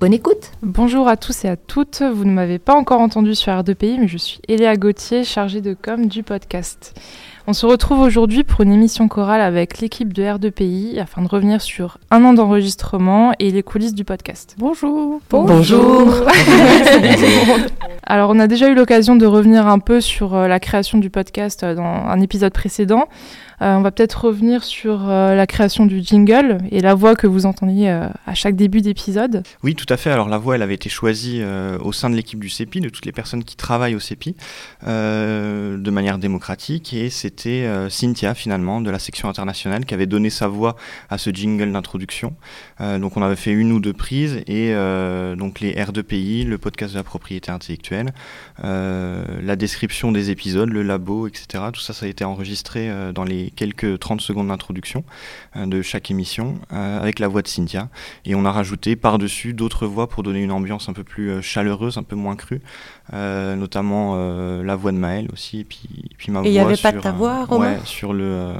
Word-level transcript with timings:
Bonne 0.00 0.14
écoute 0.14 0.52
Bonjour 0.62 1.08
à 1.08 1.18
tous 1.18 1.44
et 1.44 1.48
à 1.48 1.56
toutes, 1.56 2.00
vous 2.00 2.24
ne 2.24 2.32
m'avez 2.32 2.58
pas 2.58 2.72
encore 2.72 3.02
entendu 3.02 3.34
sur 3.34 3.52
R2PI, 3.52 4.00
mais 4.00 4.08
je 4.08 4.16
suis 4.16 4.40
Eléa 4.48 4.74
Gauthier, 4.76 5.24
chargée 5.24 5.60
de 5.60 5.74
com 5.74 6.06
du 6.06 6.22
podcast. 6.22 6.98
On 7.46 7.52
se 7.52 7.66
retrouve 7.66 8.00
aujourd'hui 8.00 8.42
pour 8.42 8.62
une 8.62 8.72
émission 8.72 9.08
chorale 9.08 9.42
avec 9.42 9.78
l'équipe 9.80 10.14
de 10.14 10.22
R2PI 10.22 10.98
afin 11.00 11.20
de 11.20 11.28
revenir 11.28 11.60
sur 11.60 11.98
un 12.10 12.24
an 12.24 12.32
d'enregistrement 12.32 13.32
et 13.38 13.50
les 13.50 13.62
coulisses 13.62 13.92
du 13.92 14.04
podcast. 14.04 14.54
Bonjour 14.56 15.20
Bonjour. 15.28 16.08
Alors 18.04 18.30
on 18.30 18.38
a 18.38 18.46
déjà 18.46 18.68
eu 18.68 18.74
l'occasion 18.74 19.16
de 19.16 19.26
revenir 19.26 19.66
un 19.66 19.80
peu 19.80 20.00
sur 20.00 20.34
euh, 20.34 20.48
la 20.48 20.60
création 20.60 20.96
du 20.96 21.10
podcast 21.10 21.62
euh, 21.62 21.74
dans 21.74 21.84
un 21.84 22.20
épisode 22.20 22.54
précédent. 22.54 23.04
Euh, 23.62 23.74
on 23.74 23.82
va 23.82 23.90
peut-être 23.90 24.24
revenir 24.24 24.64
sur 24.64 25.10
euh, 25.10 25.34
la 25.34 25.46
création 25.46 25.84
du 25.84 26.02
jingle 26.02 26.58
et 26.70 26.80
la 26.80 26.94
voix 26.94 27.14
que 27.14 27.26
vous 27.26 27.44
entendiez 27.44 27.90
euh, 27.90 28.08
à 28.26 28.34
chaque 28.34 28.56
début 28.56 28.80
d'épisode. 28.80 29.42
Oui, 29.62 29.74
tout 29.74 29.86
à 29.88 29.96
fait. 29.98 30.10
Alors 30.10 30.28
la 30.28 30.38
voix, 30.38 30.54
elle 30.54 30.62
avait 30.62 30.74
été 30.74 30.88
choisie 30.88 31.42
au 31.80 31.92
sein 31.92 32.10
de 32.10 32.16
l'équipe 32.16 32.40
du 32.40 32.48
CEPI, 32.48 32.80
de 32.80 32.88
toutes 32.88 33.06
les 33.06 33.12
personnes 33.12 33.44
qui 33.44 33.56
travaillent 33.56 33.94
au 33.94 34.00
CEPI, 34.00 34.34
de 34.86 35.90
manière 35.90 36.18
démocratique. 36.18 36.92
Et 36.92 37.10
c'était 37.10 37.68
Cynthia, 37.88 38.34
finalement, 38.34 38.80
de 38.80 38.90
la 38.90 38.98
section 38.98 39.28
internationale, 39.28 39.84
qui 39.84 39.94
avait 39.94 40.06
donné 40.06 40.30
sa 40.30 40.48
voix 40.48 40.76
à 41.08 41.18
ce 41.18 41.30
jingle 41.30 41.72
d'introduction. 41.72 42.34
Donc 42.80 43.16
on 43.16 43.22
avait 43.22 43.36
fait 43.36 43.52
une 43.52 43.72
ou 43.72 43.80
deux 43.80 43.92
prises, 43.92 44.42
et 44.46 44.74
donc 45.36 45.60
les 45.60 45.74
R2PI, 45.74 46.46
le 46.46 46.58
podcast 46.58 46.92
de 46.92 46.98
la 46.98 47.04
propriété 47.04 47.50
intellectuelle, 47.50 48.12
la 48.62 49.56
description 49.56 50.12
des 50.12 50.30
épisodes, 50.30 50.70
le 50.70 50.82
labo, 50.82 51.26
etc. 51.26 51.64
Tout 51.72 51.80
ça, 51.80 51.92
ça 51.92 52.06
a 52.06 52.08
été 52.08 52.24
enregistré 52.24 52.90
dans 53.14 53.24
les 53.24 53.49
quelques 53.50 53.98
30 53.98 54.20
secondes 54.20 54.48
d'introduction 54.48 55.04
euh, 55.56 55.66
de 55.66 55.82
chaque 55.82 56.10
émission, 56.10 56.54
euh, 56.72 57.00
avec 57.00 57.18
la 57.18 57.28
voix 57.28 57.42
de 57.42 57.48
Cynthia. 57.48 57.88
Et 58.24 58.34
on 58.34 58.44
a 58.44 58.52
rajouté 58.52 58.96
par-dessus 58.96 59.52
d'autres 59.52 59.86
voix 59.86 60.08
pour 60.08 60.22
donner 60.22 60.42
une 60.42 60.52
ambiance 60.52 60.88
un 60.88 60.92
peu 60.92 61.04
plus 61.04 61.30
euh, 61.30 61.42
chaleureuse, 61.42 61.98
un 61.98 62.02
peu 62.02 62.16
moins 62.16 62.36
crue, 62.36 62.60
notamment 63.12 64.16
la 64.62 64.76
voix 64.76 64.92
de 64.92 64.96
Maël 64.96 65.28
aussi, 65.32 65.60
et 65.60 65.64
puis, 65.64 65.80
et 66.10 66.14
puis 66.16 66.30
ma 66.30 66.40
Et 66.40 66.42
il 66.42 66.52
voix 66.52 66.52
n'y 66.52 66.58
avait 66.60 66.76
pas 66.76 66.92
de 66.92 66.96
sur, 66.96 67.02
ta 67.02 67.10
voix, 67.10 67.44
Romain 67.44 67.72
Ouais, 67.72 67.78
sur 67.84 68.12
le, 68.12 68.52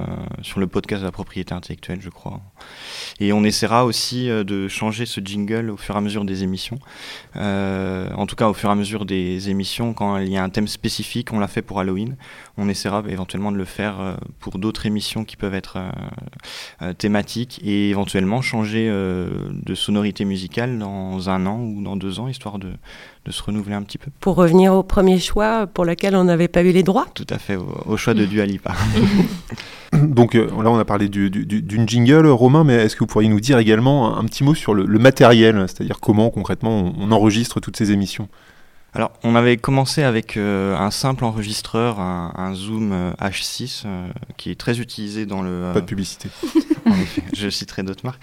sur 0.42 0.58
le 0.58 0.66
podcast 0.66 1.02
de 1.02 1.06
la 1.06 1.12
propriété 1.12 1.55
intellectuelle, 1.55 2.00
je 2.00 2.11
crois. 2.11 2.41
Et 3.20 3.33
on 3.33 3.44
essaiera 3.44 3.84
aussi 3.84 4.27
de 4.27 4.66
changer 4.66 5.06
ce 5.06 5.20
jingle 5.20 5.70
au 5.70 5.77
fur 5.77 5.94
et 5.94 5.98
à 5.98 6.00
mesure 6.00 6.24
des 6.24 6.42
émissions. 6.42 6.80
Euh, 7.36 8.11
en 8.14 8.27
tout 8.27 8.34
cas, 8.34 8.48
au 8.48 8.55
fur 8.55 8.68
et 8.68 8.72
à 8.72 8.74
mesure 8.74 9.05
des 9.05 9.50
émissions, 9.50 9.94
quand 9.94 10.18
il 10.18 10.30
y 10.30 10.36
a 10.36 10.42
un 10.42 10.48
thème 10.48 10.68
spécifique, 10.68 11.33
on 11.33 11.38
l'a 11.38 11.48
fait 11.48 11.62
pour 11.62 11.78
Halloween. 11.78 12.16
On 12.56 12.68
essaiera 12.68 13.05
éventuellement 13.08 13.52
de 13.52 13.56
le 13.56 13.64
faire 13.64 14.16
pour 14.41 14.58
d'autres 14.58 14.80
émissions 14.86 15.25
qui 15.25 15.36
peuvent 15.36 15.55
être 15.55 15.77
euh, 15.77 15.91
euh, 16.83 16.92
thématiques 16.92 17.61
et 17.64 17.91
éventuellement 17.91 18.42
changer 18.42 18.89
euh, 18.89 19.28
de 19.50 19.75
sonorité 19.75 20.25
musicale 20.25 20.78
dans 20.78 21.28
un 21.31 21.47
an 21.47 21.61
ou 21.61 21.83
dans 21.83 21.97
deux 21.97 22.20
ans, 22.20 22.28
histoire 22.28 22.59
de, 22.59 22.69
de 23.27 23.31
se 23.33 23.42
renouveler 23.42 23.75
un 23.75 23.83
petit 23.83 23.98
peu. 23.98 24.11
Pour 24.20 24.36
revenir 24.36 24.73
au 24.75 24.83
premier 24.83 25.19
choix 25.19 25.67
pour 25.67 25.84
lequel 25.84 26.14
on 26.17 26.25
n'avait 26.25 26.48
pas 26.48 26.62
eu 26.62 26.73
les 26.73 26.83
droits. 26.83 27.06
Tout 27.14 27.27
à 27.31 27.39
fait, 27.39 27.56
au, 27.56 27.67
au 27.86 27.97
choix 27.97 28.14
de 28.14 28.25
Dua 28.25 28.47
Lipa. 28.47 28.75
Donc 29.92 30.35
euh, 30.35 30.46
là, 30.63 30.70
on 30.70 30.79
a 30.79 30.85
parlé 30.85 31.08
du- 31.08 31.30
du- 31.30 31.45
du- 31.46 31.63
d'une 31.63 31.89
jingle, 31.89 32.27
Romain, 32.29 32.64
mais 32.64 32.74
est-ce 32.74 32.95
que 32.95 33.01
vous 33.01 33.07
pourriez 33.07 33.29
nous 33.29 33.40
dire 33.40 33.58
également 33.58 34.17
un, 34.17 34.20
un 34.20 34.24
petit 34.24 34.45
mot 34.45 34.55
sur 34.55 34.73
le, 34.73 34.86
le 34.86 34.98
matériel, 34.98 35.57
c'est-à-dire 35.67 35.98
comment 36.01 36.30
concrètement 36.30 36.70
on, 36.70 36.95
on 36.98 37.13
enregistre 37.13 37.61
toutes 37.61 37.77
ces 37.77 37.90
émissions? 37.90 38.29
Alors, 38.92 39.12
on 39.23 39.36
avait 39.36 39.56
commencé 39.56 40.02
avec 40.02 40.36
euh, 40.36 40.77
un 40.77 40.90
simple 40.90 41.24
enregistreur, 41.24 42.01
un, 42.01 42.33
un 42.36 42.55
Zoom 42.55 42.90
euh, 42.92 43.12
H6, 43.20 43.83
euh, 43.86 44.08
qui 44.36 44.51
est 44.51 44.58
très 44.58 44.80
utilisé 44.80 45.27
dans 45.27 45.42
le... 45.42 45.51
euh, 45.51 45.73
Pas 45.73 45.80
de 45.80 45.86
publicité. 45.86 46.28
en 46.86 46.95
effet, 46.95 47.23
je 47.33 47.48
citerai 47.48 47.84
d'autres 47.84 48.05
marques. 48.05 48.20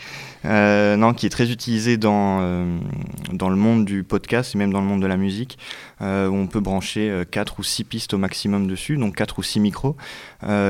Euh, 0.47 0.95
non, 0.95 1.13
qui 1.13 1.25
est 1.25 1.29
très 1.29 1.51
utilisé 1.51 1.97
dans, 1.97 2.39
euh, 2.41 2.77
dans 3.33 3.49
le 3.49 3.57
monde 3.57 3.85
du 3.85 4.03
podcast 4.03 4.55
et 4.55 4.57
même 4.57 4.71
dans 4.71 4.79
le 4.79 4.87
monde 4.87 5.01
de 5.01 5.07
la 5.07 5.17
musique, 5.17 5.57
euh, 6.01 6.27
où 6.27 6.35
on 6.35 6.47
peut 6.47 6.61
brancher 6.61 7.23
4 7.29 7.59
ou 7.59 7.63
6 7.63 7.83
pistes 7.83 8.13
au 8.13 8.17
maximum 8.17 8.67
dessus, 8.67 8.97
donc 8.97 9.15
4 9.15 9.39
ou 9.39 9.43
6 9.43 9.59
micros, 9.59 9.97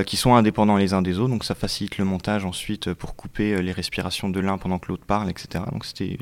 qui 0.05 0.17
sont 0.17 0.33
indépendants 0.35 0.77
les 0.77 0.93
uns 0.93 1.01
des 1.01 1.19
autres, 1.19 1.29
donc 1.29 1.43
ça 1.43 1.53
facilite 1.53 1.97
le 1.97 2.05
montage 2.05 2.45
ensuite 2.45 2.93
pour 2.93 3.15
couper 3.15 3.61
les 3.61 3.71
respirations 3.71 4.29
de 4.29 4.39
l'un 4.39 4.57
pendant 4.57 4.79
que 4.79 4.87
l'autre 4.87 5.05
parle, 5.05 5.29
etc. 5.29 5.65
Donc 5.71 5.85
c'était 5.85 6.17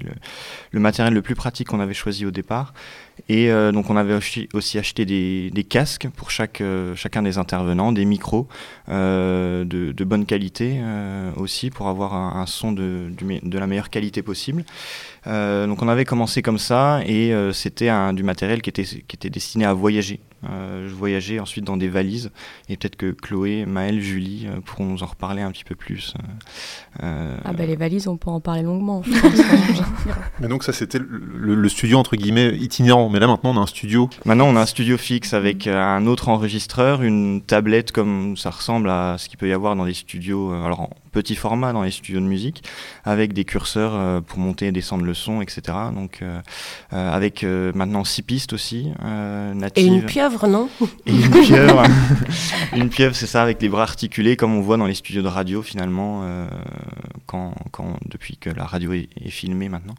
le, 0.72 0.80
matériel 0.80 1.14
le 1.14 1.22
plus 1.22 1.36
pratique 1.36 1.68
qu'on 1.68 1.80
avait 1.80 1.94
choisi 1.94 2.26
au 2.26 2.32
départ. 2.32 2.74
Et 3.30 3.50
donc 3.72 3.90
on 3.90 3.96
avait 3.98 4.16
aussi, 4.16 4.80
acheté 4.80 5.06
des, 5.06 5.64
casques 5.70 6.08
pour 6.16 6.32
chacun 6.32 7.22
des 7.22 7.38
intervenants, 7.38 7.92
des 7.92 8.06
micros 8.06 8.48
de, 8.88 10.04
bonne 10.04 10.26
qualité 10.26 10.82
aussi 11.38 11.70
pour 11.70 11.88
avoir 11.88 12.16
un, 12.16 12.46
son 12.48 12.72
de, 12.72 13.12
du 13.12 13.26
de 13.50 13.58
la 13.58 13.68
meilleure 13.68 13.90
qualité 13.90 14.22
possible. 14.22 14.66
Euh, 15.28 15.66
donc 15.68 15.82
on 15.82 15.88
avait 15.88 16.06
commencé 16.06 16.42
comme 16.42 16.58
ça 16.60 17.02
et 17.06 17.34
euh, 17.34 17.52
c'était 17.52 17.90
un- 17.90 18.14
du 18.14 18.24
matériel 18.24 18.62
qui 18.62 18.70
était, 18.70 18.84
qui 18.84 19.16
était 19.16 19.30
destiné 19.30 19.66
à 19.66 19.74
voyager. 19.74 20.20
Euh, 20.48 20.88
je 20.88 20.94
voyageais 20.94 21.40
ensuite 21.40 21.64
dans 21.66 21.78
des 21.78 21.88
valises 21.90 22.30
et 22.70 22.78
peut-être 22.78 22.96
que 22.98 23.10
Chloé, 23.12 23.66
Maëlle, 23.66 24.00
Julie 24.00 24.46
euh, 24.48 24.60
pourront 24.64 24.86
nous 24.86 25.02
en 25.02 25.08
reparler 25.08 25.42
un 25.42 25.50
petit 25.52 25.64
peu 25.64 25.74
plus. 25.74 26.14
Ah 27.02 27.54
bah 27.58 27.66
les 27.66 27.76
valises, 27.76 28.08
on 28.08 28.18
peut 28.18 28.30
en 28.30 28.40
parler 28.40 28.62
longuement. 28.62 29.02
je 29.04 29.12
pense. 29.20 29.42
Mais 30.40 30.48
donc 30.48 30.64
ça, 30.64 30.72
c'était 30.74 31.00
le, 31.00 31.08
le- 31.36 31.56
le 31.56 31.70
studio 31.70 31.98
entre 31.98 32.16
guillemets 32.16 32.56
itinérant. 32.56 33.10
Mais 33.10 33.20
là, 33.20 33.28
maintenant, 33.28 33.52
on 33.56 33.58
a 33.58 33.62
un 33.62 33.66
studio. 33.68 34.10
Maintenant, 34.26 34.48
on 34.48 34.56
a 34.56 34.62
un 34.62 34.66
studio 34.66 34.98
fixe 34.98 35.34
avec 35.34 35.66
euh, 35.68 35.82
un 35.82 36.06
autre 36.06 36.30
enregistreur, 36.30 37.02
une 37.02 37.42
tablette 37.42 37.92
comme 37.92 38.38
ça 38.38 38.52
ressemble 38.52 38.90
à 38.90 39.16
ce 39.18 39.28
qu'il 39.30 39.38
peut 39.40 39.48
y 39.50 39.54
avoir 39.54 39.76
dans 39.76 39.86
des 39.86 39.94
studios, 39.96 40.52
euh, 40.54 40.64
alors 40.64 40.82
en 40.82 40.90
petit 41.12 41.36
format 41.36 41.74
dans 41.74 41.82
les 41.84 41.92
studios 41.92 42.20
de 42.20 42.26
musique, 42.26 42.64
avec 43.04 43.34
des 43.34 43.46
curseurs 43.46 43.94
euh, 43.96 44.22
pour 44.22 44.38
monter 44.40 44.68
et 44.68 44.72
descendre 44.72 45.06
le 45.06 45.14
son, 45.16 45.42
etc. 45.42 45.62
Donc, 45.94 46.20
euh, 46.22 46.40
euh, 46.94 47.12
avec 47.12 47.44
euh, 47.44 47.72
maintenant 47.74 48.04
six 48.04 48.22
pistes 48.22 48.54
aussi 48.54 48.92
euh, 49.04 49.52
Et 49.54 49.56
natives. 49.56 49.88
une 49.88 50.06
pieuvre, 50.06 50.48
non? 50.48 50.70
Et 51.08 51.12
une 51.12 51.32
pieuvre. 51.32 51.84
une 52.76 52.90
pieuvre, 52.90 53.16
c'est 53.16 53.26
ça, 53.26 53.42
avec 53.42 53.60
les 53.62 53.70
bras 53.70 53.82
articulés, 53.84 54.36
comme 54.36 54.54
on 54.56 54.62
voit 54.62 54.78
dans 54.78 54.86
les 54.86 54.94
studios 54.94 55.24
de 55.24 55.28
radio 55.28 55.62
finalement, 55.64 56.22
euh, 56.24 56.46
quand, 57.26 57.56
quand, 57.72 57.98
depuis 58.06 58.38
que 58.38 58.50
la 58.52 58.66
radio 58.66 58.94
est, 58.94 59.10
est 59.20 59.30
filmée 59.32 59.70
maintenant. 59.70 59.96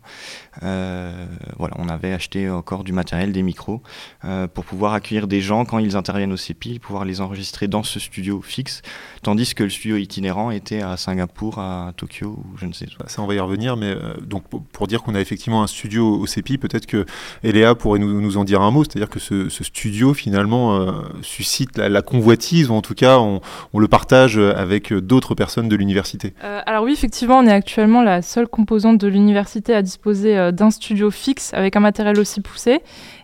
Euh, 0.63 1.27
voilà, 1.59 1.75
on 1.79 1.89
avait 1.89 2.13
acheté 2.13 2.49
encore 2.49 2.85
du 2.85 2.93
matériel, 2.93 3.33
des 3.33 3.43
micros, 3.43 3.83
euh, 4.25 4.47
pour 4.47 4.65
pouvoir 4.65 4.93
accueillir 4.95 5.27
des 5.27 5.41
gens 5.41 5.65
quand 5.65 5.79
ils 5.79 5.97
interviennent 5.97 6.33
au 6.33 6.37
CEPI, 6.37 6.79
pouvoir 6.79 7.05
les 7.05 7.21
enregistrer 7.21 7.69
dans 7.69 7.83
ce 7.83 7.99
studio 7.99 8.41
fixe, 8.43 8.83
tandis 9.23 9.55
que 9.55 9.65
le 9.65 9.71
studio 9.71 9.97
itinérant 9.97 10.51
était 10.51 10.83
à 10.83 10.97
Singapour, 10.97 11.59
à 11.59 11.93
Tokyo, 11.97 12.39
ou 12.39 12.57
je 12.59 12.67
ne 12.67 12.73
sais. 12.73 12.87
Ça, 13.07 13.23
on 13.23 13.27
va 13.27 13.35
y 13.35 13.41
revenir. 13.41 13.77
Mais 13.77 13.87
euh, 13.91 14.15
donc 14.21 14.49
pour, 14.49 14.63
pour 14.65 14.87
dire 14.87 15.03
qu'on 15.07 15.15
a 15.15 15.21
effectivement 15.21 15.63
un 15.63 15.67
studio 15.67 16.19
au 16.19 16.27
CEPI, 16.27 16.59
peut-être 16.59 16.87
que 16.87 17.07
Eléa 17.45 17.75
pourrait 17.75 18.01
nous, 18.01 18.37
en 18.37 18.45
dire 18.45 18.61
un 18.61 18.71
mot. 18.71 18.85
C'est-à-dire 18.85 19.09
que 19.09 19.21
ce, 19.21 19.49
studio 19.49 20.15
finalement 20.15 20.77
euh, 20.77 20.93
suscite 21.23 21.79
la, 21.79 22.03
convoitise, 22.03 22.71
ou 22.71 22.75
en 22.75 22.83
tout 22.83 22.95
cas, 22.95 23.19
on, 23.19 23.41
le 23.79 23.89
partage 23.89 24.39
avec 24.39 24.93
d'autres 24.93 25.35
personnes 25.35 25.69
de 25.69 25.77
l'université. 25.77 26.35
Euh, 26.43 26.61
alors 26.67 26.85
oui, 26.85 26.93
effectivement, 26.93 27.39
on 27.39 27.47
est 27.47 27.53
actuellement 27.53 28.03
la 28.03 28.23
seule 28.23 28.49
composante 28.49 28.99
de 28.99 29.07
l'université 29.07 29.75
à 29.75 29.83
disposer 29.83 30.37
euh, 30.37 30.51
d'un 30.51 30.71
studio 30.71 31.11
fixe 31.11 31.55
avec 31.55 31.77
un 31.77 31.81
matériel 31.81 32.19
aussi 32.19 32.41
poussé. 32.41 32.81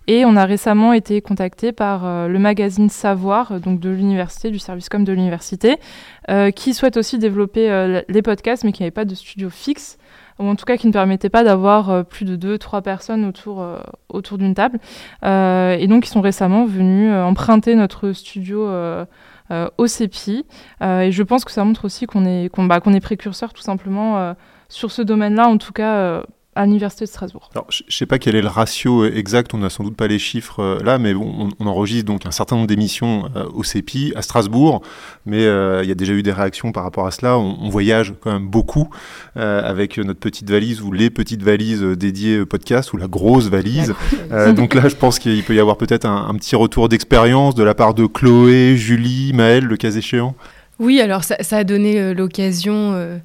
Et 0.06 0.24
on 0.24 0.36
a 0.36 0.44
récemment 0.44 0.92
été 0.92 1.20
contacté 1.20 1.70
par 1.70 2.28
le 2.28 2.38
magazine 2.40 2.88
Savoir, 2.88 3.60
donc 3.60 3.78
de 3.78 3.88
l'université, 3.88 4.50
du 4.50 4.58
service 4.58 4.88
com 4.88 5.04
de 5.04 5.12
l'université, 5.12 5.76
qui 6.56 6.74
souhaite 6.74 6.96
aussi 6.96 7.20
développer 7.20 8.02
les 8.08 8.22
podcasts, 8.22 8.64
mais 8.64 8.72
qui 8.72 8.82
n'avait 8.82 8.90
pas 8.90 9.04
de 9.04 9.14
studio 9.14 9.48
fixe, 9.48 9.98
ou 10.42 10.48
en 10.48 10.56
tout 10.56 10.64
cas 10.64 10.76
qui 10.76 10.86
ne 10.86 10.92
permettait 10.92 11.30
pas 11.30 11.44
d'avoir 11.44 11.90
euh, 11.90 12.02
plus 12.02 12.24
de 12.24 12.36
deux, 12.36 12.58
trois 12.58 12.82
personnes 12.82 13.24
autour, 13.24 13.62
euh, 13.62 13.78
d'une 14.36 14.54
table. 14.54 14.78
Euh, 15.24 15.76
et 15.78 15.86
donc 15.86 16.06
ils 16.06 16.10
sont 16.10 16.20
récemment 16.20 16.66
venus 16.66 17.12
emprunter 17.12 17.74
notre 17.74 18.12
studio. 18.12 18.68
au 19.76 19.86
CEPI. 19.86 20.46
Et 20.80 21.12
je 21.12 21.22
pense 21.22 21.44
que 21.44 21.52
ça 21.52 21.62
montre 21.62 21.84
aussi 21.84 22.06
qu'on 22.06 22.24
est, 22.24 22.48
qu'on 22.48 22.64
bah, 22.64 22.80
est 22.84 23.00
précurseur 23.00 23.52
tout 23.52 23.60
simplement 23.60 24.34
sur 24.70 24.90
ce 24.90 25.02
domaine-là, 25.02 25.46
en 25.46 25.58
tout 25.58 25.72
cas 25.72 26.22
à 26.54 26.66
l'université 26.66 27.06
de 27.06 27.08
Strasbourg. 27.08 27.48
Alors, 27.54 27.66
je 27.70 27.82
ne 27.86 27.90
sais 27.90 28.04
pas 28.04 28.18
quel 28.18 28.36
est 28.36 28.42
le 28.42 28.48
ratio 28.48 29.06
exact, 29.06 29.54
on 29.54 29.58
n'a 29.58 29.70
sans 29.70 29.84
doute 29.84 29.96
pas 29.96 30.06
les 30.06 30.18
chiffres 30.18 30.60
euh, 30.60 30.78
là, 30.84 30.98
mais 30.98 31.14
on, 31.14 31.48
on, 31.58 31.66
enregistre 31.66 32.04
donc 32.04 32.26
un 32.26 32.30
certain 32.30 32.56
nombre 32.56 32.68
d'émissions 32.68 33.30
euh, 33.36 33.46
au 33.54 33.64
CEPI, 33.64 34.12
à 34.16 34.22
Strasbourg, 34.22 34.82
mais 35.24 35.44
euh, 35.46 35.80
il 35.82 35.88
y 35.88 35.92
a 35.92 35.94
déjà 35.94 36.12
eu 36.12 36.22
des 36.22 36.32
réactions 36.32 36.70
par 36.70 36.82
rapport 36.82 37.06
à 37.06 37.10
cela. 37.10 37.38
On, 37.38 37.56
on 37.62 37.70
voyage 37.70 38.12
quand 38.20 38.32
même 38.32 38.48
beaucoup 38.48 38.90
euh, 39.38 39.62
avec 39.64 39.96
notre 39.96 40.20
petite 40.20 40.50
valise 40.50 40.82
ou 40.82 40.92
les 40.92 41.08
petites 41.08 41.42
valises 41.42 41.82
dédiées 41.82 42.44
podcast 42.44 42.92
ou 42.92 42.98
la 42.98 43.08
grosse 43.08 43.48
valise. 43.48 43.94
Euh, 44.30 44.52
donc 44.52 44.74
là, 44.74 44.88
je 44.88 44.96
pense 44.96 45.18
qu'il 45.18 45.42
peut 45.44 45.54
y 45.54 45.60
avoir 45.60 45.76
peut-être 45.76 46.06
un, 46.06 46.28
un, 46.28 46.34
petit 46.34 46.56
retour 46.56 46.88
d'expérience 46.88 47.54
de 47.54 47.62
la 47.62 47.74
part 47.74 47.94
de 47.94 48.06
Chloé, 48.06 48.76
Julie, 48.76 49.32
Maëlle, 49.34 49.64
le 49.64 49.76
cas 49.76 49.90
échéant? 49.90 50.34
Oui, 50.78 51.00
alors 51.00 51.24
ça, 51.24 51.36
ça 51.40 51.58
a 51.58 51.64
donné 51.64 52.14
l'occasion 52.14 53.20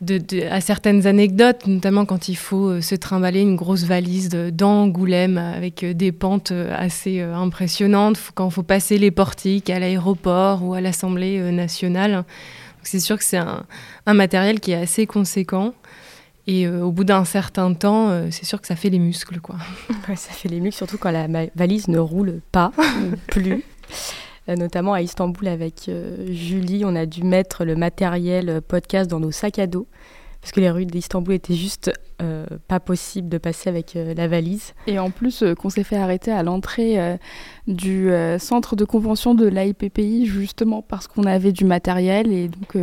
de, 0.00 0.18
de, 0.18 0.42
à 0.48 0.60
certaines 0.60 1.06
anecdotes, 1.06 1.66
notamment 1.66 2.04
quand 2.04 2.28
il 2.28 2.36
faut 2.36 2.68
euh, 2.68 2.80
se 2.80 2.94
trimballer 2.94 3.40
une 3.40 3.56
grosse 3.56 3.84
valise 3.84 4.28
d'Angoulême 4.28 5.38
avec 5.38 5.82
euh, 5.82 5.94
des 5.94 6.12
pentes 6.12 6.52
euh, 6.52 6.74
assez 6.76 7.20
impressionnantes, 7.20 8.18
quand 8.34 8.48
il 8.48 8.52
faut 8.52 8.62
passer 8.62 8.98
les 8.98 9.10
portiques 9.10 9.70
à 9.70 9.78
l'aéroport 9.78 10.64
ou 10.64 10.74
à 10.74 10.80
l'Assemblée 10.80 11.40
nationale. 11.52 12.24
C'est 12.82 13.00
sûr 13.00 13.18
que 13.18 13.24
c'est 13.24 13.36
un, 13.36 13.64
un, 14.06 14.14
matériel 14.14 14.60
qui 14.60 14.72
est 14.72 14.80
assez 14.80 15.06
conséquent. 15.06 15.74
Et 16.48 16.66
euh, 16.66 16.82
au 16.82 16.90
bout 16.90 17.04
d'un 17.04 17.26
certain 17.26 17.74
temps, 17.74 18.08
euh, 18.08 18.28
c'est 18.30 18.46
sûr 18.46 18.58
que 18.58 18.66
ça 18.66 18.74
fait 18.74 18.88
les 18.88 18.98
muscles. 18.98 19.38
Quoi. 19.40 19.56
Ouais, 20.08 20.16
ça 20.16 20.32
fait 20.32 20.48
les 20.48 20.60
muscles, 20.60 20.78
surtout 20.78 20.96
quand 20.96 21.10
la 21.10 21.26
valise 21.54 21.88
ne 21.88 21.98
roule 21.98 22.40
pas 22.50 22.72
plus. 23.28 23.62
Euh, 24.48 24.56
notamment 24.56 24.94
à 24.94 25.02
Istanbul 25.02 25.48
avec 25.48 25.88
euh, 25.88 26.26
Julie, 26.30 26.84
on 26.84 26.94
a 26.94 27.06
dû 27.06 27.22
mettre 27.22 27.64
le 27.64 27.76
matériel 27.76 28.48
euh, 28.48 28.60
podcast 28.66 29.10
dans 29.10 29.20
nos 29.20 29.30
sacs 29.30 29.58
à 29.58 29.66
dos 29.66 29.86
parce 30.40 30.52
que 30.52 30.60
les 30.60 30.70
rues 30.70 30.86
d'Istanbul 30.86 31.34
étaient 31.34 31.54
juste 31.54 31.90
pas 32.68 32.78
possible 32.78 33.28
de 33.28 33.38
passer 33.38 33.68
avec 33.68 33.94
la 33.94 34.28
valise. 34.28 34.72
Et 34.86 35.00
en 35.00 35.10
plus, 35.10 35.42
qu'on 35.58 35.68
s'est 35.68 35.82
fait 35.82 35.96
arrêter 35.96 36.30
à 36.30 36.44
l'entrée 36.44 37.18
du 37.66 38.08
centre 38.38 38.76
de 38.76 38.84
convention 38.84 39.34
de 39.34 39.48
l'AIPPI 39.48 40.26
justement 40.26 40.80
parce 40.80 41.08
qu'on 41.08 41.24
avait 41.24 41.50
du 41.50 41.64
matériel 41.64 42.32
et 42.32 42.48
donc 42.48 42.76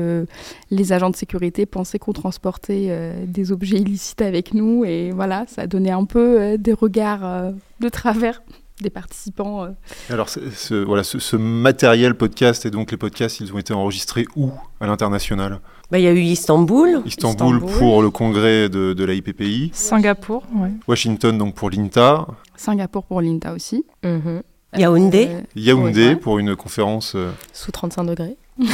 les 0.70 0.94
agents 0.94 1.10
de 1.10 1.16
sécurité 1.16 1.66
pensaient 1.66 1.98
qu'on 1.98 2.12
transportait 2.12 3.14
des 3.26 3.54
objets 3.54 3.78
illicites 3.78 4.22
avec 4.22 4.54
nous 4.54 4.84
et 4.84 5.12
voilà, 5.12 5.46
ça 5.48 5.66
donnait 5.66 5.92
un 5.92 6.04
peu 6.04 6.58
des 6.58 6.74
regards 6.74 7.54
de 7.80 7.90
travers 7.90 8.42
des 8.82 8.90
participants. 8.90 9.64
Euh. 9.64 9.70
Alors, 10.10 10.30
ce, 10.30 10.84
voilà, 10.84 11.04
ce, 11.04 11.20
ce, 11.20 11.36
matériel 11.36 12.16
podcast 12.16 12.66
et 12.66 12.72
donc 12.72 12.92
les 12.92 12.98
podcasts, 12.98 13.40
ils 13.40 13.54
ont 13.54 13.58
été 13.58 13.74
enregistrés 13.74 14.26
où 14.36 14.52
à 14.80 14.88
l'international? 14.88 15.60
Bah, 15.92 16.00
Il 16.00 16.04
y 16.04 16.08
a 16.08 16.12
eu 16.12 16.20
Istanbul. 16.20 17.02
Istanbul. 17.06 17.56
Istanbul 17.58 17.78
pour 17.80 18.02
le 18.02 18.10
congrès 18.10 18.70
de, 18.70 18.94
de 18.94 19.04
l'AIPPI. 19.06 19.72
Singapour, 19.74 20.44
ouais. 20.56 20.72
Washington 20.88 21.38
donc 21.38 21.56
pour 21.56 21.70
l'INTA. 21.70 22.28
Singapour 22.56 23.04
pour 23.04 23.22
l'INTA 23.22 23.54
aussi. 23.54 23.86
Mm 24.04 24.18
-hmm. 24.18 24.42
Yaoundé. 24.78 25.28
Euh, 25.30 25.42
Yaoundé 25.56 26.08
ouais. 26.10 26.16
pour 26.16 26.40
une 26.40 26.56
conférence. 26.56 27.14
Euh... 27.16 27.32
Sous 27.54 27.72
35 27.72 28.04
degrés. 28.04 28.38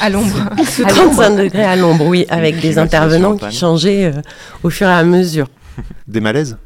à 0.00 0.10
l'ombre. 0.10 0.50
Sous 0.64 0.84
35 0.84 1.36
degrés 1.36 1.64
à 1.64 1.76
l'ombre, 1.76 2.06
oui, 2.06 2.24
avec 2.28 2.60
des 2.60 2.78
intervenants 2.78 3.36
qui 3.36 3.52
changeaient 3.52 4.06
euh, 4.06 4.22
au 4.62 4.70
fur 4.70 4.88
et 4.88 4.92
à 4.92 5.04
mesure. 5.04 5.48
Des 6.08 6.20
malaises? 6.20 6.56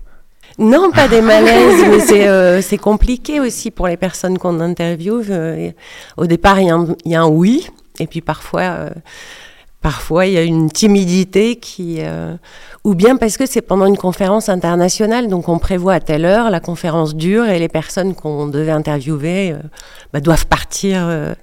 Non, 0.59 0.93
pas 0.93 1.09
des 1.09 1.21
malaises, 1.21 1.85
mais 1.89 1.99
c'est 2.01 2.29
euh, 2.29 2.79
compliqué 2.81 3.41
aussi 3.41 3.71
pour 3.73 3.89
les 3.89 3.97
personnes 3.97 4.39
qu'on 4.39 4.61
interviewe. 4.61 5.25
Euh, 5.31 5.71
au 6.17 6.27
départ, 6.27 6.61
il 6.61 6.67
y, 7.07 7.15
a 7.15 7.23
un 7.23 7.29
oui, 7.29 7.69
et 7.99 8.07
puis 8.07 8.21
parfois, 8.21 8.63
euh, 8.63 8.91
parfois 9.81 10.27
il 10.27 10.35
y 10.35 10.39
a 10.39 10.43
une 10.43 10.71
timidité 10.71 11.57
qui, 11.57 11.97
euh, 12.01 12.37
ou 12.85 12.95
bien 12.95 13.17
parce 13.17 13.37
que 13.37 13.47
c'est 13.47 13.63
pendant 13.63 13.87
une 13.87 13.97
conférence 13.97 14.49
internationale, 14.49 15.27
donc 15.27 15.49
on 15.49 15.59
prévoit 15.59 15.95
à 15.95 16.01
telle 16.01 16.25
heure, 16.25 16.51
la 16.51 16.61
conférence 16.61 17.17
dure 17.17 17.47
et 17.47 17.59
les 17.59 17.69
personnes 17.69 18.15
qu'on 18.15 18.47
devait 18.47 18.71
interviewer 18.71 19.57
bah, 20.13 20.21
doivent 20.21 20.47
partir 20.47 21.35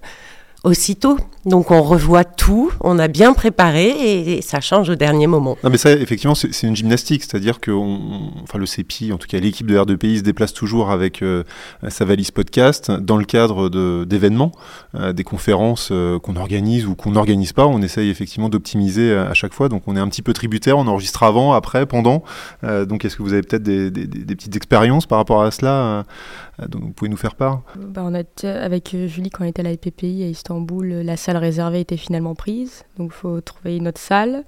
aussitôt. 0.64 1.18
Donc 1.46 1.72
on 1.72 1.82
revoit 1.82 2.24
tout, 2.24 2.72
on 2.82 3.00
a 3.00 3.08
bien 3.08 3.34
préparé 3.34 3.86
et, 3.90 4.38
et 4.38 4.42
ça 4.42 4.62
change 4.62 4.90
au 4.90 4.96
dernier 4.96 5.28
moment. 5.28 5.58
Non 5.64 5.70
mais 5.70 5.78
ça 5.78 5.92
effectivement 5.92 6.36
c'est 6.36 6.68
une 6.68 6.76
gymnastique, 6.76 7.24
c'est-à-dire 7.24 7.60
que 7.60 7.72
on, 7.72 8.32
enfin, 8.44 8.60
le 8.60 8.66
CEPI, 8.66 9.12
en 9.12 9.18
tout 9.18 9.28
cas 9.28 9.40
l'équipe 9.40 9.66
de 9.66 9.78
R2PI 9.78 10.20
se 10.20 10.24
déplace 10.24 10.54
toujours 10.54 10.92
avec 10.92 11.22
euh, 11.22 11.44
sa 11.90 12.06
valise 12.06 12.32
podcast 12.32 12.92
dans 12.92 13.18
le 13.18 13.26
cadre 13.26 13.70
d'événements, 14.06 14.52
euh, 14.96 15.14
des 15.14 15.24
conférences 15.24 15.90
euh, 15.92 16.20
qu'on 16.20 16.36
organise 16.36 16.86
ou 16.86 16.96
qu'on 16.96 17.12
n'organise 17.12 17.54
pas, 17.54 17.66
on 17.66 17.82
essaye 17.82 18.10
effectivement 18.10 18.50
d'optimiser 18.50 19.14
à 19.14 19.34
chaque 19.34 19.54
fois, 19.54 19.70
donc 19.70 19.84
on 19.88 19.96
est 19.96 20.00
un 20.00 20.08
petit 20.08 20.22
peu 20.22 20.34
tributaire, 20.34 20.78
on 20.78 20.88
enregistre 20.88 21.24
avant, 21.24 21.54
après, 21.54 21.86
pendant, 21.86 22.24
euh, 22.64 22.86
donc 22.86 23.06
est-ce 23.06 23.16
que 23.16 23.24
vous 23.24 23.34
avez 23.34 23.42
peut-être 23.42 23.64
des, 23.64 23.90
des, 23.90 24.06
des, 24.06 24.36
petites 24.36 24.56
expériences 24.56 25.06
par 25.06 25.18
rapport 25.18 25.42
à 25.42 25.52
cela 25.52 25.72
euh, 26.60 26.68
dont 26.68 26.80
vous 26.80 26.92
pouvez 26.92 27.10
nous 27.10 27.18
faire 27.18 27.36
part? 27.36 27.62
Bah, 27.76 28.04
On 28.06 28.14
a 28.14 28.24
avec 28.48 28.96
Julie 29.08 29.30
quand 29.30 29.44
on 29.44 29.48
était 29.48 29.62
à 29.62 29.70
la 29.70 29.76
PPI 29.76 30.24
à 30.24 30.28
Istanbul, 30.28 30.88
la 30.88 31.18
salle 31.18 31.31
réservée 31.38 31.82
était 31.82 31.98
finalement 31.98 32.36
prise, 32.36 32.84
donc 32.98 33.12
il 33.14 33.18
faut 33.18 33.42
trouver 33.42 33.78
une 33.78 33.88
autre 33.88 34.00
salle. 34.00 34.44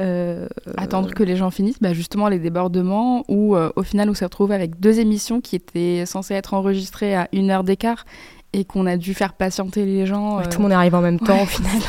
Euh, 0.00 0.48
Attendre 0.78 1.08
euh... 1.08 1.12
que 1.12 1.22
les 1.22 1.36
gens 1.36 1.50
finissent, 1.50 1.80
bah 1.80 1.92
justement 1.92 2.28
les 2.28 2.38
débordements, 2.38 3.24
où 3.28 3.56
euh, 3.56 3.70
au 3.76 3.82
final 3.82 4.08
on 4.08 4.14
s'est 4.14 4.24
retrouvé 4.24 4.54
avec 4.54 4.80
deux 4.80 5.00
émissions 5.00 5.40
qui 5.40 5.56
étaient 5.56 6.04
censées 6.06 6.34
être 6.34 6.54
enregistrées 6.54 7.14
à 7.14 7.28
une 7.32 7.50
heure 7.50 7.64
d'écart 7.64 8.06
et 8.54 8.64
qu'on 8.64 8.86
a 8.86 8.96
dû 8.96 9.14
faire 9.14 9.34
patienter 9.34 9.84
les 9.84 10.06
gens. 10.06 10.38
Ouais, 10.38 10.48
tout 10.48 10.58
le 10.58 10.62
monde 10.62 10.72
arrive 10.72 10.94
en 10.94 11.00
même 11.00 11.20
temps 11.20 11.36
ouais. 11.36 11.42
au 11.42 11.46
final. 11.46 11.80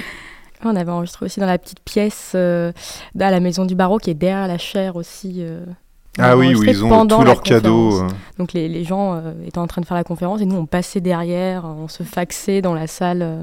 on 0.64 0.76
avait 0.76 0.90
enregistré 0.90 1.26
aussi 1.26 1.40
dans 1.40 1.46
la 1.46 1.58
petite 1.58 1.80
pièce 1.80 2.32
euh, 2.34 2.72
à 3.18 3.30
la 3.30 3.40
maison 3.40 3.66
du 3.66 3.74
barreau 3.74 3.98
qui 3.98 4.10
est 4.10 4.14
derrière 4.14 4.48
la 4.48 4.58
chaire 4.58 4.96
aussi. 4.96 5.44
Euh, 6.18 6.22
ah 6.24 6.36
oui, 6.36 6.54
où 6.54 6.62
ils 6.62 6.84
ont 6.84 7.06
tous 7.06 7.24
leurs 7.24 7.42
cadeaux. 7.42 8.06
Donc 8.38 8.52
les, 8.52 8.68
les 8.68 8.84
gens 8.84 9.14
euh, 9.14 9.32
étaient 9.46 9.58
en 9.58 9.66
train 9.66 9.80
de 9.80 9.86
faire 9.86 9.96
la 9.96 10.04
conférence 10.04 10.42
et 10.42 10.44
nous 10.44 10.56
on 10.56 10.66
passait 10.66 11.00
derrière, 11.00 11.64
on 11.64 11.88
se 11.88 12.02
faxait 12.02 12.60
dans 12.60 12.74
la 12.74 12.86
salle, 12.86 13.22
euh, 13.22 13.42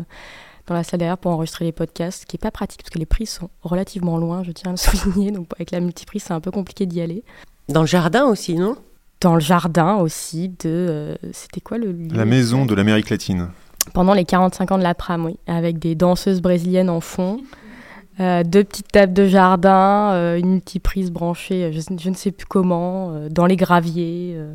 dans 0.68 0.76
la 0.76 0.84
salle 0.84 1.00
derrière 1.00 1.18
pour 1.18 1.32
enregistrer 1.32 1.66
les 1.66 1.72
podcasts, 1.72 2.22
ce 2.22 2.26
qui 2.28 2.36
est 2.36 2.40
pas 2.40 2.52
pratique 2.52 2.82
parce 2.84 2.92
que 2.92 3.00
les 3.00 3.08
prises 3.08 3.32
sont 3.32 3.50
relativement 3.64 4.18
loin, 4.18 4.44
je 4.44 4.52
tiens 4.52 4.70
à 4.70 4.74
le 4.74 4.78
souligner. 4.98 5.32
Donc 5.32 5.48
avec 5.56 5.72
la 5.72 5.80
multiprise 5.80 6.24
c'est 6.28 6.34
un 6.34 6.42
peu 6.42 6.52
compliqué 6.52 6.86
d'y 6.86 7.02
aller. 7.02 7.24
Dans 7.70 7.82
le 7.82 7.88
jardin 7.88 8.26
aussi, 8.26 8.54
non? 8.56 8.76
Dans 9.20 9.34
le 9.34 9.42
jardin 9.42 9.96
aussi 9.96 10.50
de, 10.50 10.56
euh, 10.66 11.16
c'était 11.34 11.62
quoi 11.62 11.80
le 11.80 11.92
lieu 11.92 12.08
La 12.14 12.26
maison 12.26 12.66
de 12.66 12.76
l'Amérique 12.76 13.10
latine. 13.10 13.50
Pendant 13.94 14.14
les 14.14 14.26
45 14.26 14.72
ans 14.74 14.78
de 14.78 14.84
la 14.84 14.94
Pram, 14.94 15.26
oui, 15.26 15.38
avec 15.48 15.80
des 15.80 15.96
danseuses 15.96 16.42
brésiliennes 16.42 16.90
en 16.90 17.02
fond. 17.02 17.42
Euh, 18.20 18.44
deux 18.44 18.66
petites 18.66 18.90
tables 18.90 19.14
de 19.14 19.28
jardin, 19.28 20.12
euh, 20.14 20.38
une 20.38 20.52
multiprise 20.52 21.10
branchée, 21.10 21.72
je, 21.72 21.80
je, 21.98 22.10
ne 22.10 22.16
sais 22.16 22.32
plus 22.32 22.46
comment, 22.46 23.14
euh, 23.14 23.30
dans 23.30 23.46
les 23.46 23.56
graviers, 23.56 24.34
euh, 24.36 24.54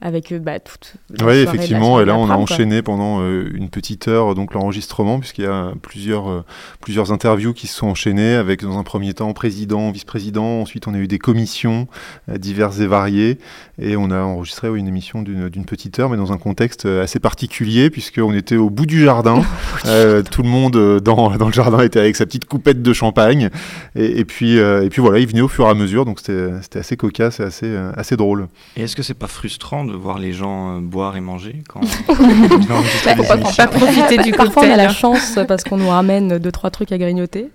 avec 0.00 0.34
bah, 0.34 0.60
toute. 0.60 0.94
Oui, 1.22 1.36
effectivement, 1.36 2.00
et 2.00 2.04
là 2.04 2.16
on 2.16 2.28
a 2.28 2.36
enchaîné 2.36 2.76
quoi. 2.76 2.94
pendant 2.94 3.26
une 3.26 3.70
petite 3.70 4.08
heure 4.08 4.34
donc 4.34 4.52
l'enregistrement, 4.54 5.18
puisqu'il 5.18 5.44
y 5.44 5.48
a 5.48 5.72
plusieurs, 5.80 6.44
plusieurs 6.80 7.12
interviews 7.12 7.54
qui 7.54 7.66
se 7.66 7.76
sont 7.76 7.88
enchaînées, 7.88 8.34
avec 8.34 8.62
dans 8.62 8.78
un 8.78 8.82
premier 8.82 9.14
temps 9.14 9.32
président, 9.32 9.90
vice-président, 9.90 10.60
ensuite 10.60 10.86
on 10.86 10.94
a 10.94 10.98
eu 10.98 11.08
des 11.08 11.18
commissions 11.18 11.88
diverses 12.28 12.80
et 12.80 12.86
variées, 12.86 13.38
et 13.78 13.96
on 13.96 14.10
a 14.10 14.20
enregistré 14.20 14.68
oui, 14.68 14.80
une 14.80 14.88
émission 14.88 15.22
d'une 15.22 15.64
petite 15.64 15.98
heure, 15.98 16.10
mais 16.10 16.16
dans 16.16 16.32
un 16.32 16.38
contexte 16.38 16.86
assez 16.86 17.18
particulier, 17.18 17.90
puisqu'on 17.90 18.34
était 18.34 18.56
au 18.56 18.70
bout 18.70 18.86
du 18.86 19.02
jardin, 19.02 19.42
euh, 19.86 20.22
tout 20.22 20.42
le 20.42 20.48
monde 20.48 21.00
dans, 21.00 21.36
dans 21.36 21.46
le 21.46 21.52
jardin 21.52 21.80
était 21.80 22.00
avec 22.00 22.16
sa 22.16 22.26
petite 22.26 22.44
coupette 22.44 22.82
de 22.82 22.92
champagne, 22.92 23.50
et, 23.94 24.20
et, 24.20 24.24
puis, 24.24 24.58
euh, 24.58 24.84
et 24.84 24.88
puis 24.88 25.00
voilà, 25.00 25.18
il 25.18 25.26
venait 25.26 25.40
au 25.40 25.48
fur 25.48 25.66
et 25.66 25.70
à 25.70 25.74
mesure, 25.74 26.04
donc 26.04 26.20
c'était 26.20 26.78
assez 26.78 26.96
cocasse 26.96 27.40
et 27.40 27.44
assez, 27.44 27.76
assez 27.96 28.16
drôle. 28.16 28.48
Et 28.76 28.82
est-ce 28.82 28.96
que 28.96 29.02
c'est 29.02 29.14
pas 29.14 29.26
frustrant 29.26 29.85
de 29.86 29.94
voir 29.94 30.18
les 30.18 30.32
gens 30.32 30.76
euh, 30.76 30.80
boire 30.80 31.16
et 31.16 31.20
manger 31.20 31.62
quand 31.68 31.80
bah, 32.08 33.14
pas, 33.28 33.36
pas 33.36 33.66
profiter 33.66 34.18
du 34.18 34.32
Parfois 34.32 34.64
on 34.66 34.70
a 34.70 34.76
la 34.76 34.88
chance 34.88 35.38
parce 35.48 35.64
qu'on 35.64 35.76
nous 35.76 35.88
ramène 35.88 36.38
deux 36.38 36.52
trois 36.52 36.70
trucs 36.70 36.92
à 36.92 36.98
grignoter. 36.98 37.50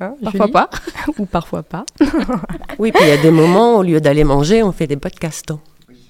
Hein, 0.00 0.14
parfois 0.22 0.48
pas. 0.48 0.70
Ou 1.18 1.26
parfois 1.26 1.62
pas. 1.62 1.84
oui, 2.78 2.92
puis 2.92 3.04
il 3.04 3.08
y 3.08 3.12
a 3.12 3.16
des 3.22 3.30
moments, 3.30 3.76
au 3.78 3.82
lieu 3.82 4.00
d'aller 4.00 4.24
manger, 4.24 4.62
on 4.62 4.72
fait 4.72 4.86
des 4.86 4.96
podcasts. 4.96 5.52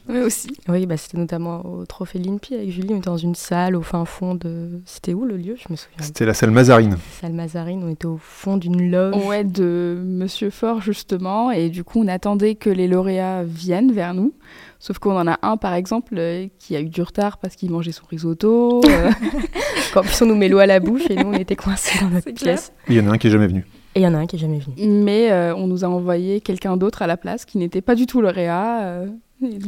Oui, 0.09 0.19
aussi. 0.21 0.49
Oui, 0.69 0.87
bah, 0.87 0.97
c'était 0.97 1.19
notamment 1.19 1.65
au 1.67 1.85
Trophée 1.85 2.19
l'INPI 2.19 2.55
avec 2.55 2.71
Julie. 2.71 2.95
On 2.95 2.99
était 2.99 3.07
dans 3.07 3.17
une 3.17 3.35
salle 3.35 3.75
au 3.75 3.83
fin 3.83 4.05
fond 4.05 4.35
de. 4.35 4.81
C'était 4.85 5.15
où 5.15 5.25
le 5.25 5.37
lieu? 5.37 5.57
Je 5.57 5.71
me 5.71 5.77
souviens. 5.77 5.99
C'était 6.01 6.27
la 6.27 6.35
salle 6.35 6.51
Mazarine. 6.51 6.97
Salle 7.21 7.33
Mazarine, 7.33 7.83
on 7.85 7.89
était 7.89 8.07
au 8.07 8.19
fond 8.19 8.57
d'une 8.57 8.91
loge. 8.91 9.17
Ouais, 9.27 9.45
de 9.45 10.01
Monsieur 10.05 10.51
Fort, 10.51 10.81
justement. 10.81 11.51
Et 11.51 11.71
du 11.71 11.85
coup, 11.85 12.01
on 12.03 12.09
attendait 12.09 12.55
que 12.55 12.71
les 12.71 12.89
lauréats 12.89 13.43
viennent 13.45 13.93
vers 13.93 14.15
nous. 14.15 14.33
Sauf 14.79 14.99
qu'on 14.99 15.17
en 15.19 15.27
a 15.27 15.39
un, 15.43 15.57
par 15.57 15.75
exemple, 15.75 16.15
euh, 16.19 16.47
qui 16.59 16.77
a 16.77 16.81
eu 16.81 16.89
du 16.89 17.03
retard 17.03 17.39
parce 17.39 17.57
qu'il 17.57 17.71
mangeait 17.71 17.93
son 17.93 18.07
risotto. 18.07 18.83
Euh... 18.85 19.11
en 19.97 20.03
plus, 20.03 20.23
on 20.23 20.27
nous 20.27 20.37
met 20.37 20.49
l'eau 20.49 20.59
à 20.59 20.67
la 20.67 20.81
bouche 20.81 21.03
et 21.11 21.17
nous, 21.17 21.29
on 21.29 21.33
était 21.33 21.57
coincés 21.57 21.99
dans 22.01 22.11
notre 22.11 22.31
pièce. 22.31 22.73
Il 22.89 22.95
y 22.95 23.01
en 23.01 23.09
a 23.09 23.13
un 23.13 23.19
qui 23.19 23.27
est 23.27 23.31
jamais 23.31 23.47
venu. 23.49 23.67
Et 23.95 24.01
il 24.01 24.03
y 24.03 24.07
en 24.07 24.13
a 24.13 24.19
un 24.19 24.27
qui 24.27 24.37
est 24.37 24.39
jamais 24.39 24.59
venu. 24.59 24.87
Mais 24.87 25.33
euh, 25.33 25.55
on 25.57 25.67
nous 25.67 25.83
a 25.83 25.89
envoyé 25.89 26.43
quelqu'un 26.43 26.77
d'autre 26.77 27.01
à 27.01 27.07
la 27.07 27.17
place 27.17 27.47
qui 27.47 27.57
n'était 27.57 27.81
pas 27.81 27.95
du 27.95 28.05
tout 28.05 28.21
lauréat. 28.21 28.83
Euh, 28.83 29.07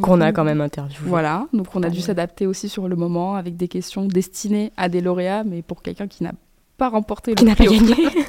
Qu'on 0.01 0.21
a 0.21 0.33
quand 0.33 0.45
même 0.45 0.61
interviewé. 0.63 1.09
Voilà, 1.09 1.47
donc 1.53 1.67
on 1.75 1.83
a 1.83 1.91
dû 1.91 2.01
s'adapter 2.01 2.47
aussi 2.47 2.69
sur 2.69 2.89
le 2.89 2.97
moment 2.97 3.35
avec 3.35 3.57
des 3.57 3.69
questions 3.69 4.07
destinées 4.07 4.73
à 4.77 4.89
des 4.89 5.01
lauréats, 5.03 5.45
mais 5.45 5.61
pour 5.63 5.83
quelqu'un 5.83 6.07
qui 6.07 6.23
n'a 6.25 6.33
pas 6.79 6.89
remporté 6.89 7.35
qui 7.35 7.45
le 7.45 7.55
prix. 7.55 7.67
Qui 7.67 7.81
n'a 7.83 7.95
pas 7.95 7.95
gagné. 8.03 8.09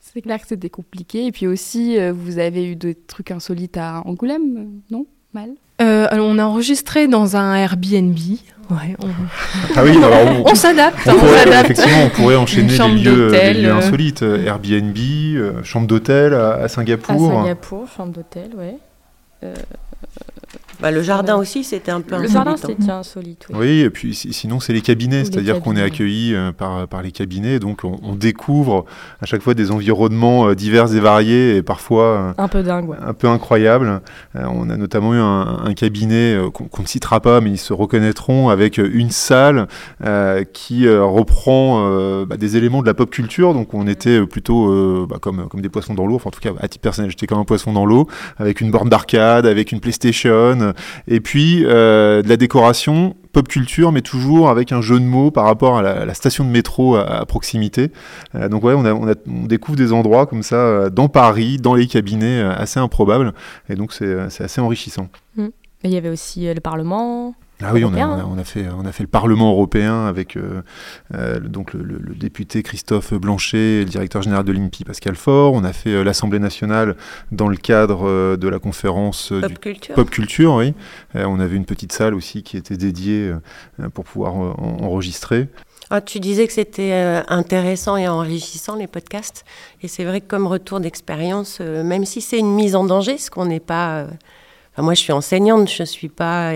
C'est 0.00 0.22
clair 0.22 0.40
que 0.40 0.46
c'était 0.46 0.70
compliqué. 0.70 1.26
Et 1.26 1.32
puis 1.32 1.46
aussi, 1.46 1.98
euh, 1.98 2.12
vous 2.16 2.38
avez 2.38 2.64
eu 2.64 2.76
des 2.76 2.94
trucs 2.94 3.30
insolites 3.30 3.76
à 3.76 4.00
Angoulême, 4.06 4.80
non 4.90 5.04
Mal? 5.34 5.50
Euh, 5.82 6.06
alors, 6.10 6.26
on 6.26 6.38
a 6.38 6.44
enregistré 6.44 7.06
dans 7.06 7.36
un 7.36 7.54
Airbnb. 7.54 8.16
Ouais, 8.70 8.96
on, 9.02 9.08
Ah 9.76 9.84
oui, 9.84 9.90
alors 10.02 10.44
on, 10.46 10.50
on 10.50 10.54
s'adapte. 10.54 10.98
on 11.06 11.10
on 11.10 11.18
pourrait, 11.18 11.44
s'adapte. 11.44 11.70
effectivement, 11.70 12.04
on 12.04 12.08
pourrait 12.08 12.36
enchaîner 12.36 12.68
les 12.70 12.76
chambre 12.76 12.94
lieux, 12.94 13.02
les 13.02 13.16
d'hôtel, 13.32 13.62
lieux 13.62 13.68
euh. 13.68 13.76
insolites. 13.76 14.22
Airbnb, 14.22 14.96
euh, 14.96 15.62
chambre 15.62 15.86
d'hôtel 15.86 16.32
à, 16.32 16.52
à 16.52 16.62
À 16.62 16.68
Singapour. 16.68 17.30
Singapour, 17.30 17.86
chambre 17.94 18.12
d'hôtel, 18.12 18.52
ouais. 18.56 18.78
Euh, 19.44 19.54
Bah, 20.80 20.90
le 20.90 21.02
jardin 21.02 21.36
aussi, 21.36 21.64
c'était 21.64 21.90
un 21.90 22.02
peu 22.02 22.10
le 22.16 22.24
insolite, 22.24 22.32
jardin, 22.34 22.52
hein. 22.52 22.56
c'était 22.58 22.90
insolite, 22.90 23.46
oui. 23.50 23.56
Oui, 23.58 23.80
et 23.80 23.90
puis 23.90 24.14
si- 24.14 24.32
sinon 24.32 24.60
c'est 24.60 24.72
les 24.74 24.82
cabinets, 24.82 25.24
c'est-à-dire 25.24 25.60
qu'on 25.60 25.74
est 25.74 25.82
accueilli 25.82 26.34
euh, 26.34 26.52
par, 26.52 26.86
par 26.86 27.02
les 27.02 27.12
cabinets, 27.12 27.58
donc 27.58 27.84
on, 27.84 27.98
on 28.02 28.14
découvre 28.14 28.84
à 29.22 29.26
chaque 29.26 29.40
fois 29.40 29.54
des 29.54 29.70
environnements 29.70 30.48
euh, 30.48 30.54
divers 30.54 30.94
et 30.94 31.00
variés 31.00 31.56
et 31.56 31.62
parfois 31.62 32.04
euh, 32.04 32.32
Un 32.36 32.48
peu 32.48 32.62
dingue, 32.62 32.88
ouais. 32.90 32.96
un 33.04 33.14
peu 33.14 33.26
incroyables. 33.28 34.02
Euh, 34.36 34.44
on 34.52 34.68
a 34.68 34.76
notamment 34.76 35.14
eu 35.14 35.18
un, 35.18 35.60
un 35.64 35.72
cabinet 35.74 36.34
euh, 36.34 36.50
qu'on 36.50 36.82
ne 36.82 36.86
citera 36.88 37.20
pas, 37.20 37.40
mais 37.40 37.50
ils 37.50 37.58
se 37.58 37.72
reconnaîtront 37.72 38.50
avec 38.50 38.76
une 38.78 39.10
salle 39.10 39.68
euh, 40.04 40.44
qui 40.52 40.86
euh, 40.86 41.04
reprend 41.04 41.86
euh, 41.90 42.26
bah, 42.26 42.36
des 42.36 42.56
éléments 42.58 42.82
de 42.82 42.86
la 42.86 42.94
pop 42.94 43.08
culture, 43.10 43.54
donc 43.54 43.72
on 43.72 43.86
était 43.86 44.26
plutôt 44.26 44.70
euh, 44.70 45.06
bah, 45.08 45.16
comme, 45.20 45.48
comme 45.48 45.62
des 45.62 45.68
poissons 45.70 45.94
dans 45.94 46.06
l'eau, 46.06 46.16
enfin 46.16 46.28
en 46.28 46.32
tout 46.32 46.40
cas 46.40 46.50
à 46.60 46.68
titre 46.68 46.82
personnel 46.82 47.10
j'étais 47.10 47.26
comme 47.26 47.38
un 47.38 47.44
poisson 47.44 47.72
dans 47.72 47.86
l'eau, 47.86 48.06
avec 48.36 48.60
une 48.60 48.70
borne 48.70 48.88
d'arcade, 48.90 49.46
avec 49.46 49.72
une 49.72 49.80
PlayStation, 49.80 50.65
et 51.08 51.20
puis 51.20 51.64
euh, 51.64 52.22
de 52.22 52.28
la 52.28 52.36
décoration 52.36 53.14
pop 53.36 53.48
culture, 53.48 53.92
mais 53.92 54.00
toujours 54.00 54.48
avec 54.48 54.72
un 54.72 54.80
jeu 54.80 54.98
de 54.98 55.04
mots 55.04 55.30
par 55.30 55.44
rapport 55.44 55.76
à 55.76 55.82
la, 55.82 56.14
station 56.14 56.42
de 56.42 56.48
métro 56.48 56.96
à, 56.96 57.26
proximité. 57.26 57.92
Euh, 58.34 58.48
donc 58.48 58.64
ouais, 58.64 58.72
on, 58.72 59.44
découvre 59.46 59.76
des 59.76 59.92
endroits 59.92 60.24
comme 60.24 60.42
ça 60.42 60.56
euh, 60.56 60.88
dans 60.88 61.08
Paris, 61.08 61.58
dans 61.58 61.74
les 61.74 61.86
cabinets, 61.86 62.40
euh, 62.40 62.54
assez 62.56 62.80
improbables, 62.80 63.34
et 63.68 63.74
donc 63.74 63.92
c'est 63.92 64.06
euh, 64.06 64.28
assez 64.40 64.60
enrichissant. 64.60 65.08
Et 65.38 65.50
il 65.84 65.90
y 65.90 65.98
avait 65.98 66.08
aussi 66.08 66.48
euh, 66.48 66.54
le 66.54 66.60
Parlement. 66.60 67.34
Ah 67.62 67.70
oui, 67.72 67.84
on 67.84 67.94
a, 67.94 67.96
européen, 67.96 68.08
on, 68.10 68.12
a, 68.12 68.22
hein. 68.22 68.28
on 68.30 68.38
a 68.38 68.44
fait, 68.44 68.66
on 68.76 68.84
a 68.84 68.92
fait 68.92 69.02
le 69.02 69.08
Parlement 69.08 69.50
européen 69.52 70.04
avec 70.06 70.36
euh, 70.36 70.60
euh, 71.14 71.40
donc 71.40 71.72
le, 71.72 71.82
le- 71.82 71.98
le 71.98 72.14
député 72.14 72.62
Christophe 72.62 73.14
Blanchet 73.14 73.56
et 73.58 73.84
le 73.84 73.90
directeur 73.90 74.20
général 74.20 74.44
de 74.44 74.52
l'INPI 74.52 74.84
Pascal 74.84 75.16
Faure. 75.16 75.54
On 75.54 75.64
a 75.64 75.72
fait 75.72 75.90
euh, 75.90 76.04
l'Assemblée 76.04 76.38
nationale 76.38 76.96
dans 77.32 77.48
le 77.48 77.56
cadre 77.56 78.36
de 78.36 78.48
la 78.48 78.58
conférence 78.58 79.32
Pop 79.40 79.48
du 79.50 79.58
culture. 79.58 79.94
Pop 79.94 80.10
Culture, 80.10 80.54
oui. 80.54 80.74
On 81.14 81.40
avait 81.40 81.56
une 81.56 81.64
petite 81.64 81.92
salle 81.92 82.14
aussi 82.14 82.42
qui 82.42 82.58
était 82.58 82.76
dédiée 82.76 83.32
pour 83.94 84.04
pouvoir 84.04 84.34
en- 84.34 84.54
enregistrer. 84.82 85.48
Ah, 85.88 86.00
tu 86.00 86.20
disais 86.20 86.46
que 86.46 86.52
c'était 86.52 87.22
intéressant 87.28 87.96
et 87.96 88.06
enrichissant 88.08 88.74
les 88.74 88.86
podcasts. 88.88 89.44
Et 89.82 89.88
c'est 89.88 90.04
vrai 90.04 90.20
que 90.20 90.26
comme 90.26 90.46
retour 90.46 90.80
d'expérience, 90.80 91.60
même 91.60 92.04
si 92.04 92.20
c'est 92.20 92.38
une 92.38 92.54
mise 92.54 92.74
en 92.74 92.84
danger, 92.84 93.16
ce 93.18 93.30
qu'on 93.30 93.46
n'est 93.46 93.60
pas. 93.60 94.06
enfin, 94.72 94.82
moi, 94.82 94.94
je 94.94 95.00
suis 95.00 95.12
enseignante, 95.12 95.70
je 95.70 95.82
ne 95.82 95.86
suis 95.86 96.08
pas 96.08 96.52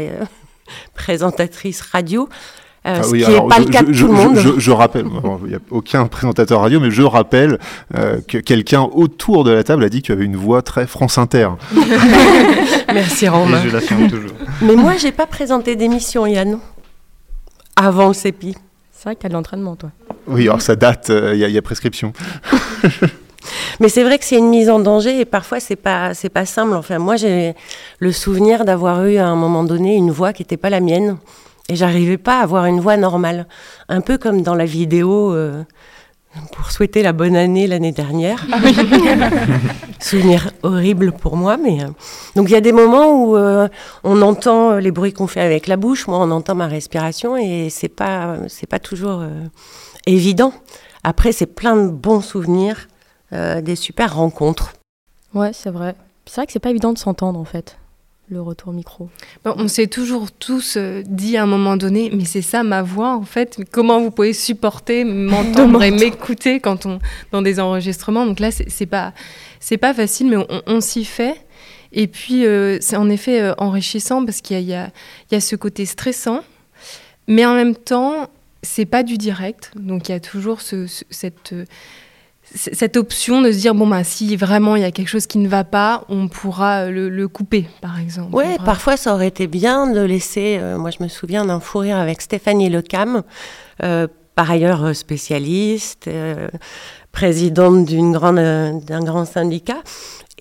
présentatrice 0.94 1.80
radio. 1.80 2.28
euh, 2.86 2.96
Ah 2.98 3.02
ce 3.02 3.10
oui, 3.10 3.18
qui 3.20 3.24
alors, 3.26 3.44
n'est 3.44 3.48
pas 3.50 3.56
je, 3.60 3.66
le 3.66 3.70
cas 3.70 3.82
de 3.82 3.92
je- 3.92 4.04
tout 4.06 4.10
le 4.12 4.16
je- 4.18 4.22
monde. 4.22 4.36
Je, 4.38 4.58
je 4.60 4.70
rappelle, 4.70 5.06
il 5.44 5.48
n'y 5.50 5.54
a 5.54 5.58
aucun 5.70 6.06
présentateur 6.06 6.60
radio, 6.62 6.80
mais 6.80 6.90
je 6.90 7.02
rappelle 7.02 7.58
euh, 7.96 8.20
que 8.26 8.38
quelqu'un 8.38 8.82
autour 8.82 9.44
de 9.44 9.50
la 9.50 9.62
table 9.64 9.84
a 9.84 9.88
dit 9.88 10.00
que 10.00 10.06
tu 10.06 10.12
avais 10.12 10.24
une 10.24 10.36
voix 10.36 10.62
très 10.62 10.86
France 10.86 11.18
Inter. 11.18 11.48
Merci 12.94 13.26
Et 13.26 13.28
Romain. 13.28 13.60
je 13.64 13.68
l'affirme 13.70 14.08
toujours. 14.08 14.30
Mais 14.62 14.74
moi, 14.76 14.94
j'ai 14.98 15.12
pas 15.12 15.26
présenté 15.26 15.76
d'émission, 15.76 16.26
Yann. 16.26 16.58
Avant 17.76 18.08
le 18.08 18.14
CEPI. 18.14 18.54
C'est 18.92 19.04
vrai 19.04 19.14
que 19.14 19.20
tu 19.20 19.26
as 19.26 19.28
de 19.30 19.34
l'entraînement, 19.34 19.76
toi. 19.76 19.90
Oui, 20.26 20.42
alors 20.48 20.60
ça 20.60 20.76
date, 20.76 21.08
euh, 21.10 21.34
y, 21.34 21.38
il 21.40 21.50
y 21.50 21.56
a 21.58 21.62
prescription. 21.62 22.12
Mais 23.80 23.88
c'est 23.88 24.02
vrai 24.02 24.18
que 24.18 24.24
c'est 24.24 24.36
une 24.36 24.50
mise 24.50 24.68
en 24.68 24.78
danger 24.78 25.20
et 25.20 25.24
parfois 25.24 25.60
c'est 25.60 25.76
pas 25.76 26.14
c'est 26.14 26.28
pas 26.28 26.44
simple. 26.44 26.74
Enfin 26.74 26.98
moi 26.98 27.16
j'ai 27.16 27.54
le 27.98 28.12
souvenir 28.12 28.64
d'avoir 28.64 29.04
eu 29.06 29.16
à 29.16 29.26
un 29.26 29.36
moment 29.36 29.64
donné 29.64 29.96
une 29.96 30.10
voix 30.10 30.32
qui 30.32 30.42
n'était 30.42 30.56
pas 30.56 30.70
la 30.70 30.80
mienne 30.80 31.16
et 31.68 31.76
j'arrivais 31.76 32.18
pas 32.18 32.40
à 32.40 32.42
avoir 32.42 32.66
une 32.66 32.80
voix 32.80 32.96
normale. 32.96 33.46
Un 33.88 34.00
peu 34.02 34.18
comme 34.18 34.42
dans 34.42 34.54
la 34.54 34.66
vidéo 34.66 35.32
euh, 35.32 35.62
pour 36.52 36.70
souhaiter 36.70 37.02
la 37.02 37.12
bonne 37.12 37.36
année 37.36 37.66
l'année 37.66 37.92
dernière. 37.92 38.46
souvenir 40.00 40.50
horrible 40.62 41.12
pour 41.12 41.36
moi, 41.36 41.56
mais 41.56 41.82
euh, 41.82 41.88
donc 42.36 42.48
il 42.48 42.52
y 42.52 42.56
a 42.56 42.60
des 42.60 42.72
moments 42.72 43.24
où 43.24 43.36
euh, 43.36 43.68
on 44.04 44.20
entend 44.20 44.76
les 44.76 44.90
bruits 44.90 45.12
qu'on 45.12 45.26
fait 45.26 45.40
avec 45.40 45.66
la 45.66 45.76
bouche. 45.76 46.06
Moi 46.06 46.18
on 46.18 46.30
entend 46.30 46.54
ma 46.54 46.66
respiration 46.66 47.36
et 47.36 47.68
c'est 47.70 47.88
pas 47.88 48.36
c'est 48.48 48.68
pas 48.68 48.78
toujours 48.78 49.22
évident. 50.06 50.52
Après 51.02 51.32
c'est 51.32 51.46
plein 51.46 51.76
de 51.76 51.88
bons 51.88 52.20
souvenirs 52.20 52.88
euh, 53.32 53.60
des 53.60 53.76
super 53.76 54.16
rencontres. 54.16 54.72
Ouais, 55.34 55.52
c'est 55.52 55.70
vrai. 55.70 55.94
C'est 56.26 56.36
vrai 56.36 56.46
que 56.46 56.52
c'est 56.52 56.58
pas 56.58 56.70
évident 56.70 56.92
de 56.92 56.98
s'entendre, 56.98 57.38
en 57.38 57.44
fait, 57.44 57.76
le 58.28 58.40
retour 58.40 58.72
micro. 58.72 59.08
Bon, 59.44 59.54
on 59.56 59.66
s'est 59.68 59.86
toujours 59.88 60.30
tous 60.30 60.76
euh, 60.76 61.02
dit 61.06 61.36
à 61.36 61.42
un 61.42 61.46
moment 61.46 61.76
donné, 61.76 62.10
mais 62.14 62.24
c'est 62.24 62.42
ça 62.42 62.62
ma 62.62 62.82
voix 62.82 63.16
en 63.16 63.22
fait. 63.22 63.58
Comment 63.72 64.00
vous 64.00 64.10
pouvez 64.12 64.32
supporter 64.32 65.02
m'entendre 65.04 65.82
et 65.82 65.90
m'écouter 65.90 66.60
quand 66.60 66.86
on 66.86 67.00
dans 67.32 67.42
des 67.42 67.58
enregistrements? 67.58 68.26
Donc 68.26 68.38
là, 68.38 68.50
c'est 68.52 68.86
pas 68.86 69.12
c'est 69.58 69.78
pas 69.78 69.92
facile, 69.94 70.28
mais 70.28 70.36
on, 70.36 70.46
on 70.66 70.80
s'y 70.80 71.04
fait. 71.04 71.34
Et 71.92 72.06
puis 72.06 72.46
euh, 72.46 72.78
c'est 72.80 72.94
en 72.96 73.10
effet 73.10 73.40
euh, 73.40 73.54
enrichissant 73.58 74.24
parce 74.24 74.40
qu'il 74.42 74.60
y 74.60 74.74
a, 74.74 74.86
il 74.86 75.32
y, 75.32 75.34
y 75.34 75.36
a 75.36 75.40
ce 75.40 75.56
côté 75.56 75.84
stressant, 75.84 76.42
mais 77.26 77.44
en 77.44 77.54
même 77.54 77.74
temps, 77.74 78.28
c'est 78.62 78.86
pas 78.86 79.02
du 79.02 79.18
direct. 79.18 79.72
Donc 79.74 80.08
il 80.08 80.12
y 80.12 80.14
a 80.14 80.20
toujours 80.20 80.60
ce, 80.60 80.86
ce- 80.86 81.04
cette 81.10 81.52
euh, 81.52 81.64
cette 82.54 82.96
option 82.96 83.42
de 83.42 83.52
se 83.52 83.58
dire 83.58 83.74
bon 83.74 83.86
bah 83.86 84.02
si 84.04 84.36
vraiment 84.36 84.74
il 84.76 84.82
y 84.82 84.84
a 84.84 84.90
quelque 84.90 85.08
chose 85.08 85.26
qui 85.26 85.38
ne 85.38 85.48
va 85.48 85.62
pas, 85.64 86.04
on 86.08 86.28
pourra 86.28 86.80
euh, 86.86 86.90
le, 86.90 87.08
le 87.08 87.28
couper 87.28 87.66
par 87.80 87.98
exemple. 88.00 88.34
Pourra- 88.56 88.64
parfois 88.64 88.96
ça 88.96 89.14
aurait 89.14 89.28
été 89.28 89.46
bien 89.46 89.86
de 89.86 90.00
laisser. 90.00 90.58
euh, 90.60 90.76
moi, 90.78 90.90
je 90.90 91.02
me 91.02 91.08
souviens 91.08 91.44
d'un 91.44 91.60
fou 91.60 91.78
rire 91.78 91.96
avec 91.98 92.20
Stéphanie 92.20 92.68
Lecam, 92.68 93.22
euh, 93.82 94.06
par 94.34 94.50
ailleurs 94.50 94.94
spécialiste, 94.96 96.08
euh, 96.08 96.48
présidente 97.12 97.84
d'une 97.84 98.12
grande 98.12 98.36
d'un 98.84 99.02
grand 99.04 99.24
syndicat. 99.24 99.82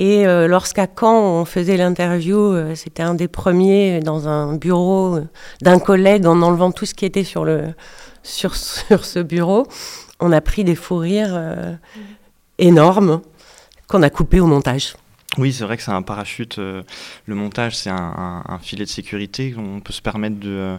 Et 0.02 0.24
lorsqu'à 0.48 0.88
Caen 0.98 1.42
on 1.42 1.44
faisait 1.44 1.76
l'interview, 1.76 2.74
c'était 2.74 3.04
un 3.04 3.16
des 3.16 3.28
premiers 3.28 4.00
dans 4.00 4.30
un 4.30 4.56
bureau 4.56 5.20
d'un 5.62 5.78
collègue 5.78 6.26
en 6.26 6.42
enlevant 6.42 6.72
tout 6.72 6.86
ce 6.86 6.94
qui 6.94 7.06
était 7.06 7.26
sur 7.26 7.44
le 7.44 7.64
sur 8.24 8.56
sur 8.56 9.04
ce 9.04 9.20
bureau. 9.20 9.68
On 10.20 10.32
a 10.32 10.42
pris 10.42 10.64
des 10.64 10.76
fous 10.76 10.98
rires 10.98 11.34
euh, 11.34 11.74
énormes 12.58 13.22
qu'on 13.88 14.04
a 14.04 14.10
coupés 14.10 14.40
au 14.40 14.48
montage. 14.48 14.96
Oui, 15.38 15.54
c'est 15.54 15.64
vrai 15.64 15.78
que 15.78 15.84
c'est 15.84 15.92
un 15.92 16.02
parachute. 16.02 16.58
euh, 16.58 16.82
le 17.28 17.36
montage, 17.36 17.78
c'est 17.78 17.92
un, 17.92 18.60
filet 18.64 18.84
de 18.84 18.90
sécurité. 18.90 19.54
On 19.58 19.80
peut 19.80 19.94
se 19.94 20.02
permettre 20.02 20.40
de, 20.40 20.78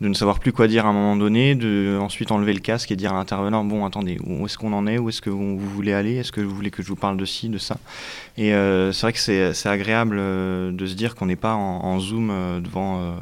ne 0.00 0.14
savoir 0.14 0.38
plus 0.40 0.52
quoi 0.52 0.68
dire 0.68 0.86
à 0.86 0.88
un 0.88 0.92
moment 0.94 1.16
donné, 1.16 1.54
de 1.54 1.98
ensuite 2.00 2.32
enlever 2.32 2.54
le 2.54 2.60
casque 2.60 2.90
et 2.90 2.96
dire 2.96 3.12
à 3.12 3.16
l'intervenant 3.16 3.62
Bon, 3.62 3.84
attendez, 3.84 4.18
où 4.24 4.46
est-ce 4.46 4.56
qu'on 4.56 4.72
en 4.72 4.86
est? 4.86 4.96
Où 4.96 5.10
est-ce 5.10 5.20
que 5.20 5.28
vous 5.28 5.58
voulez 5.58 5.92
aller? 5.92 6.16
Est-ce 6.16 6.32
que 6.32 6.40
vous 6.40 6.54
voulez 6.54 6.70
que 6.70 6.82
je 6.82 6.88
vous 6.88 6.96
parle 6.96 7.18
de 7.18 7.26
ci, 7.26 7.50
de 7.50 7.58
ça? 7.58 7.76
Et 8.38 8.54
euh, 8.54 8.90
c'est 8.90 9.02
vrai 9.02 9.12
que 9.12 9.52
c'est 9.52 9.68
agréable 9.68 10.16
de 10.16 10.86
se 10.86 10.94
dire 10.94 11.14
qu'on 11.14 11.26
n'est 11.26 11.36
pas 11.36 11.54
en, 11.54 11.84
en 11.84 12.00
zoom 12.00 12.62
devant 12.62 13.00
euh, 13.02 13.12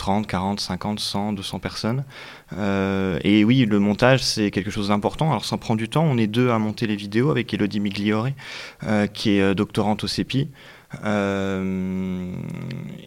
30, 0.00 0.26
40, 0.26 0.60
50, 0.60 1.00
100, 1.00 1.32
200 1.34 1.58
personnes. 1.58 2.04
Euh, 2.56 3.18
et 3.22 3.44
oui, 3.44 3.64
le 3.64 3.78
montage, 3.78 4.22
c'est 4.22 4.50
quelque 4.50 4.70
chose 4.70 4.88
d'important. 4.88 5.30
Alors, 5.30 5.44
ça 5.44 5.56
prend 5.56 5.76
du 5.76 5.88
temps. 5.88 6.04
On 6.04 6.18
est 6.18 6.26
deux 6.26 6.50
à 6.50 6.58
monter 6.58 6.86
les 6.86 6.96
vidéos 6.96 7.30
avec 7.30 7.52
Elodie 7.54 7.80
Migliore, 7.80 8.28
euh, 8.84 9.06
qui 9.06 9.36
est 9.36 9.40
euh, 9.40 9.54
doctorante 9.54 10.04
au 10.04 10.06
CEPI. 10.06 10.48
Euh, 11.04 12.32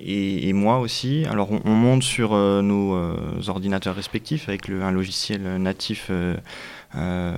et, 0.06 0.50
et 0.50 0.54
moi 0.54 0.80
aussi. 0.80 1.26
Alors, 1.30 1.52
on, 1.52 1.62
on 1.66 1.74
monte 1.74 2.04
sur 2.04 2.34
euh, 2.34 2.62
nos 2.62 2.96
euh, 2.96 3.16
ordinateurs 3.48 3.96
respectifs 3.96 4.48
avec 4.50 4.68
le, 4.68 4.82
un 4.84 4.92
logiciel 4.92 5.42
natif 5.58 6.08
euh, 6.10 6.36
euh, 6.96 7.34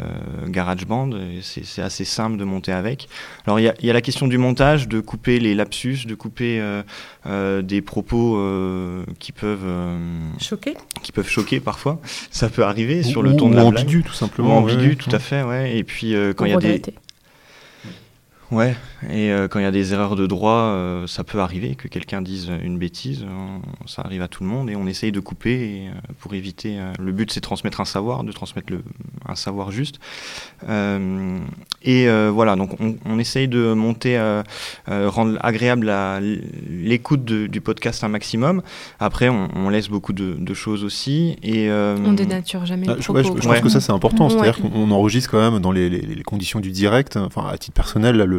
GarageBand. 0.47 1.09
C'est 1.41 1.81
assez 1.81 2.05
simple 2.05 2.37
de 2.37 2.43
monter 2.43 2.71
avec. 2.71 3.07
Alors, 3.45 3.59
il 3.59 3.63
y, 3.63 3.69
a- 3.69 3.73
il 3.79 3.85
y 3.85 3.89
a 3.89 3.93
la 3.93 4.01
question 4.01 4.27
du 4.27 4.37
montage, 4.37 4.87
de 4.87 4.99
couper 4.99 5.39
les 5.39 5.55
lapsus, 5.55 6.05
de 6.05 6.15
couper 6.15 6.59
euh, 6.59 6.83
euh, 7.25 7.61
des 7.61 7.81
propos 7.81 8.37
euh, 8.37 9.03
qui 9.19 9.31
peuvent 9.31 9.65
euh, 9.65 9.97
Choqué 10.39 10.75
qui 11.01 11.11
peuvent 11.11 11.29
choquer 11.29 11.59
parfois. 11.59 11.99
Ça 12.31 12.49
peut 12.49 12.63
arriver 12.63 13.03
sur 13.03 13.21
le 13.23 13.31
Ou- 13.31 13.35
ton 13.37 13.49
de 13.49 13.53
ou 13.53 13.57
la 13.57 13.65
ambigu, 13.65 13.97
blague. 13.99 14.07
tout 14.07 14.13
simplement, 14.13 14.55
Ou 14.55 14.59
ambigu, 14.59 14.79
ouais, 14.81 14.87
ouais. 14.89 14.95
tout 14.95 15.09
à 15.15 15.19
fait, 15.19 15.43
ouais. 15.43 15.77
Et 15.77 15.83
puis 15.83 16.15
euh, 16.15 16.33
quand 16.33 16.45
il 16.45 16.51
y 16.51 16.55
a 16.55 16.57
des. 16.57 16.81
Ouais, 18.51 18.75
et 19.09 19.31
euh, 19.31 19.47
quand 19.47 19.57
il 19.57 19.63
y 19.63 19.65
a 19.65 19.71
des 19.71 19.93
erreurs 19.93 20.15
de 20.15 20.27
droit, 20.27 20.51
euh, 20.53 21.07
ça 21.07 21.23
peut 21.23 21.39
arriver 21.39 21.73
que 21.73 21.87
quelqu'un 21.87 22.21
dise 22.21 22.51
une 22.63 22.77
bêtise, 22.77 23.23
euh, 23.23 23.57
ça 23.87 24.03
arrive 24.03 24.21
à 24.21 24.27
tout 24.27 24.43
le 24.43 24.49
monde 24.49 24.69
et 24.69 24.75
on 24.75 24.85
essaye 24.85 25.11
de 25.11 25.19
couper 25.19 25.51
et, 25.51 25.87
euh, 25.89 25.91
pour 26.19 26.35
éviter. 26.35 26.77
euh, 26.79 26.93
le 26.99 27.11
but 27.11 27.31
c'est 27.31 27.39
de 27.39 27.43
transmettre 27.45 27.81
un 27.81 27.85
savoir, 27.85 28.23
de 28.23 28.31
transmettre 28.31 28.71
le, 28.71 28.83
un 29.27 29.33
savoir 29.33 29.71
juste. 29.71 29.99
Euh, 30.69 31.39
et 31.81 32.07
euh, 32.07 32.29
voilà, 32.31 32.55
donc 32.55 32.79
on, 32.79 32.95
on 33.05 33.17
essaye 33.19 33.47
de 33.47 33.73
monter, 33.73 34.17
euh, 34.17 34.43
euh, 34.89 35.09
rendre 35.09 35.37
agréable 35.41 35.91
l'écoute 36.69 37.25
de- 37.25 37.47
du 37.47 37.61
podcast 37.61 38.03
un 38.03 38.09
maximum. 38.09 38.61
Après, 38.99 39.29
on, 39.29 39.49
on 39.55 39.69
laisse 39.69 39.89
beaucoup 39.89 40.13
de, 40.13 40.35
de 40.39 40.53
choses 40.53 40.83
aussi. 40.83 41.35
Et, 41.43 41.69
euh, 41.69 41.97
On 42.05 42.13
dénature 42.13 42.65
jamais 42.65 42.85
Ah, 42.89 42.93
le 42.95 43.01
je, 43.01 43.05
propos. 43.11 43.23
je- 43.37 43.41
je 43.41 43.47
pense 43.47 43.59
que 43.61 43.69
ça 43.69 43.81
c'est 43.81 43.91
important, 43.91 44.25
Ouais. 44.25 44.31
c'est-à-dire 44.33 44.57
qu'on 44.57 44.71
on 44.73 44.91
enregistre 44.91 45.31
quand 45.31 45.51
même 45.51 45.59
dans 45.61 45.71
les, 45.71 45.89
les- 45.89 46.01
les 46.01 46.23
conditions 46.23 46.59
du 46.59 46.71
direct. 46.71 47.17
Enfin, 47.17 47.47
à 47.47 47.57
titre 47.57 47.73
personnel, 47.75 48.15
là, 48.17 48.25
le, 48.25 48.34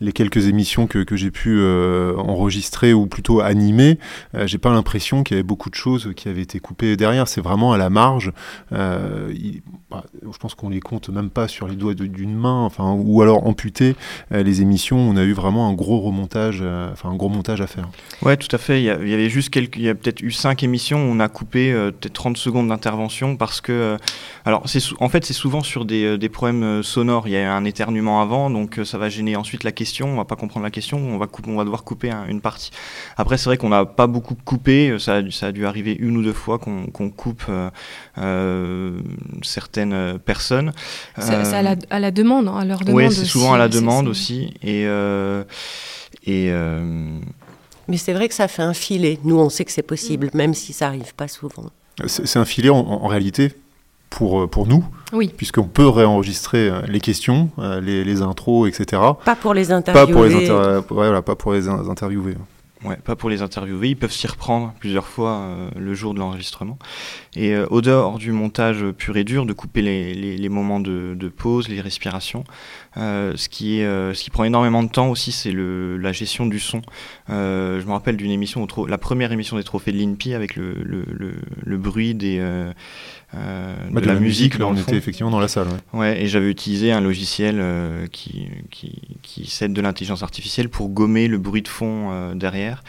les 0.00 0.12
quelques 0.12 0.48
émissions 0.48 0.86
que, 0.86 1.16
j'ai 1.16 1.30
pu 1.30 1.58
euh, 1.58 2.14
enregistrer 2.16 2.92
ou 2.92 3.06
plutôt 3.06 3.40
animer, 3.40 3.98
euh, 4.34 4.46
j'ai 4.46 4.58
pas 4.58 4.70
l'impression 4.70 5.22
qu'il 5.22 5.36
y 5.36 5.38
avait 5.38 5.46
beaucoup 5.46 5.70
de 5.70 5.74
choses 5.74 6.12
qui 6.16 6.28
avaient 6.28 6.42
été 6.42 6.60
coupées 6.60 6.96
derrière. 6.96 7.28
C'est 7.28 7.40
vraiment 7.40 7.72
à 7.72 7.78
la 7.78 7.90
marge. 7.90 8.32
Euh, 8.72 9.32
bah, 9.90 10.04
je 10.22 10.38
pense 10.38 10.54
qu'on 10.54 10.68
les 10.68 10.80
compte 10.80 11.08
même 11.08 11.30
pas 11.30 11.48
sur 11.48 11.66
les 11.66 11.76
doigts 11.76 11.94
d'une 11.94 12.34
main, 12.34 12.64
enfin, 12.64 12.92
ou 12.92 13.22
alors 13.22 13.46
amputer 13.46 13.96
les 14.30 14.62
émissions. 14.62 14.98
On 14.98 15.16
a 15.16 15.24
eu 15.24 15.32
vraiment 15.32 15.68
un 15.68 15.72
gros 15.72 16.00
remontage, 16.00 16.62
enfin 16.62 17.10
un 17.10 17.16
gros 17.16 17.28
montage 17.28 17.60
à 17.60 17.66
faire. 17.66 17.88
Ouais, 18.22 18.36
tout 18.36 18.54
à 18.54 18.58
fait. 18.58 18.80
Il 18.80 18.84
y, 18.84 18.90
avait 18.90 19.28
juste 19.28 19.50
quelques, 19.50 19.76
il 19.76 19.82
y 19.82 19.88
a 19.88 19.94
peut-être 19.94 20.22
eu 20.22 20.30
cinq 20.30 20.62
émissions 20.62 20.98
où 20.98 21.12
on 21.12 21.20
a 21.20 21.28
coupé 21.28 21.72
peut-être 21.72 22.12
30 22.12 22.36
secondes 22.36 22.68
d'intervention 22.68 23.36
parce 23.36 23.60
que, 23.60 23.96
alors, 24.44 24.62
c'est 24.66 24.80
en 25.00 25.08
fait, 25.08 25.24
c'est 25.24 25.34
souvent 25.34 25.62
sur 25.62 25.84
des, 25.84 26.18
des 26.18 26.28
problèmes 26.28 26.82
sonores. 26.82 27.26
Il 27.26 27.32
y 27.32 27.36
a 27.36 27.52
un 27.52 27.64
éternuement 27.64 28.22
avant, 28.22 28.50
donc 28.50 28.78
ça 28.84 28.98
va 28.98 29.08
gêner 29.08 29.36
ensuite 29.40 29.64
la 29.64 29.72
question. 29.72 30.06
On 30.08 30.16
va 30.16 30.24
pas 30.24 30.36
comprendre 30.36 30.64
la 30.64 30.70
question. 30.70 30.98
On 30.98 31.18
va, 31.18 31.26
couper, 31.26 31.50
on 31.50 31.56
va 31.56 31.64
devoir 31.64 31.82
couper 31.84 32.10
un- 32.10 32.26
une 32.28 32.40
partie. 32.40 32.70
Après, 33.16 33.36
c'est 33.38 33.46
vrai 33.46 33.56
qu'on 33.56 33.70
n'a 33.70 33.84
pas 33.84 34.06
beaucoup 34.06 34.36
coupé. 34.44 34.96
Ça 34.98 35.16
a, 35.16 35.22
dû- 35.22 35.32
ça 35.32 35.46
a 35.48 35.52
dû 35.52 35.66
arriver 35.66 35.96
une 35.98 36.16
ou 36.16 36.22
deux 36.22 36.32
fois 36.32 36.58
qu'on 36.58 37.10
coupe 37.10 37.42
euh, 37.48 37.70
euh, 38.18 39.00
certaines 39.42 39.92
euh, 39.92 40.18
personnes. 40.18 40.72
C'est 41.18 41.34
à, 41.34 41.40
Euh, 41.58 41.62
la, 41.62 41.76
à 41.90 41.98
la 41.98 42.10
demande, 42.10 42.48
hein, 42.48 42.56
à 42.58 42.64
leur 42.64 42.80
demande. 42.80 42.94
oui, 43.02 43.12
c'est 43.12 43.24
souvent 43.24 43.52
à 43.54 43.58
la 43.58 43.68
demande 43.68 44.06
aussi. 44.08 44.54
Et, 44.62 44.84
euh, 44.86 45.42
et 46.26 46.48
euh, 46.50 47.18
Mais 47.88 47.96
c'est 47.96 48.12
vrai 48.12 48.28
que 48.28 48.34
ça 48.34 48.46
fait 48.48 48.62
un 48.62 48.74
filet. 48.74 49.18
Nous, 49.24 49.36
on 49.38 49.48
sait 49.48 49.64
que 49.64 49.72
c'est 49.72 49.82
possible, 49.82 50.30
même 50.34 50.54
si 50.54 50.72
ça 50.72 50.86
arrive 50.88 51.14
pas 51.14 51.28
souvent. 51.28 51.70
C'est 52.06 52.26
c'est 52.26 52.38
un 52.38 52.44
filet 52.44 52.70
en, 52.70 52.78
en 52.78 53.06
réalité 53.08 53.52
pour, 54.10 54.42
euh, 54.42 54.46
pour 54.46 54.66
nous, 54.66 54.84
Oui. 55.12 55.32
puisqu'on 55.36 55.68
peut 55.68 55.88
réenregistrer 55.88 56.68
euh, 56.68 56.80
les 56.88 57.00
questions, 57.00 57.50
euh, 57.58 57.80
les, 57.80 58.04
les 58.04 58.22
intros, 58.22 58.68
etc. 58.68 59.00
Pas 59.24 59.36
pour 59.36 59.54
les 59.54 59.66
Pas 59.68 59.74
interviewer. 59.76 60.12
pour 60.12 60.24
les, 60.24 60.34
inter- 60.34 60.52
ouais, 60.52 60.82
voilà, 60.90 61.22
pas 61.22 61.36
pour 61.36 61.52
les 61.52 61.68
in- 61.68 61.88
interviewer. 61.88 62.34
Ouais, 62.82 62.96
pas 62.96 63.14
pour 63.14 63.28
les 63.28 63.42
interviewer, 63.42 63.90
ils 63.90 63.94
peuvent 63.96 64.10
s'y 64.10 64.26
reprendre 64.26 64.72
plusieurs 64.80 65.06
fois 65.06 65.32
euh, 65.32 65.68
le 65.76 65.92
jour 65.92 66.14
de 66.14 66.18
l'enregistrement. 66.18 66.78
Et 67.36 67.54
euh, 67.54 67.66
au 67.68 67.82
dehors 67.82 68.16
du 68.16 68.32
montage 68.32 68.84
pur 68.96 69.18
et 69.18 69.24
dur, 69.24 69.44
de 69.44 69.52
couper 69.52 69.82
les, 69.82 70.14
les, 70.14 70.38
les 70.38 70.48
moments 70.48 70.80
de, 70.80 71.14
de 71.14 71.28
pause, 71.28 71.68
les 71.68 71.82
respirations, 71.82 72.42
euh, 72.96 73.34
ce, 73.36 73.48
qui 73.48 73.78
est, 73.80 73.84
euh, 73.84 74.14
ce 74.14 74.24
qui 74.24 74.30
prend 74.30 74.42
énormément 74.44 74.82
de 74.82 74.88
temps 74.88 75.08
aussi, 75.10 75.30
c'est 75.30 75.52
la 75.54 76.12
gestion 76.12 76.46
du 76.46 76.58
son. 76.58 76.82
Euh, 77.28 77.80
je 77.80 77.86
me 77.86 77.92
rappelle 77.92 78.16
d'une 78.16 78.32
émission, 78.32 78.66
la 78.88 78.98
première 78.98 79.30
émission 79.30 79.56
des 79.56 79.62
trophées 79.62 79.92
de 79.92 79.98
l'INPI 79.98 80.34
avec 80.34 80.56
le, 80.56 80.74
le, 80.82 81.04
le, 81.12 81.34
le 81.64 81.76
bruit 81.78 82.14
des, 82.14 82.38
Bah, 83.32 84.00
de, 84.00 84.06
la, 84.06 84.14
musique. 84.14 84.54
là, 84.54 84.60
dans 84.60 84.72
on 84.72 84.76
était 84.76 84.96
effectivement 84.96 85.30
dans 85.30 85.38
la 85.38 85.46
salle. 85.46 85.68
ouais. 85.92 85.98
Ouais, 86.00 86.22
et 86.22 86.26
j'avais 86.26 86.50
utilisé 86.50 86.90
un 86.90 87.00
logiciel 87.00 87.62
qui, 88.10 88.48
qui, 88.70 89.00
qui 89.22 89.48
s'aide 89.48 89.72
de 89.72 89.80
l'intelligence 89.80 90.24
artificielle 90.24 90.68
pour 90.68 90.88
gommer 90.88 91.28
le 91.28 91.38
bruit 91.38 91.62
de 91.62 91.68
fond 91.68 92.34
derrière. 92.34 92.82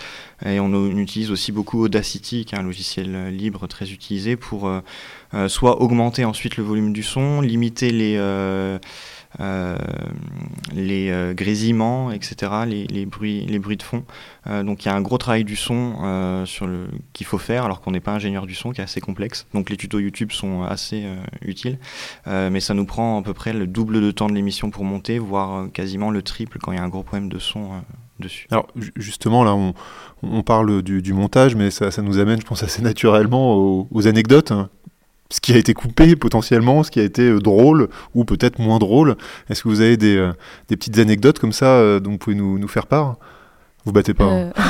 Et 0.43 0.59
on, 0.59 0.73
on 0.73 0.97
utilise 0.97 1.29
aussi 1.29 1.51
beaucoup 1.51 1.79
Audacity, 1.83 2.45
qui 2.45 2.55
est 2.55 2.57
un 2.57 2.63
logiciel 2.63 3.27
libre 3.27 3.67
très 3.67 3.91
utilisé 3.91 4.35
pour 4.35 4.67
soit 5.47 5.79
augmenter 5.81 6.25
ensuite 6.25 6.57
le 6.57 6.63
volume 6.63 6.91
du 6.91 7.03
son, 7.03 7.41
limiter 7.41 7.91
les, 7.91 8.17
les 9.39 11.09
euh, 11.09 11.33
grésillements, 11.33 12.11
etc., 12.11 12.51
les, 12.67 13.05
bruits, 13.05 13.45
les 13.45 13.59
bruits 13.59 13.77
de 13.77 13.83
fond. 13.83 14.03
Euh, 14.47 14.63
donc 14.63 14.83
il 14.83 14.87
y 14.87 14.91
a 14.91 14.95
un 14.95 15.01
gros 15.01 15.17
travail 15.17 15.43
du 15.43 15.55
son 15.55 15.95
euh, 16.03 16.45
sur 16.45 16.67
qu'il 17.13 17.25
faut 17.25 17.37
faire, 17.37 17.65
alors 17.65 17.81
qu'on 17.81 17.91
n'est 17.91 17.99
pas 17.99 18.11
ingénieur 18.13 18.45
du 18.45 18.55
son, 18.55 18.71
qui 18.71 18.81
est 18.81 18.83
assez 18.83 19.01
complexe. 19.01 19.45
Donc 19.53 19.69
les 19.69 19.77
tutos 19.77 19.99
YouTube 19.99 20.31
sont 20.31 20.63
assez 20.63 21.03
euh, 21.05 21.15
utiles, 21.41 21.77
Euh, 22.27 22.49
mais 22.49 22.59
ça 22.59 22.73
nous 22.73 22.85
prend 22.85 23.19
à 23.19 23.23
peu 23.23 23.33
près 23.33 23.53
le 23.53 23.67
double 23.67 24.01
de 24.01 24.11
temps 24.11 24.27
de 24.27 24.33
l'émission 24.33 24.69
pour 24.71 24.83
monter, 24.83 25.19
voire 25.19 25.55
euh, 25.55 25.67
quasiment 25.67 26.11
le 26.11 26.21
triple 26.21 26.57
quand 26.61 26.71
il 26.71 26.77
y 26.77 26.79
a 26.79 26.83
un 26.83 26.89
gros 26.89 27.03
problème 27.03 27.29
de 27.29 27.39
son 27.39 27.63
euh, 27.63 27.79
dessus. 28.19 28.47
Alors 28.51 28.67
ju- 28.75 28.91
justement, 28.95 29.43
là, 29.43 29.55
on, 30.23 30.43
parle 30.43 30.81
du, 30.81 31.13
montage, 31.13 31.55
mais 31.55 31.71
ça, 31.71 31.89
nous 32.01 32.19
amène, 32.19 32.39
je 32.39 32.45
pense, 32.45 32.63
assez 32.63 32.81
naturellement 32.81 33.55
aux, 33.55 33.87
aux 33.91 34.07
anecdotes. 34.07 34.53
Ce 35.31 35.39
qui 35.41 35.53
a 35.53 35.57
été 35.57 35.73
coupé 35.73 36.15
potentiellement, 36.15 36.83
ce 36.83 36.91
qui 36.91 36.99
a 36.99 37.03
été 37.03 37.23
euh, 37.23 37.39
drôle 37.39 37.89
ou 38.13 38.25
peut-être 38.25 38.59
moins 38.59 38.77
drôle. 38.77 39.15
Est-ce 39.49 39.63
que 39.63 39.69
vous 39.69 39.81
avez 39.81 39.97
des, 39.97 40.17
euh, 40.17 40.33
des 40.67 40.75
petites 40.77 40.99
anecdotes 40.99 41.39
comme 41.39 41.53
ça 41.53 41.65
euh, 41.77 41.99
dont 41.99 42.11
vous 42.11 42.17
pouvez 42.19 42.35
nous, 42.35 42.59
nous 42.59 42.67
faire 42.67 42.85
part? 42.85 43.15
Vous 43.85 43.91
battez 43.93 44.13
pas. 44.13 44.25
hein. 44.25 44.51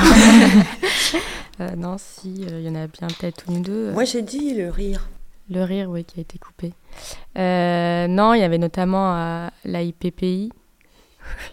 Euh, 1.60 1.76
non, 1.76 1.96
si, 1.98 2.46
euh, 2.50 2.60
il 2.60 2.66
y 2.66 2.70
en 2.70 2.74
a 2.74 2.86
bien 2.86 3.06
peut-être 3.08 3.44
une 3.46 3.58
ou 3.58 3.60
deux. 3.60 3.92
Moi, 3.92 4.04
j'ai 4.04 4.22
dit 4.22 4.54
le 4.54 4.70
rire. 4.70 5.06
Le 5.50 5.62
rire, 5.62 5.90
oui, 5.90 6.02
qui 6.02 6.18
a 6.18 6.22
été 6.22 6.38
coupé. 6.38 6.72
Euh, 7.38 8.06
non, 8.08 8.32
il 8.32 8.40
y 8.40 8.42
avait 8.42 8.56
notamment 8.56 9.12
à 9.12 9.50
la 9.66 9.82
IPPI. 9.82 10.50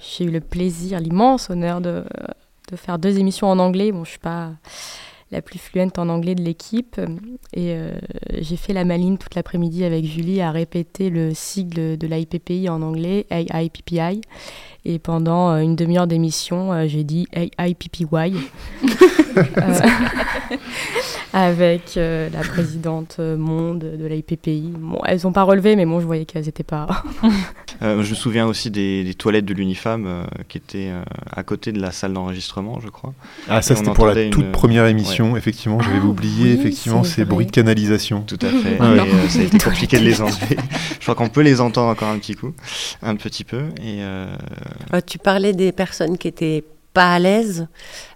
J'ai 0.02 0.24
eu 0.24 0.32
le 0.32 0.40
plaisir, 0.40 1.02
l'immense 1.02 1.50
honneur 1.50 1.82
de, 1.82 2.06
de 2.72 2.76
faire 2.78 2.98
deux 2.98 3.20
émissions 3.20 3.50
en 3.50 3.60
anglais. 3.60 3.92
Bon, 3.92 4.06
je 4.06 4.12
suis 4.12 4.20
pas 4.20 4.52
la 5.32 5.42
plus 5.42 5.60
fluente 5.60 6.00
en 6.00 6.10
anglais 6.10 6.36
de 6.36 6.42
l'équipe. 6.42 7.00
Et 7.54 7.74
euh, 7.74 7.92
j'ai 8.40 8.58
fait 8.58 8.74
la 8.74 8.86
maline 8.86 9.18
toute 9.18 9.36
l'après-midi 9.36 9.84
avec 9.84 10.06
Julie 10.06 10.42
à 10.42 10.52
répéter 10.52 11.10
le 11.10 11.34
sigle 11.34 11.98
de 11.98 12.08
la 12.08 12.20
IPPI 12.20 12.70
en 12.70 12.82
anglais, 12.82 13.26
AIPPI. 13.30 14.22
Et 14.86 14.98
pendant 15.00 15.52
euh, 15.52 15.58
une 15.60 15.76
demi-heure 15.76 16.08
d'émission, 16.08 16.72
euh, 16.74 16.88
j'ai 16.88 17.04
dit 17.04 17.28
AIPPY. 17.34 18.06
Euh, 19.38 19.80
avec 21.34 21.96
euh, 21.96 22.30
la 22.34 22.40
présidente 22.40 23.20
monde 23.20 23.80
de 23.80 24.06
la 24.08 24.16
IPPI. 24.16 24.74
Bon, 24.78 25.00
elles 25.06 25.20
n'ont 25.24 25.32
pas 25.32 25.44
relevé, 25.44 25.76
mais 25.76 25.86
bon, 25.86 26.00
je 26.00 26.06
voyais 26.06 26.26
qu'elles 26.26 26.46
n'étaient 26.46 26.64
pas. 26.64 27.04
Euh, 27.82 28.04
je 28.04 28.10
me 28.10 28.16
souviens 28.16 28.46
aussi 28.46 28.70
des, 28.70 29.06
des 29.06 29.14
toilettes 29.14 29.46
de 29.46 29.54
l'Unifam 29.54 30.06
euh, 30.06 30.24
qui 30.50 30.58
étaient 30.58 30.90
euh, 30.90 31.02
à 31.32 31.44
côté 31.44 31.72
de 31.72 31.80
la 31.80 31.92
salle 31.94 32.12
d'enregistrement, 32.12 32.82
je 32.82 32.90
crois. 32.90 33.14
Ah, 33.48 33.62
ça 33.62 33.74
c'était 33.74 33.92
pour 33.94 34.06
la 34.06 34.28
toute 34.30 34.52
première 34.52 34.84
ouais. 34.84 34.92
émission, 34.92 35.38
effectivement, 35.38 35.80
j'avais 35.80 36.00
Ah, 36.02 36.06
oublié 36.06 36.44
oui, 36.56 36.60
effectivement 36.60 37.06
ces 37.06 37.24
vrai. 37.24 37.30
bruits 37.32 37.46
de 37.46 37.52
canalisation. 37.52 38.24
Tout 38.28 38.38
à 38.42 38.50
fait. 38.50 38.76
Ah 38.82 38.96
Et, 38.96 39.00
ouais. 39.00 39.08
euh, 39.08 39.30
ça 39.30 39.40
a 39.40 39.44
été 39.44 39.58
compliqué 39.60 39.98
de 39.98 40.04
les 40.04 40.22
enlever. 40.22 40.58
je 41.00 41.04
crois 41.06 41.16
qu'on 41.16 41.30
peut 41.30 41.40
les 41.40 41.62
entendre 41.62 41.88
encore 41.88 42.10
un 42.10 42.18
petit 42.20 42.36
coup, 42.36 42.52
un 43.02 43.16
petit 43.16 43.46
peu. 43.46 43.62
Et 43.82 44.00
tu 45.06 45.18
parlais 45.18 45.54
des 45.54 45.72
personnes 45.72 46.18
qui 46.18 46.28
étaient 46.28 46.64
pas 46.94 47.14
à 47.14 47.20
l'aise. 47.20 47.68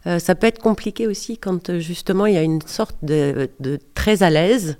Euh, 0.07 0.19
ça 0.19 0.35
peut 0.35 0.47
être 0.47 0.59
compliqué 0.59 1.07
aussi 1.07 1.37
quand 1.37 1.69
euh, 1.69 1.79
justement 1.79 2.25
il 2.25 2.33
y 2.33 2.37
a 2.37 2.41
une 2.41 2.61
sorte 2.61 2.97
de, 3.03 3.49
très 3.93 4.23
à 4.23 4.29
l'aise. 4.29 4.77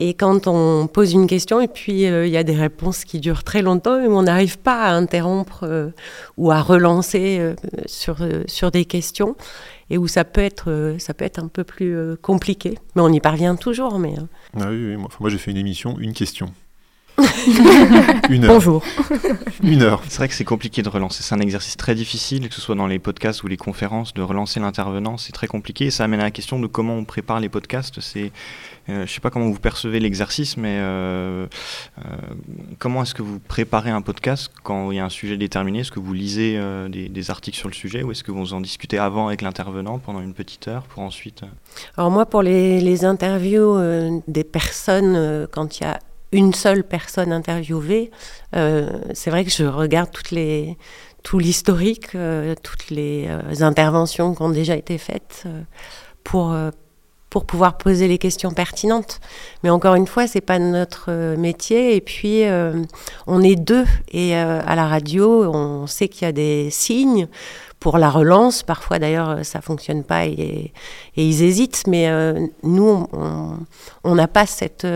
Et 0.00 0.14
quand 0.14 0.48
on 0.48 0.88
pose 0.88 1.12
une 1.12 1.28
question 1.28 1.60
et 1.60 1.68
puis 1.68 2.06
euh, 2.06 2.26
il 2.26 2.32
y 2.32 2.36
a 2.36 2.42
des 2.42 2.56
réponses 2.56 3.04
qui 3.04 3.20
durent 3.20 3.44
très 3.44 3.62
longtemps 3.62 4.00
et 4.00 4.08
on 4.08 4.22
n'arrive 4.22 4.58
pas 4.58 4.82
à 4.82 4.92
interrompre 4.92 5.60
euh, 5.62 5.90
ou 6.36 6.50
à 6.50 6.60
relancer 6.62 7.38
euh, 7.38 7.54
sur, 7.86 8.22
euh, 8.22 8.42
sur 8.48 8.72
des 8.72 8.86
questions 8.86 9.36
et 9.90 9.98
où 9.98 10.08
ça 10.08 10.24
peut 10.24 10.40
être, 10.40 10.70
euh, 10.70 10.98
ça 10.98 11.14
peut 11.14 11.24
être 11.24 11.38
un 11.38 11.48
peu 11.48 11.64
plus 11.64 11.96
euh, 11.96 12.16
compliqué. 12.20 12.78
Mais 12.94 13.02
on 13.02 13.12
y 13.12 13.20
parvient 13.20 13.56
toujours. 13.56 13.98
Mais, 13.98 14.14
euh, 14.18 14.60
Ah 14.60 14.70
oui, 14.70 14.96
moi, 14.96 15.30
j'ai 15.30 15.38
fait 15.38 15.50
une 15.50 15.56
émission, 15.56 15.98
une 15.98 16.12
question. 16.12 16.52
une 18.30 18.44
heure. 18.44 18.54
Bonjour. 18.54 18.82
Une 19.62 19.82
heure. 19.82 20.02
c'est 20.08 20.18
vrai 20.18 20.28
que 20.28 20.34
c'est 20.34 20.44
compliqué 20.44 20.82
de 20.82 20.88
relancer. 20.88 21.22
C'est 21.22 21.34
un 21.34 21.40
exercice 21.40 21.76
très 21.76 21.94
difficile, 21.94 22.48
que 22.48 22.54
ce 22.54 22.60
soit 22.60 22.74
dans 22.74 22.86
les 22.86 22.98
podcasts 22.98 23.42
ou 23.42 23.46
les 23.46 23.56
conférences, 23.56 24.14
de 24.14 24.22
relancer 24.22 24.60
l'intervenant. 24.60 25.16
C'est 25.16 25.32
très 25.32 25.46
compliqué. 25.46 25.86
Et 25.86 25.90
ça 25.90 26.04
amène 26.04 26.20
à 26.20 26.24
la 26.24 26.30
question 26.30 26.58
de 26.58 26.66
comment 26.66 26.94
on 26.94 27.04
prépare 27.04 27.40
les 27.40 27.48
podcasts. 27.48 28.00
C'est, 28.00 28.32
euh, 28.88 29.06
je 29.06 29.12
sais 29.12 29.20
pas 29.20 29.30
comment 29.30 29.48
vous 29.48 29.58
percevez 29.58 30.00
l'exercice, 30.00 30.56
mais 30.56 30.78
euh, 30.80 31.46
euh, 31.98 32.16
comment 32.78 33.02
est-ce 33.02 33.14
que 33.14 33.22
vous 33.22 33.38
préparez 33.38 33.90
un 33.90 34.02
podcast 34.02 34.50
quand 34.62 34.90
il 34.90 34.96
y 34.96 35.00
a 35.00 35.04
un 35.04 35.10
sujet 35.10 35.36
déterminé? 35.36 35.80
Est-ce 35.80 35.92
que 35.92 36.00
vous 36.00 36.14
lisez 36.14 36.56
euh, 36.56 36.88
des, 36.88 37.08
des 37.08 37.30
articles 37.30 37.56
sur 37.56 37.68
le 37.68 37.74
sujet 37.74 38.02
ou 38.02 38.10
est-ce 38.10 38.24
que 38.24 38.32
vous 38.32 38.54
en 38.54 38.60
discutez 38.60 38.98
avant 38.98 39.28
avec 39.28 39.42
l'intervenant 39.42 39.98
pendant 39.98 40.20
une 40.20 40.34
petite 40.34 40.68
heure 40.68 40.82
pour 40.84 41.02
ensuite 41.02 41.42
Alors 41.96 42.10
moi, 42.10 42.26
pour 42.26 42.42
les, 42.42 42.80
les 42.80 43.04
interviews 43.04 43.76
euh, 43.76 44.18
des 44.28 44.44
personnes, 44.44 45.14
euh, 45.16 45.46
quand 45.50 45.78
il 45.78 45.84
y 45.84 45.86
a 45.86 46.00
une 46.34 46.52
seule 46.52 46.82
personne 46.82 47.32
interviewée, 47.32 48.10
euh, 48.56 48.90
c'est 49.14 49.30
vrai 49.30 49.44
que 49.44 49.50
je 49.50 49.64
regarde 49.64 50.10
tout 51.22 51.38
l'historique, 51.38 52.08
euh, 52.16 52.54
toutes 52.60 52.90
les 52.90 53.26
euh, 53.28 53.64
interventions 53.64 54.34
qui 54.34 54.42
ont 54.42 54.50
déjà 54.50 54.74
été 54.74 54.98
faites 54.98 55.44
pour, 56.24 56.56
pour 57.30 57.44
pouvoir 57.44 57.78
poser 57.78 58.08
les 58.08 58.18
questions 58.18 58.50
pertinentes. 58.50 59.20
Mais 59.62 59.70
encore 59.70 59.94
une 59.94 60.08
fois, 60.08 60.26
c'est 60.26 60.40
pas 60.40 60.58
notre 60.58 61.36
métier. 61.36 61.94
Et 61.94 62.00
puis, 62.00 62.42
on 63.26 63.42
est 63.42 63.56
deux. 63.56 63.84
Et 64.10 64.34
à 64.34 64.74
la 64.74 64.88
radio, 64.88 65.44
on 65.52 65.86
sait 65.86 66.08
qu'il 66.08 66.22
y 66.22 66.28
a 66.28 66.32
des 66.32 66.70
signes 66.70 67.28
pour 67.78 67.98
la 67.98 68.08
relance. 68.08 68.62
Parfois, 68.62 68.98
d'ailleurs, 68.98 69.44
ça 69.44 69.60
fonctionne 69.60 70.02
pas 70.02 70.24
et 70.24 70.72
ils 71.16 71.42
hésitent. 71.42 71.86
Mais 71.86 72.10
nous, 72.62 73.06
on 74.02 74.14
n'a 74.14 74.28
pas 74.28 74.46
cette, 74.46 74.86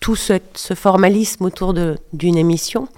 tout 0.00 0.16
ce, 0.16 0.38
formalisme 0.74 1.44
autour 1.44 1.74
d'une 2.12 2.36
émission. 2.36 2.88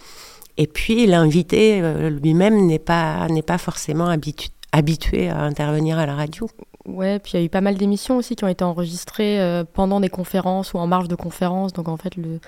Et 0.56 0.66
puis, 0.66 1.06
l'invité 1.06 1.80
lui-même 2.10 2.66
n'est 2.66 2.78
pas, 2.78 3.26
pas 3.46 3.58
forcément 3.58 4.06
habitué 4.06 4.50
habitué 4.72 5.28
à 5.28 5.40
intervenir 5.40 5.98
à 5.98 6.06
la 6.06 6.14
radio. 6.14 6.48
Ouais, 6.86 7.18
puis 7.18 7.32
il 7.34 7.40
y 7.40 7.42
a 7.42 7.46
eu 7.46 7.48
pas 7.48 7.60
mal 7.60 7.76
d'émissions 7.76 8.16
aussi 8.16 8.36
qui 8.36 8.44
ont 8.44 8.48
été 8.48 8.64
enregistrées 8.64 9.40
euh, 9.40 9.64
pendant 9.64 10.00
des 10.00 10.08
conférences 10.08 10.72
ou 10.72 10.78
en 10.78 10.86
marge 10.86 11.08
de 11.08 11.14
conférences. 11.14 11.72
Donc 11.72 11.88
en 11.88 11.96
fait, 11.96 12.16
le, 12.16 12.40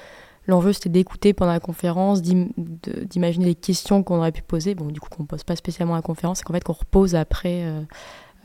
l'enjeu 0.46 0.72
c'était 0.72 0.88
d'écouter 0.88 1.32
pendant 1.32 1.52
la 1.52 1.60
conférence, 1.60 2.22
d'imaginer 2.22 3.44
les 3.44 3.54
questions 3.54 4.02
qu'on 4.02 4.18
aurait 4.18 4.32
pu 4.32 4.42
poser. 4.42 4.74
Bon, 4.74 4.86
du 4.86 5.00
coup, 5.00 5.08
qu'on 5.10 5.24
pose 5.24 5.44
pas 5.44 5.56
spécialement 5.56 5.94
à 5.94 5.98
la 5.98 6.02
conférence, 6.02 6.38
c'est 6.38 6.44
qu'en 6.44 6.54
fait 6.54 6.64
qu'on 6.64 6.72
repose 6.72 7.14
après. 7.14 7.64
Euh, 7.64 7.82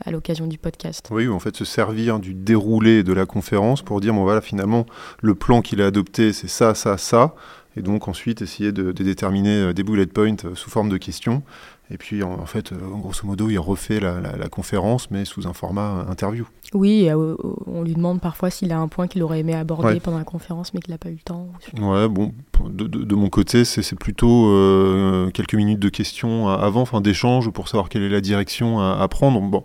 à 0.04 0.10
l'occasion 0.10 0.46
du 0.46 0.58
podcast. 0.58 1.08
Oui, 1.10 1.28
en 1.28 1.38
fait, 1.38 1.56
se 1.56 1.64
servir 1.64 2.18
du 2.18 2.34
déroulé 2.34 3.02
de 3.02 3.12
la 3.12 3.26
conférence 3.26 3.82
pour 3.82 4.00
dire, 4.00 4.14
bon 4.14 4.22
voilà, 4.22 4.40
finalement, 4.40 4.86
le 5.20 5.34
plan 5.34 5.62
qu'il 5.62 5.82
a 5.82 5.86
adopté, 5.86 6.32
c'est 6.32 6.48
ça, 6.48 6.74
ça, 6.74 6.98
ça, 6.98 7.34
et 7.76 7.82
donc 7.82 8.08
ensuite 8.08 8.42
essayer 8.42 8.72
de, 8.72 8.92
de 8.92 9.04
déterminer 9.04 9.62
euh, 9.62 9.72
des 9.72 9.82
bullet 9.82 10.06
points 10.06 10.36
sous 10.54 10.70
forme 10.70 10.88
de 10.88 10.96
questions, 10.96 11.42
et 11.90 11.96
puis, 11.96 12.22
en, 12.22 12.44
fait, 12.44 12.72
euh, 12.72 12.76
grosso 12.76 13.26
modo, 13.26 13.48
il 13.48 13.58
refait 13.58 13.98
la, 13.98 14.20
conférence, 14.50 15.10
mais 15.10 15.24
sous 15.24 15.46
un 15.46 15.54
format 15.54 16.04
interview. 16.08 16.46
Oui, 16.74 17.08
euh, 17.08 17.34
on 17.66 17.82
lui 17.82 17.94
demande 17.94 18.20
parfois 18.20 18.50
s'il 18.50 18.72
a 18.72 18.78
un 18.78 18.88
point 18.88 19.06
qu'il 19.06 19.22
aurait 19.22 19.40
aimé 19.40 19.54
aborder 19.54 20.00
pendant 20.00 20.18
la 20.18 20.24
conférence, 20.24 20.74
mais 20.74 20.80
qu'il 20.80 20.92
n'a 20.92 20.98
pas 20.98 21.08
eu 21.08 21.14
le 21.14 21.18
temps. 21.24 21.48
Ouais, 21.80 22.06
bon, 22.08 22.32
de, 22.68 23.14
mon 23.14 23.30
côté, 23.30 23.64
c'est 23.64 23.94
plutôt 23.98 24.50
euh, 24.50 25.30
quelques 25.30 25.54
minutes 25.54 25.78
de 25.78 25.88
questions 25.88 26.48
avant, 26.48 26.82
enfin 26.82 27.00
d'échanges 27.00 27.50
pour 27.50 27.68
savoir 27.68 27.88
quelle 27.88 28.02
est 28.02 28.10
la 28.10 28.20
direction 28.20 28.80
à, 28.80 29.08
prendre. 29.08 29.40
Bon, 29.40 29.64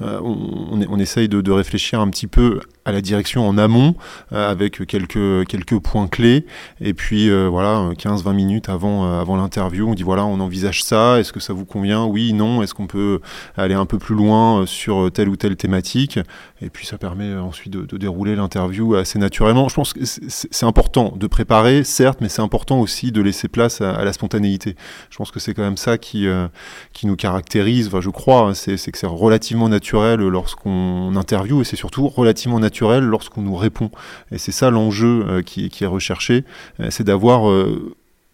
on, 0.00 0.80
on, 0.88 0.98
essaye 1.00 1.28
de, 1.28 1.50
réfléchir 1.50 2.00
un 2.00 2.08
petit 2.08 2.28
peu 2.28 2.60
à 2.84 2.92
la 2.92 3.00
direction 3.00 3.48
en 3.48 3.58
amont, 3.58 3.96
avec 4.30 4.86
quelques, 4.86 5.46
quelques 5.46 5.78
points 5.80 6.06
clés. 6.06 6.46
Et 6.80 6.94
puis, 6.94 7.30
voilà, 7.48 7.90
15-20 7.98 8.32
minutes 8.32 8.68
avant, 8.68 9.20
avant 9.20 9.36
l'interview, 9.36 9.88
on 9.88 9.94
dit 9.94 10.04
voilà, 10.04 10.24
on 10.24 10.38
envisage 10.38 10.84
ça, 10.84 11.18
est-ce 11.18 11.32
que 11.32 11.40
ça 11.40 11.52
vous 11.52 11.63
convient 11.64 12.04
Oui, 12.04 12.32
non 12.32 12.62
Est-ce 12.62 12.74
qu'on 12.74 12.86
peut 12.86 13.20
aller 13.56 13.74
un 13.74 13.86
peu 13.86 13.98
plus 13.98 14.14
loin 14.14 14.60
euh, 14.60 14.66
sur 14.66 15.10
telle 15.12 15.28
ou 15.28 15.36
telle 15.36 15.56
thématique? 15.56 16.18
Et 16.60 16.70
puis 16.70 16.86
ça 16.86 16.98
permet 16.98 17.28
euh, 17.28 17.42
ensuite 17.42 17.72
de, 17.72 17.96
dérouler 17.96 18.36
l'interview 18.36 18.94
assez 18.94 19.18
naturellement. 19.18 19.68
Je 19.68 19.74
pense 19.74 19.92
que 19.92 20.00
c'est 20.04 20.66
important 20.66 21.14
de 21.16 21.26
préparer, 21.26 21.84
certes, 21.84 22.20
mais 22.20 22.28
c'est 22.28 22.42
important 22.42 22.80
aussi 22.80 23.12
de 23.12 23.20
laisser 23.20 23.48
place 23.48 23.80
à, 23.80 24.04
la 24.04 24.12
spontanéité. 24.12 24.76
Je 25.10 25.16
pense 25.16 25.30
que 25.30 25.40
c'est 25.40 25.54
quand 25.54 25.62
même 25.62 25.76
ça 25.76 25.98
qui, 25.98 26.26
euh, 26.26 26.48
qui 26.92 27.06
nous 27.06 27.16
caractérise, 27.16 27.88
enfin, 27.88 28.00
je 28.00 28.10
crois, 28.10 28.48
hein, 28.48 28.54
c'est 28.54 28.76
que 28.76 28.98
c'est 28.98 29.06
relativement 29.06 29.68
naturel 29.68 30.20
lorsqu'on 30.20 31.14
interview 31.16 31.60
et 31.60 31.64
c'est 31.64 31.76
surtout 31.76 32.08
relativement 32.08 32.58
naturel 32.58 33.04
lorsqu'on 33.04 33.42
nous 33.42 33.56
répond. 33.56 33.90
Et 34.30 34.38
c'est 34.38 34.52
ça 34.52 34.70
l'enjeu 34.70 35.42
qui, 35.42 35.70
est 35.80 35.86
recherché, 35.86 36.44
c'est 36.90 37.04
d'avoir 37.04 37.50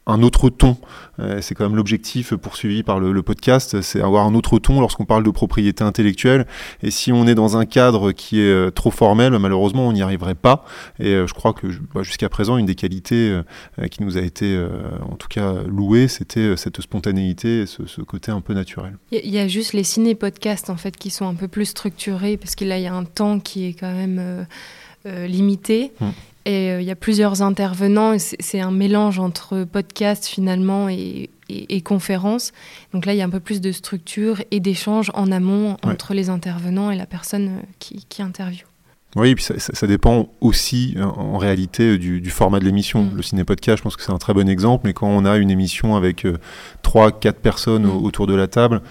un 0.07 0.23
autre 0.23 0.51
ton. 0.51 0.77
Euh, 1.19 1.41
c'est 1.43 1.55
quand 1.55 1.65
même 1.65 1.77
l'objectif 1.77 2.35
poursuivi 2.35 2.83
par 2.83 2.99
le, 2.99 3.23
podcast, 3.23 3.83
c'est 3.83 4.01
avoir 4.01 4.27
un 4.27 4.35
autre 4.35 4.59
ton 4.59 4.81
lorsqu'on 4.81 5.05
parle 5.05 5.23
de 5.23 5.31
propriété 5.31 5.85
intellectuelle. 5.85 6.47
Et 6.83 6.91
si 6.91 7.13
on 7.13 7.27
est 7.27 7.35
dans 7.35 7.57
un 7.57 7.67
cadre 7.67 8.13
qui 8.13 8.41
est 8.41 8.51
euh, 8.51 8.71
trop 8.71 8.91
formel, 8.91 9.39
malheureusement, 9.39 9.87
on 9.87 9.93
n'y 9.93 10.03
arriverait 10.03 10.35
pas. 10.35 10.65
Et 10.99 11.13
euh, 11.13 11.27
je 11.27 11.35
crois 11.35 11.53
que 11.53 11.67
bah, 11.95 12.03
jusqu'à 12.03 12.29
présent, 12.29 12.57
une 12.57 12.67
des 12.67 12.75
qualités 12.75 13.41
qui 13.91 14.03
nous 14.03 14.17
a 14.17 14.21
été, 14.21 14.59
en 15.09 15.17
tout 15.17 15.29
cas, 15.29 15.55
louée, 15.67 16.09
c'était 16.09 16.57
cette 16.57 16.81
spontanéité, 16.81 17.67
ce, 17.67 17.87
ce, 17.87 18.01
côté 18.01 18.31
un 18.33 18.41
peu 18.41 18.55
naturel. 18.55 18.97
Il 19.13 19.31
y, 19.31 19.39
a 19.39 19.49
juste 19.49 19.73
les 19.73 19.85
ciné-podcasts, 19.85 20.71
en 20.71 20.77
fait, 20.77 20.97
qui 20.97 21.11
sont 21.11 21.27
un 21.27 21.35
peu 21.35 21.49
plus 21.49 21.67
structurés, 21.67 22.37
parce 22.37 22.55
qu'il 22.55 22.69
y 22.69 22.87
a 22.87 22.95
un 22.95 23.05
temps 23.05 23.39
qui 23.41 23.67
est 23.67 23.75
quand 23.75 23.93
même 23.93 24.47
limité. 25.05 25.93
Hum. 26.01 26.13
Et 26.47 26.71
euh, 26.71 26.81
il 26.81 26.87
y 26.87 26.91
a 26.91 26.97
plusieurs 26.97 27.43
intervenants. 27.43 28.17
C'est 28.19 28.61
un 28.61 28.71
mélange 28.71 29.19
entre 29.19 29.65
podcast 29.65 30.27
finalement 30.27 30.89
et, 30.89 31.31
et, 31.49 31.81
conférence. 31.83 32.53
Donc 32.93 33.07
là, 33.07 33.15
il 33.15 33.19
y 33.19 33.23
a 33.23 33.25
un 33.25 33.31
peu 33.31 33.41
plus 33.41 33.61
de 33.61 33.73
structure 33.73 34.43
et 34.51 34.61
d'échange 34.61 35.11
en 35.15 35.31
amont 35.33 35.77
entre 35.83 36.15
les 36.15 36.31
intervenants 36.31 36.91
et 36.91 36.97
la 36.97 37.07
personne 37.07 37.49
euh, 37.49 37.63
qui, 37.79 38.07
qui 38.09 38.23
interviewe. 38.23 38.65
Oui, 39.17 39.31
et 39.31 39.35
puis 39.35 39.43
ça, 39.43 39.55
ça, 39.59 39.87
dépend 39.89 40.29
aussi 40.41 40.95
en, 41.01 41.37
réalité 41.37 41.99
du, 41.99 42.21
du, 42.21 42.31
format 42.31 42.61
de 42.61 42.65
l'émission. 42.65 43.03
Mm. 43.03 43.17
Le 43.17 43.23
ciné-podcast, 43.23 43.79
je 43.79 43.83
pense 43.83 43.97
que 43.97 44.05
c'est 44.05 44.13
un 44.13 44.19
très 44.19 44.35
bon 44.35 44.49
exemple, 44.49 44.87
mais 44.87 44.93
quand 44.93 45.09
on 45.09 45.25
a 45.25 45.37
une 45.37 45.51
émission 45.51 45.97
avec 45.97 46.25
euh, 46.25 46.39
trois, 46.83 47.11
quatre 47.11 47.41
personnes 47.41 47.87
mm. 47.87 48.05
autour 48.05 48.29
de 48.29 48.35
la 48.35 48.47
table, 48.47 48.83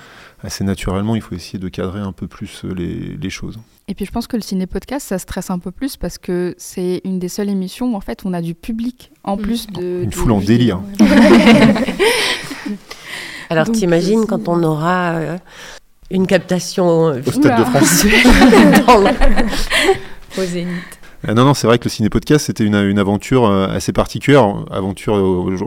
assez 0.43 0.63
naturellement, 0.63 1.15
il 1.15 1.21
faut 1.21 1.36
essayer 1.36 1.60
de 1.60 1.69
cadrer 1.69 1.99
un 1.99 2.12
peu 2.12 2.28
plus 2.28 2.65
euh, 2.65 2.73
les, 3.19 3.30
choses. 3.30 3.60
Et 3.88 3.95
puis 3.95 4.06
je 4.06 4.12
pense 4.12 4.28
que 4.28 4.36
le 4.36 4.41
ciné-podcast, 4.41 5.08
ça 5.08 5.19
stresse 5.19 5.49
un 5.49 5.60
peu 5.60 5.71
plus 5.71 5.95
parce 5.97 6.17
que 6.17 6.56
c'est 6.58 7.02
une 7.04 7.19
des 7.19 7.30
seules 7.30 7.49
émissions 7.49 7.93
où 7.93 7.95
en 7.95 8.02
fait 8.02 8.21
on 8.25 8.34
a 8.34 8.41
du 8.41 8.56
public 8.56 9.12
en 9.23 9.36
mm. 9.36 9.41
plus 9.41 9.67
de... 9.67 10.02
Une 10.04 10.12
foule 10.12 10.32
en 10.32 10.39
délire. 10.39 10.80
Alors 13.49 13.71
t'imagines 13.71 14.25
quand 14.28 14.47
on 14.47 14.63
aura 14.63 15.13
euh, 15.13 15.38
une 16.12 16.28
captation 16.28 17.06
au 17.06 17.32
Stade 17.32 17.60
de 17.60 17.63
France 17.65 18.06
au 20.38 20.43
Zénith. 20.43 20.99
Euh, 21.28 21.34
non, 21.34 21.44
non, 21.44 21.54
c'est 21.54 21.68
vrai 21.68 21.80
que 21.80 21.86
le 21.86 21.90
ciné-podcast, 21.90 22.46
c'était 22.46 22.64
une, 22.64 22.76
une, 22.76 23.00
aventure 23.00 23.46
euh, 23.46 23.68
assez 23.68 23.92
particulière. 23.92 24.64
Aventure, 24.72 25.16
euh, 25.18 25.58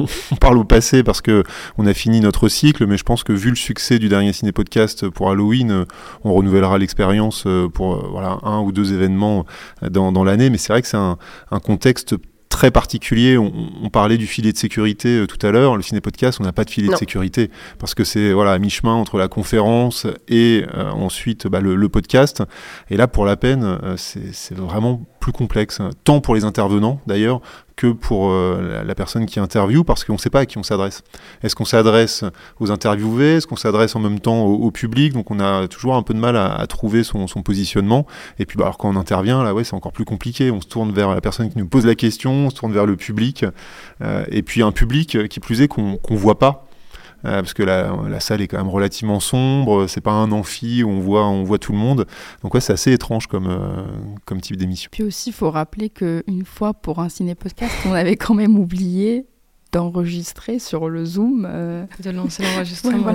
on 0.32 0.36
parle 0.36 0.58
au 0.58 0.64
passé 0.64 1.02
parce 1.02 1.20
que 1.20 1.42
on 1.76 1.86
a 1.86 1.94
fini 1.94 2.20
notre 2.20 2.48
cycle, 2.48 2.86
mais 2.86 2.96
je 2.96 3.04
pense 3.04 3.22
que 3.22 3.32
vu 3.32 3.50
le 3.50 3.56
succès 3.56 3.98
du 3.98 4.08
dernier 4.08 4.32
ciné-podcast 4.32 5.08
pour 5.10 5.30
Halloween, 5.30 5.84
on 6.24 6.32
renouvellera 6.32 6.78
l'expérience 6.78 7.46
pour 7.74 8.08
voilà, 8.10 8.38
un 8.42 8.60
ou 8.60 8.72
deux 8.72 8.92
événements 8.92 9.44
dans, 9.82 10.24
l'année. 10.24 10.48
Mais 10.48 10.58
c'est 10.58 10.72
vrai 10.72 10.82
que 10.82 10.88
c'est 10.88 10.96
un 10.96 11.18
contexte 11.62 12.16
très 12.54 12.70
particulier. 12.70 13.36
On, 13.36 13.90
parlait 13.90 14.16
du 14.16 14.28
filet 14.28 14.52
de 14.52 14.56
sécurité 14.56 15.18
euh, 15.18 15.26
tout 15.26 15.44
à 15.44 15.50
l'heure. 15.50 15.76
Le 15.76 15.82
ciné-podcast, 15.82 16.38
on 16.40 16.44
n'a 16.44 16.52
pas 16.52 16.64
de 16.64 16.70
filet 16.70 16.86
de 16.88 16.94
sécurité 16.94 17.50
parce 17.80 17.94
que 17.94 18.04
c'est 18.04 18.32
voilà, 18.32 18.52
à 18.52 18.58
mi-chemin 18.58 18.94
entre 18.94 19.18
la 19.18 19.26
conférence 19.26 20.06
et 20.28 20.64
euh, 20.74 20.90
ensuite 20.92 21.48
bah, 21.48 21.60
le, 21.60 21.88
podcast. 21.88 22.44
Et 22.90 22.96
là, 22.96 23.08
pour 23.08 23.26
la 23.26 23.36
peine, 23.36 23.64
euh, 23.64 23.96
c'est 23.96 24.56
vraiment 24.56 25.02
plus 25.18 25.32
complexe, 25.32 25.80
tant 26.04 26.20
pour 26.20 26.36
les 26.36 26.44
intervenants 26.44 27.00
d'ailleurs 27.06 27.40
que 27.76 27.88
pour 27.88 28.30
euh, 28.30 28.84
la, 28.84 28.94
personne 28.94 29.26
qui 29.26 29.40
interviewe, 29.40 29.82
parce 29.84 30.04
qu'on 30.04 30.14
ne 30.14 30.18
sait 30.18 30.30
pas 30.30 30.40
à 30.40 30.46
qui 30.46 30.58
on 30.58 30.62
s'adresse. 30.62 31.02
Est-ce 31.42 31.56
qu'on 31.56 31.64
s'adresse 31.64 32.24
aux 32.60 32.70
interviewés? 32.70 33.36
Est-ce 33.36 33.46
qu'on 33.46 33.56
s'adresse 33.56 33.96
en 33.96 34.00
même 34.00 34.20
temps 34.20 34.44
au, 34.44 34.70
public? 34.70 35.12
Donc 35.12 35.30
on 35.30 35.40
a 35.40 35.66
toujours 35.68 35.96
un 35.96 36.02
peu 36.02 36.14
de 36.14 36.18
mal 36.18 36.36
à, 36.36 36.66
trouver 36.66 37.02
son, 37.02 37.26
positionnement. 37.44 38.06
Et 38.38 38.46
puis 38.46 38.56
bah, 38.56 38.64
alors 38.64 38.78
quand 38.78 38.88
on 38.88 38.96
intervient, 38.96 39.42
là 39.42 39.54
ouais, 39.54 39.64
c'est 39.64 39.74
encore 39.74 39.92
plus 39.92 40.04
compliqué. 40.04 40.50
On 40.50 40.60
se 40.60 40.66
tourne 40.66 40.92
vers 40.92 41.10
la 41.14 41.20
personne 41.20 41.50
qui 41.50 41.58
nous 41.58 41.66
pose 41.66 41.86
la 41.86 41.94
question, 41.94 42.32
on 42.32 42.50
se 42.50 42.54
tourne 42.54 42.72
vers 42.72 42.86
le 42.86 42.96
public, 42.96 43.44
euh, 44.02 44.24
et 44.30 44.42
puis 44.42 44.62
un 44.62 44.72
public 44.72 45.28
qui 45.28 45.40
plus 45.40 45.60
est 45.60 45.68
qu'on 45.68 45.98
ne 46.10 46.16
voit 46.16 46.38
pas. 46.38 46.66
Euh, 47.24 47.40
parce 47.40 47.54
que 47.54 47.62
la, 47.62 48.20
salle 48.20 48.42
est 48.42 48.48
quand 48.48 48.58
même 48.58 48.68
relativement 48.68 49.20
sombre, 49.20 49.86
c'est 49.86 50.00
pas 50.00 50.12
un 50.12 50.30
amphi 50.32 50.82
où 50.82 50.90
on 50.90 51.00
voit, 51.00 51.26
on 51.26 51.42
voit 51.42 51.58
tout 51.58 51.72
le 51.72 51.78
monde. 51.78 52.06
Donc 52.42 52.54
ouais, 52.54 52.60
c'est 52.60 52.72
assez 52.72 52.92
étrange 52.92 53.26
comme, 53.26 53.48
euh, 53.48 53.84
comme 54.24 54.40
type 54.40 54.56
d'émission. 54.56 54.88
Puis 54.92 55.02
aussi, 55.02 55.30
il 55.30 55.32
faut 55.32 55.50
rappeler 55.50 55.90
qu'une 55.90 56.44
fois 56.44 56.74
pour 56.74 56.98
un 56.98 57.08
ciné-podcast, 57.08 57.72
on 57.86 57.92
avait 57.92 58.16
quand 58.16 58.34
même 58.34 58.58
oublié 58.58 59.26
d'enregistrer 59.72 60.60
sur 60.60 60.88
le 60.88 61.04
Zoom. 61.04 61.48
Euh, 61.50 61.84
de 62.00 62.10
lancer 62.10 62.44
l'enregistrement. 62.44 63.12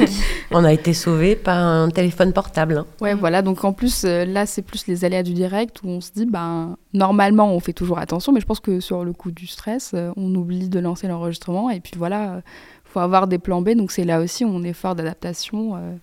on 0.50 0.64
a 0.64 0.72
été 0.72 0.94
sauvé 0.94 1.36
par 1.36 1.58
un 1.58 1.90
téléphone 1.90 2.32
portable. 2.32 2.78
Hein. 2.78 2.86
Ouais, 3.02 3.12
voilà. 3.12 3.42
Donc 3.42 3.62
en 3.64 3.74
plus, 3.74 4.04
là, 4.04 4.46
c'est 4.46 4.62
plus 4.62 4.86
les 4.86 5.04
aléas 5.04 5.22
du 5.22 5.34
direct 5.34 5.82
où 5.82 5.88
on 5.88 6.00
se 6.00 6.12
dit, 6.12 6.24
ben, 6.24 6.76
normalement, 6.94 7.52
on 7.52 7.60
fait 7.60 7.74
toujours 7.74 7.98
attention, 7.98 8.32
mais 8.32 8.40
je 8.40 8.46
pense 8.46 8.60
que 8.60 8.80
sur 8.80 9.04
le 9.04 9.12
coup 9.12 9.32
du 9.32 9.46
stress, 9.46 9.94
on 10.16 10.34
oublie 10.34 10.70
de 10.70 10.78
lancer 10.78 11.08
l'enregistrement. 11.08 11.68
Et 11.68 11.80
puis 11.80 11.92
voilà, 11.98 12.40
faut 12.92 13.00
avoir 13.00 13.26
des 13.26 13.38
plans 13.38 13.62
B. 13.62 13.70
Donc 13.70 13.90
c'est 13.90 14.04
là 14.04 14.20
aussi 14.20 14.44
on 14.44 14.62
est 14.62 14.72
fort 14.72 14.94
d'adaptation. 14.94 15.76
Euh, 15.76 15.94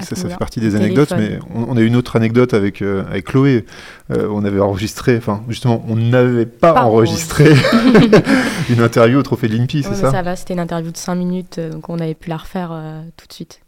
ça, 0.00 0.14
ça 0.14 0.28
fait 0.28 0.36
partie 0.36 0.60
des 0.60 0.76
anecdotes, 0.76 1.12
mais 1.16 1.40
on, 1.52 1.76
a 1.76 1.80
une 1.80 1.96
autre 1.96 2.14
anecdote 2.14 2.54
avec, 2.54 2.82
euh, 2.82 3.04
avec 3.06 3.26
Chloé. 3.26 3.66
Euh, 4.12 4.28
on 4.30 4.44
avait 4.44 4.60
enregistré, 4.60 5.16
enfin 5.16 5.42
justement, 5.48 5.84
on 5.88 5.96
n'avait 5.96 6.46
pas, 6.46 6.84
enregistré 6.84 7.52
une 8.70 8.80
interview 8.80 9.18
au 9.18 9.22
Trophée 9.22 9.48
de 9.48 9.56
l'INPI, 9.56 9.82
c'est 9.82 9.94
ça 9.94 10.12
Ça 10.12 10.22
va, 10.22 10.36
c'était 10.36 10.54
une 10.54 10.60
interview 10.60 10.92
de 10.92 10.96
5 10.96 11.14
minutes, 11.16 11.58
donc 11.58 11.88
on 11.88 11.98
avait 11.98 12.14
pu 12.14 12.28
la 12.28 12.36
refaire 12.36 12.68
tout 13.16 13.26
de 13.26 13.32
suite. 13.32 13.60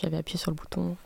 J'avais 0.00 0.18
appuyé 0.18 0.38
sur 0.38 0.50
le 0.50 0.56
bouton 0.56 0.96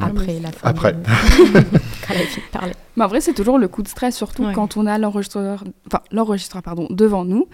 après 0.00 0.38
la 0.40 0.52
fin. 0.52 0.68
Après. 0.68 0.92
quand 0.92 2.14
elle 2.14 2.16
a 2.16 2.20
fini 2.20 2.46
de 2.46 2.52
parler. 2.52 2.72
Mais 2.96 3.04
en 3.04 3.08
vrai, 3.08 3.20
c'est 3.20 3.34
toujours 3.34 3.58
le 3.58 3.66
coup 3.66 3.82
de 3.82 3.88
stress, 3.88 4.14
surtout 4.14 4.46
quand 4.54 4.76
on 4.76 4.86
a 4.86 4.98
l'enregistreur, 4.98 5.64
enfin 5.86 6.02
l'enregistreur 6.12 6.62
pardon, 6.62 6.86
devant 6.90 7.24
nous 7.24 7.48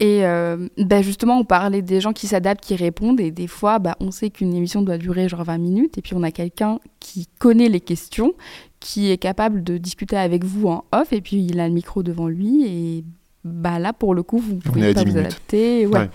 Et 0.00 0.24
euh, 0.24 0.66
bah, 0.78 1.02
justement, 1.02 1.38
on 1.38 1.44
parlait 1.44 1.82
des 1.82 2.00
gens 2.00 2.14
qui 2.14 2.26
s'adaptent, 2.26 2.64
qui 2.64 2.74
répondent. 2.74 3.20
Et 3.20 3.30
des 3.30 3.46
fois, 3.46 3.78
bah, 3.78 3.96
on 4.00 4.10
sait 4.10 4.30
qu'une 4.30 4.54
émission 4.54 4.80
doit 4.80 4.96
durer 4.96 5.28
genre 5.28 5.44
20 5.44 5.58
minutes. 5.58 5.98
Et 5.98 6.02
puis, 6.02 6.14
on 6.14 6.22
a 6.22 6.30
quelqu'un 6.30 6.80
qui 7.00 7.28
connaît 7.38 7.68
les 7.68 7.80
questions, 7.80 8.32
qui 8.80 9.10
est 9.10 9.18
capable 9.18 9.62
de 9.62 9.76
discuter 9.76 10.16
avec 10.16 10.42
vous 10.42 10.68
en 10.68 10.84
off. 10.92 11.12
Et 11.12 11.20
puis, 11.20 11.44
il 11.44 11.60
a 11.60 11.68
le 11.68 11.74
micro 11.74 12.02
devant 12.02 12.28
lui. 12.28 12.64
Et 12.64 13.04
bah, 13.44 13.78
là, 13.78 13.92
pour 13.92 14.14
le 14.14 14.22
coup, 14.22 14.38
vous 14.38 14.56
pouvez 14.56 14.94
pas 14.94 15.04
10 15.04 15.10
vous 15.10 15.16
minutes. 15.16 15.26
adapter. 15.26 15.86
Ouais. 15.86 15.98
Ouais. 15.98 16.10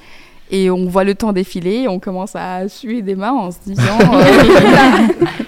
Et 0.49 0.71
on 0.71 0.87
voit 0.87 1.03
le 1.03 1.13
temps 1.13 1.31
défiler. 1.31 1.83
Et 1.83 1.87
on 1.87 1.99
commence 1.99 2.35
à 2.35 2.67
suer 2.67 3.03
des 3.03 3.15
mains 3.15 3.33
en 3.33 3.51
se 3.51 3.59
disant... 3.65 3.99
euh, 4.13 5.07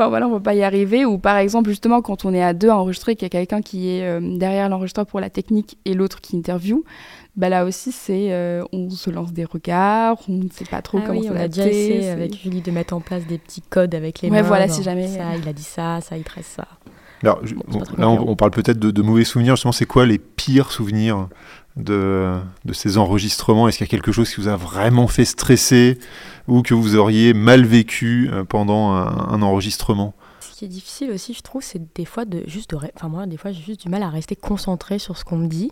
Enfin 0.00 0.08
voilà, 0.08 0.26
on 0.28 0.32
va 0.32 0.40
pas 0.40 0.54
y 0.54 0.62
arriver. 0.62 1.04
Ou 1.04 1.18
par 1.18 1.36
exemple, 1.36 1.68
justement, 1.68 2.00
quand 2.00 2.24
on 2.24 2.32
est 2.32 2.42
à 2.42 2.54
deux 2.54 2.70
à 2.70 2.76
enregistrer, 2.78 3.16
qu'il 3.16 3.24
y 3.24 3.26
a 3.26 3.28
quelqu'un 3.28 3.60
qui 3.60 3.90
est 3.90 4.02
euh, 4.02 4.18
derrière 4.38 4.70
l'enregistreur 4.70 5.04
pour 5.04 5.20
la 5.20 5.28
technique 5.28 5.76
et 5.84 5.92
l'autre 5.92 6.22
qui 6.22 6.36
interview, 6.36 6.84
bah 7.36 7.50
là 7.50 7.66
aussi, 7.66 7.92
c'est 7.92 8.32
euh, 8.32 8.64
on 8.72 8.88
se 8.88 9.10
lance 9.10 9.34
des 9.34 9.44
regards, 9.44 10.16
on 10.26 10.32
ne 10.32 10.48
sait 10.50 10.64
pas 10.64 10.80
trop 10.80 10.98
Ah 11.02 11.06
comment 11.06 11.20
oui, 11.20 11.28
on 11.30 11.36
a 11.36 11.48
déjà 11.48 11.66
essayé 11.68 12.08
avec 12.08 12.34
Julie 12.34 12.62
de 12.62 12.70
mettre 12.70 12.94
en 12.94 13.00
place 13.00 13.26
des 13.26 13.36
petits 13.36 13.60
codes 13.60 13.94
avec 13.94 14.22
les 14.22 14.30
Ouais, 14.30 14.40
mains. 14.40 14.48
voilà, 14.48 14.68
si 14.68 14.82
jamais- 14.82 15.06
Ça, 15.06 15.36
il 15.36 15.46
a 15.46 15.52
dit 15.52 15.62
ça, 15.62 16.00
ça, 16.00 16.16
il 16.16 16.24
tresse 16.24 16.46
ça. 16.56 16.66
Alors, 17.22 17.40
je- 17.44 17.54
Bon, 17.54 17.82
là, 17.98 18.08
on 18.08 18.34
parle 18.36 18.52
peut-être 18.52 18.78
de, 18.78 18.90
de 18.90 19.02
mauvais 19.02 19.24
souvenirs. 19.24 19.54
Justement, 19.56 19.72
c'est 19.72 19.84
quoi 19.84 20.06
les 20.06 20.16
pires 20.18 20.72
souvenirs? 20.72 21.28
De, 21.76 22.38
ces 22.72 22.98
enregistrements? 22.98 23.68
Est-ce 23.68 23.78
qu'il 23.78 23.86
y 23.86 23.90
a 23.90 23.90
quelque 23.90 24.12
chose 24.12 24.32
qui 24.32 24.40
vous 24.40 24.48
a 24.48 24.56
vraiment 24.56 25.06
fait 25.06 25.24
stresser 25.24 25.98
ou 26.48 26.62
que 26.62 26.74
vous 26.74 26.96
auriez 26.96 27.34
mal 27.34 27.64
vécu 27.64 28.28
euh, 28.32 28.44
pendant 28.44 28.92
un, 28.92 29.42
enregistrement? 29.42 30.14
Ce 30.40 30.58
qui 30.58 30.64
est 30.64 30.68
difficile 30.68 31.10
aussi, 31.10 31.32
je 31.32 31.42
trouve, 31.42 31.62
c'est 31.62 31.94
des 31.94 32.04
fois 32.04 32.24
de 32.24 32.42
juste 32.46 32.70
de. 32.70 32.76
Enfin, 32.94 33.08
moi, 33.08 33.26
des 33.26 33.36
fois, 33.36 33.52
j'ai 33.52 33.62
juste 33.62 33.82
du 33.82 33.88
mal 33.88 34.02
à 34.02 34.08
rester 34.08 34.36
concentré 34.36 34.98
sur 34.98 35.16
ce 35.16 35.24
qu'on 35.24 35.38
me 35.38 35.48
dit. 35.48 35.70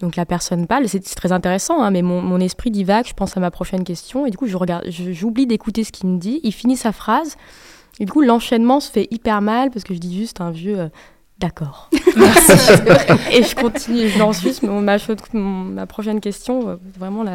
Donc 0.00 0.14
la 0.14 0.26
personne 0.26 0.68
parle, 0.68 0.88
c'est 0.88 1.00
très 1.00 1.32
intéressant, 1.32 1.82
hein, 1.82 1.90
mais 1.90 2.02
mon, 2.02 2.22
mon 2.22 2.38
esprit 2.38 2.70
divague, 2.70 3.06
je 3.08 3.14
pense 3.14 3.36
à 3.36 3.40
ma 3.40 3.50
prochaine 3.50 3.82
question, 3.82 4.26
et 4.26 4.30
du 4.30 4.36
coup, 4.36 4.46
j'oublie 4.46 5.46
d'écouter 5.48 5.82
ce 5.82 5.90
qu'il 5.90 6.08
me 6.08 6.18
dit. 6.18 6.38
Il 6.44 6.52
finit 6.52 6.76
sa 6.76 6.92
phrase, 6.92 7.36
et 7.98 8.04
du 8.04 8.12
coup, 8.12 8.22
l'enchaînement 8.22 8.80
se 8.80 8.90
fait 8.90 9.08
hyper 9.10 9.40
mal 9.42 9.70
parce 9.70 9.84
que 9.84 9.94
je 9.94 9.98
dis 9.98 10.16
juste 10.16 10.40
un 10.40 10.50
vieux. 10.50 10.78
euh, 10.78 10.88
D'accord. 11.38 11.88
Merci. 12.16 12.52
et 13.32 13.42
je 13.42 13.54
continue, 13.54 14.08
je 14.08 14.18
lance 14.18 14.40
juste 14.42 14.62
mon- 14.62 14.80
ma, 14.80 14.96
mon- 15.34 15.64
ma 15.64 15.86
prochaine 15.86 16.20
question, 16.20 16.68
euh, 16.70 16.76
vraiment 16.98 17.22
le 17.22 17.30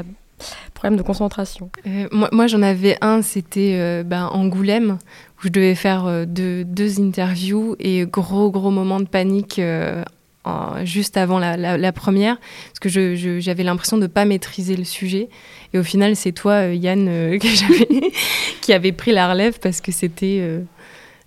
problème 0.74 0.98
de 0.98 1.04
concentration. 1.04 1.70
Euh, 1.88 2.08
moi, 2.12 2.28
moi, 2.34 2.48
j'en 2.48 2.62
avais 2.64 2.98
un, 3.02 3.22
c'était 3.22 3.76
euh, 3.80 4.04
ben, 4.04 4.26
Angoulême, 4.34 4.98
où 5.38 5.42
je 5.46 5.50
devais 5.50 5.76
faire 5.76 6.06
euh, 6.06 6.26
deux, 6.26 6.66
deux 6.66 7.00
interviews 7.00 7.76
et 7.80 8.06
gros, 8.06 8.52
gros 8.52 8.72
moment 8.72 9.00
de 9.00 9.06
panique 9.08 9.60
euh, 9.60 10.04
en- 10.44 10.84
juste 10.84 11.16
avant 11.16 11.40
la, 11.40 11.56
la- 11.56 11.78
la 11.78 11.92
première, 11.94 12.38
parce 12.68 12.80
que 12.82 12.90
je- 12.90 13.16
je- 13.16 13.40
j'avais 13.40 13.64
l'impression 13.64 13.96
de 13.96 14.02
ne 14.02 14.08
pas 14.08 14.26
maîtriser 14.26 14.76
le 14.76 14.84
sujet. 14.84 15.30
Et 15.74 15.80
au 15.80 15.84
final, 15.84 16.18
c'est 16.18 16.34
toi, 16.34 16.68
euh, 16.68 16.74
Yann, 16.74 17.08
euh, 17.08 17.38
que 17.40 18.60
qui 18.60 18.74
avait 18.74 18.92
pris 18.92 19.14
la 19.14 19.30
relève 19.32 19.60
parce 19.62 19.80
que 19.80 19.94
c'était 19.94 20.40
euh, 20.42 20.60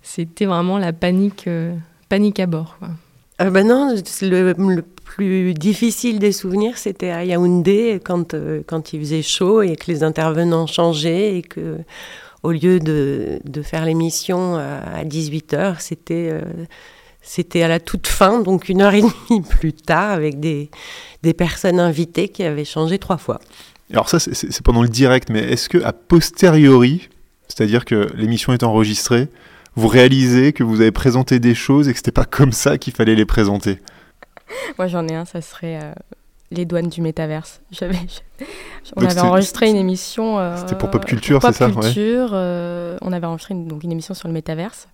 c'était 0.03 0.45
vraiment 0.45 0.77
la 0.77 0.93
panique, 0.93 1.45
euh, 1.47 1.73
panique 2.09 2.39
à 2.39 2.45
bord. 2.45 2.77
quoi. 2.79 2.89
Euh, 3.41 3.49
ben 3.51 3.67
non, 3.67 3.93
le, 4.21 4.53
le 4.53 4.81
plus 4.81 5.53
difficile 5.53 6.19
des 6.19 6.31
souvenirs, 6.31 6.77
c'était 6.77 7.11
à 7.11 7.23
Yaoundé, 7.23 7.99
quand, 8.03 8.33
euh, 8.33 8.61
quand 8.65 8.93
il 8.93 8.99
faisait 8.99 9.21
chaud 9.21 9.61
et 9.61 9.75
que 9.75 9.91
les 9.91 10.03
intervenants 10.03 10.67
changeaient 10.67 11.37
et 11.37 11.41
que, 11.43 11.77
au 12.43 12.51
lieu 12.51 12.79
de, 12.79 13.39
de 13.45 13.61
faire 13.61 13.85
l'émission 13.85 14.55
à 14.55 15.03
18h, 15.03 15.77
c'était 15.79 16.29
euh, 16.31 16.41
c'était 17.21 17.61
à 17.61 17.67
la 17.67 17.79
toute 17.79 18.07
fin, 18.07 18.41
donc 18.41 18.69
une 18.69 18.81
heure 18.81 18.93
et 18.93 19.01
demie 19.01 19.41
plus 19.49 19.73
tard, 19.73 20.11
avec 20.11 20.39
des, 20.39 20.69
des 21.23 21.33
personnes 21.33 21.79
invitées 21.79 22.29
qui 22.29 22.43
avaient 22.43 22.65
changé 22.65 22.99
trois 22.99 23.17
fois. 23.17 23.39
Alors 23.91 24.09
ça, 24.09 24.19
c'est 24.19 24.61
pendant 24.63 24.81
le 24.81 24.89
direct, 24.89 25.29
mais 25.29 25.39
est-ce 25.39 25.69
que 25.69 25.77
a 25.83 25.93
posteriori, 25.93 27.09
c'est-à-dire 27.47 27.85
que 27.85 28.09
l'émission 28.15 28.53
est 28.53 28.63
enregistrée, 28.63 29.27
vous 29.77 29.87
réalisez 29.87 30.51
que 30.53 30.63
vous 30.63 30.81
avez 30.81 30.91
présenté 30.91 31.39
des 31.39 31.55
choses 31.55 31.87
et 31.87 31.91
que 31.93 31.97
c'était 31.97 32.11
pas 32.11 32.25
comme 32.25 32.51
ça 32.51 32.77
qu'il 32.77 32.93
fallait 32.93 33.15
les 33.15 33.25
présenter 33.25 33.79
Moi, 34.77 34.87
j'en 34.87 35.07
ai 35.07 35.15
un, 35.15 35.25
ça 35.25 35.39
serait 35.41 35.79
euh, 35.81 35.93
les 36.51 36.65
douanes 36.65 36.89
du 36.89 37.01
métaverse. 37.01 37.61
J'avais, 37.71 37.95
on 38.95 39.01
Donc 39.01 39.11
avait 39.11 39.19
enregistré 39.21 39.69
une 39.69 39.75
émission. 39.77 40.39
euh, 40.39 40.57
C'était 40.57 40.75
pour 40.75 40.89
Pop 40.89 41.05
Culture, 41.05 41.39
c'est 41.41 41.51
ça, 41.53 41.67
Pop 41.69 41.77
ouais. 41.77 41.83
Culture. 41.93 42.31
euh, 42.33 42.97
on 43.01 43.11
avait 43.13 43.27
enregistré 43.27 43.53
une, 43.53 43.67
donc 43.67 43.83
une 43.83 43.91
émission 43.91 44.13
sur 44.13 44.27
le 44.27 44.33
métaverse. 44.33 44.87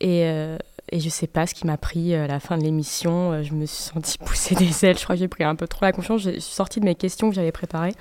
Et, 0.00 0.22
et 0.90 0.98
je 0.98 1.08
sais 1.08 1.28
pas 1.28 1.46
ce 1.46 1.54
qui 1.54 1.64
m'a 1.64 1.76
pris 1.76 2.12
à 2.16 2.26
la 2.26 2.40
fin 2.40 2.58
de 2.58 2.64
l'émission. 2.64 3.40
je 3.44 3.52
me 3.54 3.66
suis 3.66 3.84
sentie 3.84 4.18
pousser 4.24 4.56
des 4.56 4.84
ailes. 4.84 4.98
Je 4.98 5.04
crois 5.04 5.14
que 5.14 5.20
j'ai 5.20 5.28
pris 5.28 5.44
un 5.44 5.54
peu 5.54 5.68
trop 5.68 5.84
la 5.84 5.92
confiance. 5.92 6.22
Je 6.22 6.30
suis 6.30 6.40
sortie 6.42 6.80
de 6.80 6.84
mes 6.84 6.96
questions 6.96 7.28
que 7.30 7.36
j'avais 7.36 7.52
préparées. 7.52 7.94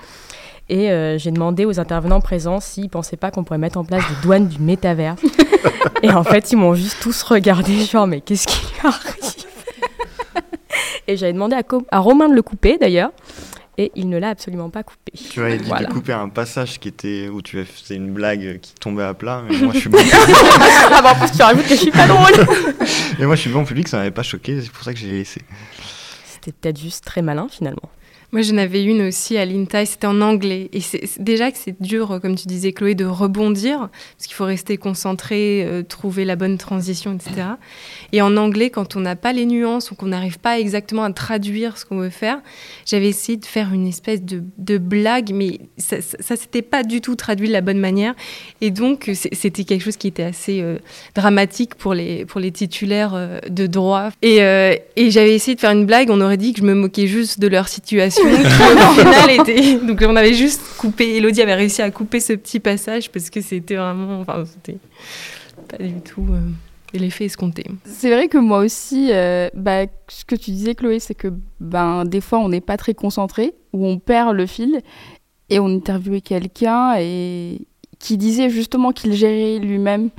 Et 0.72 0.90
euh, 0.90 1.18
j'ai 1.18 1.32
demandé 1.32 1.66
aux 1.66 1.82
intervenants 1.82 2.22
présents 2.22 2.62
s'ils 2.62 2.90
pensaient 2.90 3.18
pas 3.18 3.30
qu'on 3.30 3.44
pourrait 3.44 3.60
mettre 3.60 3.78
en 3.78 3.84
place 3.84 4.04
des 4.08 4.16
douanes 4.24 4.48
du 4.48 4.58
métaverse. 4.58 5.22
et 6.02 6.10
en 6.12 6.24
fait, 6.24 6.54
ils 6.54 6.56
m'ont 6.56 6.76
juste 6.76 6.96
tous 7.02 7.24
regardé, 7.24 7.84
genre, 7.84 8.08
mais 8.08 8.22
qu'est-ce 8.22 8.48
qui 8.48 8.66
lui 8.68 8.88
arrive? 8.88 9.46
Et 11.10 11.18
j'avais 11.18 11.34
demandé 11.34 11.58
à, 11.92 12.00
Romain 12.00 12.30
de 12.30 12.36
le 12.36 12.42
couper 12.42 12.78
d'ailleurs, 12.78 13.12
et 13.78 13.92
il 13.96 14.08
ne 14.08 14.18
l'a 14.18 14.30
absolument 14.30 14.70
pas 14.70 14.84
coupé. 14.84 15.12
Tu 15.12 15.42
avais 15.42 15.58
dit 15.58 15.68
Voilà. 15.68 15.90
de 15.90 15.94
couper 15.94 16.14
un 16.14 16.30
passage 16.30 16.80
qui 16.80 16.88
était 16.88 17.28
où 17.28 17.42
tu 17.42 17.62
faisais 17.66 17.96
une 17.96 18.14
blague 18.14 18.60
qui 18.62 18.74
tombait 18.76 19.04
à 19.04 19.14
plat, 19.14 19.44
mais 19.50 19.58
moi 19.58 19.74
je 19.74 19.80
suis 19.80 19.90
bon. 19.90 19.98
ah 20.00 21.02
bah 21.02 21.12
en 21.12 21.20
plus 21.20 21.36
tu 21.36 21.42
rajoutes 21.44 21.64
que 21.68 21.76
je 21.76 21.82
suis 21.82 21.92
pas 21.92 22.08
drôle 22.08 22.48
et 23.20 23.26
moi 23.26 23.36
je 23.36 23.42
suis 23.42 23.50
bon 23.50 23.66
public, 23.66 23.90
ça 23.90 23.98
m'avait 23.98 24.12
pas 24.12 24.24
choqué, 24.24 24.62
c'est 24.62 24.72
pour 24.72 24.86
ça 24.86 24.94
que 24.94 25.00
j'ai 25.00 25.12
laissé. 25.12 25.42
C'était 26.24 26.54
peut-être 26.54 26.80
juste 26.80 27.04
très 27.04 27.22
malin 27.22 27.48
finalement. 27.52 27.90
Moi, 28.32 28.44
j'en 28.44 28.58
avais 28.58 28.82
une 28.84 29.02
aussi 29.08 29.36
à 29.36 29.44
l'INTA, 29.44 29.86
c'était 29.86 30.08
en 30.08 30.22
anglais. 30.22 30.70
Et 30.72 30.80
c'est 30.80 31.22
déjà 31.22 31.52
que 31.52 31.58
c'est 31.58 31.82
dur, 31.82 32.20
comme 32.22 32.36
tu 32.36 32.48
disais, 32.48 32.72
Chloé, 32.72 32.96
de 32.96 33.04
rebondir, 33.04 33.90
parce 34.18 34.28
qu'il 34.28 34.36
faut 34.36 34.46
rester 34.46 34.78
concentré, 34.78 35.66
euh, 35.66 35.84
trouver 35.84 36.24
la 36.24 36.38
bonne 36.38 36.58
transition, 36.58 37.14
etc. 37.14 37.48
Et 38.14 38.22
en 38.22 38.38
anglais, 38.38 38.70
quand 38.70 38.96
on 38.96 39.02
n'a 39.02 39.18
pas 39.18 39.34
les 39.34 39.46
nuances 39.46 39.92
ou 39.92 39.96
qu'on 39.96 40.08
n'arrive 40.08 40.40
pas 40.40 40.60
exactement 40.62 41.04
à 41.04 41.12
traduire 41.12 41.78
ce 41.78 41.84
qu'on 41.84 41.98
veut 41.98 42.10
faire, 42.10 42.40
j'avais 42.86 43.10
essayé 43.10 43.38
de 43.38 43.46
faire 43.46 43.74
une 43.74 43.86
espèce 43.86 44.22
de, 44.24 44.78
blague, 44.78 45.32
mais 45.34 45.60
ça, 45.78 45.98
ça 46.02 46.38
s'était 46.38 46.62
pas 46.62 46.84
du 46.84 47.02
tout 47.02 47.16
traduit 47.16 47.50
de 47.50 47.54
la 47.54 47.62
bonne 47.62 47.80
manière. 47.80 48.14
Et 48.62 48.72
donc, 48.72 49.12
c'était 49.14 49.66
quelque 49.66 49.84
chose 49.84 49.98
qui 49.98 50.08
était 50.08 50.24
assez 50.24 50.62
euh, 50.62 50.78
dramatique 51.16 51.76
pour 51.76 51.94
les, 51.94 52.26
pour 52.26 52.40
les 52.40 52.52
titulaires 52.52 53.14
euh, 53.14 53.40
de 53.50 53.68
droit. 53.68 54.10
Et 54.22 54.38
j'avais 55.10 55.36
essayé 55.36 55.56
de 55.56 55.60
faire 55.60 55.72
une 55.72 55.86
blague, 55.86 56.10
on 56.10 56.22
aurait 56.22 56.38
dit 56.38 56.54
que 56.54 56.62
je 56.62 56.66
me 56.66 56.74
moquais 56.74 57.08
juste 57.08 57.40
de 57.40 57.48
leur 57.48 57.68
situation, 57.68 58.21
qui 58.96 59.02
au 59.02 59.12
final 59.14 59.30
était... 59.32 59.76
Donc 59.86 60.04
on 60.08 60.16
avait 60.16 60.34
juste 60.34 60.62
coupé, 60.78 61.18
Elodie 61.18 61.42
avait 61.42 61.56
réussi 61.56 61.82
à 61.82 61.92
couper 61.92 62.20
ce 62.20 62.34
petit 62.34 62.60
passage 62.60 63.12
parce 63.12 63.30
que 63.30 63.42
c'était 63.42 63.76
vraiment... 63.76 64.20
Enfin, 64.22 64.44
c'était 64.46 64.78
pas 65.68 65.84
du 65.84 66.02
tout 66.02 66.26
euh, 66.32 66.40
l'effet 66.98 67.26
escompté. 67.26 67.66
C'est 67.86 68.12
vrai 68.12 68.28
que 68.28 68.38
moi 68.38 68.60
aussi, 68.60 69.10
euh, 69.12 69.50
bah, 69.54 69.86
ce 70.08 70.26
que 70.26 70.36
tu 70.36 70.52
disais, 70.52 70.76
Chloé, 70.76 71.00
c'est 71.00 71.16
que 71.16 71.30
ben, 71.60 72.06
des 72.06 72.22
fois, 72.22 72.40
on 72.40 72.50
n'est 72.50 72.62
pas 72.62 72.78
très 72.78 72.94
concentré, 72.94 73.54
ou 73.74 73.86
on 73.86 74.00
perd 74.00 74.36
le 74.36 74.46
fil, 74.46 74.82
et 75.50 75.60
on 75.60 75.68
interviewait 75.68 76.22
quelqu'un 76.22 76.96
et 76.98 77.68
qui 78.00 78.18
disait 78.18 78.50
justement 78.50 78.92
qu'il 78.92 79.14
gérait 79.14 79.60
lui-même 79.60 80.10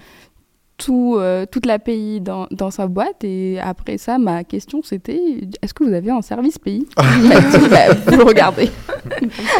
tout, 0.78 1.16
euh, 1.18 1.46
toute 1.50 1.66
l'API 1.66 2.20
dans, 2.20 2.46
dans 2.50 2.70
sa 2.70 2.86
boîte. 2.88 3.22
Et 3.24 3.58
après 3.60 3.98
ça, 3.98 4.18
ma 4.18 4.42
question, 4.44 4.80
c'était 4.82 5.20
est-ce 5.62 5.72
que 5.74 5.84
vous 5.84 5.92
avez 5.92 6.10
un 6.10 6.22
service 6.22 6.58
pays 6.58 6.86
Bah, 6.96 7.04
Vous 8.06 8.16
le 8.16 8.24
regardez. 8.24 8.70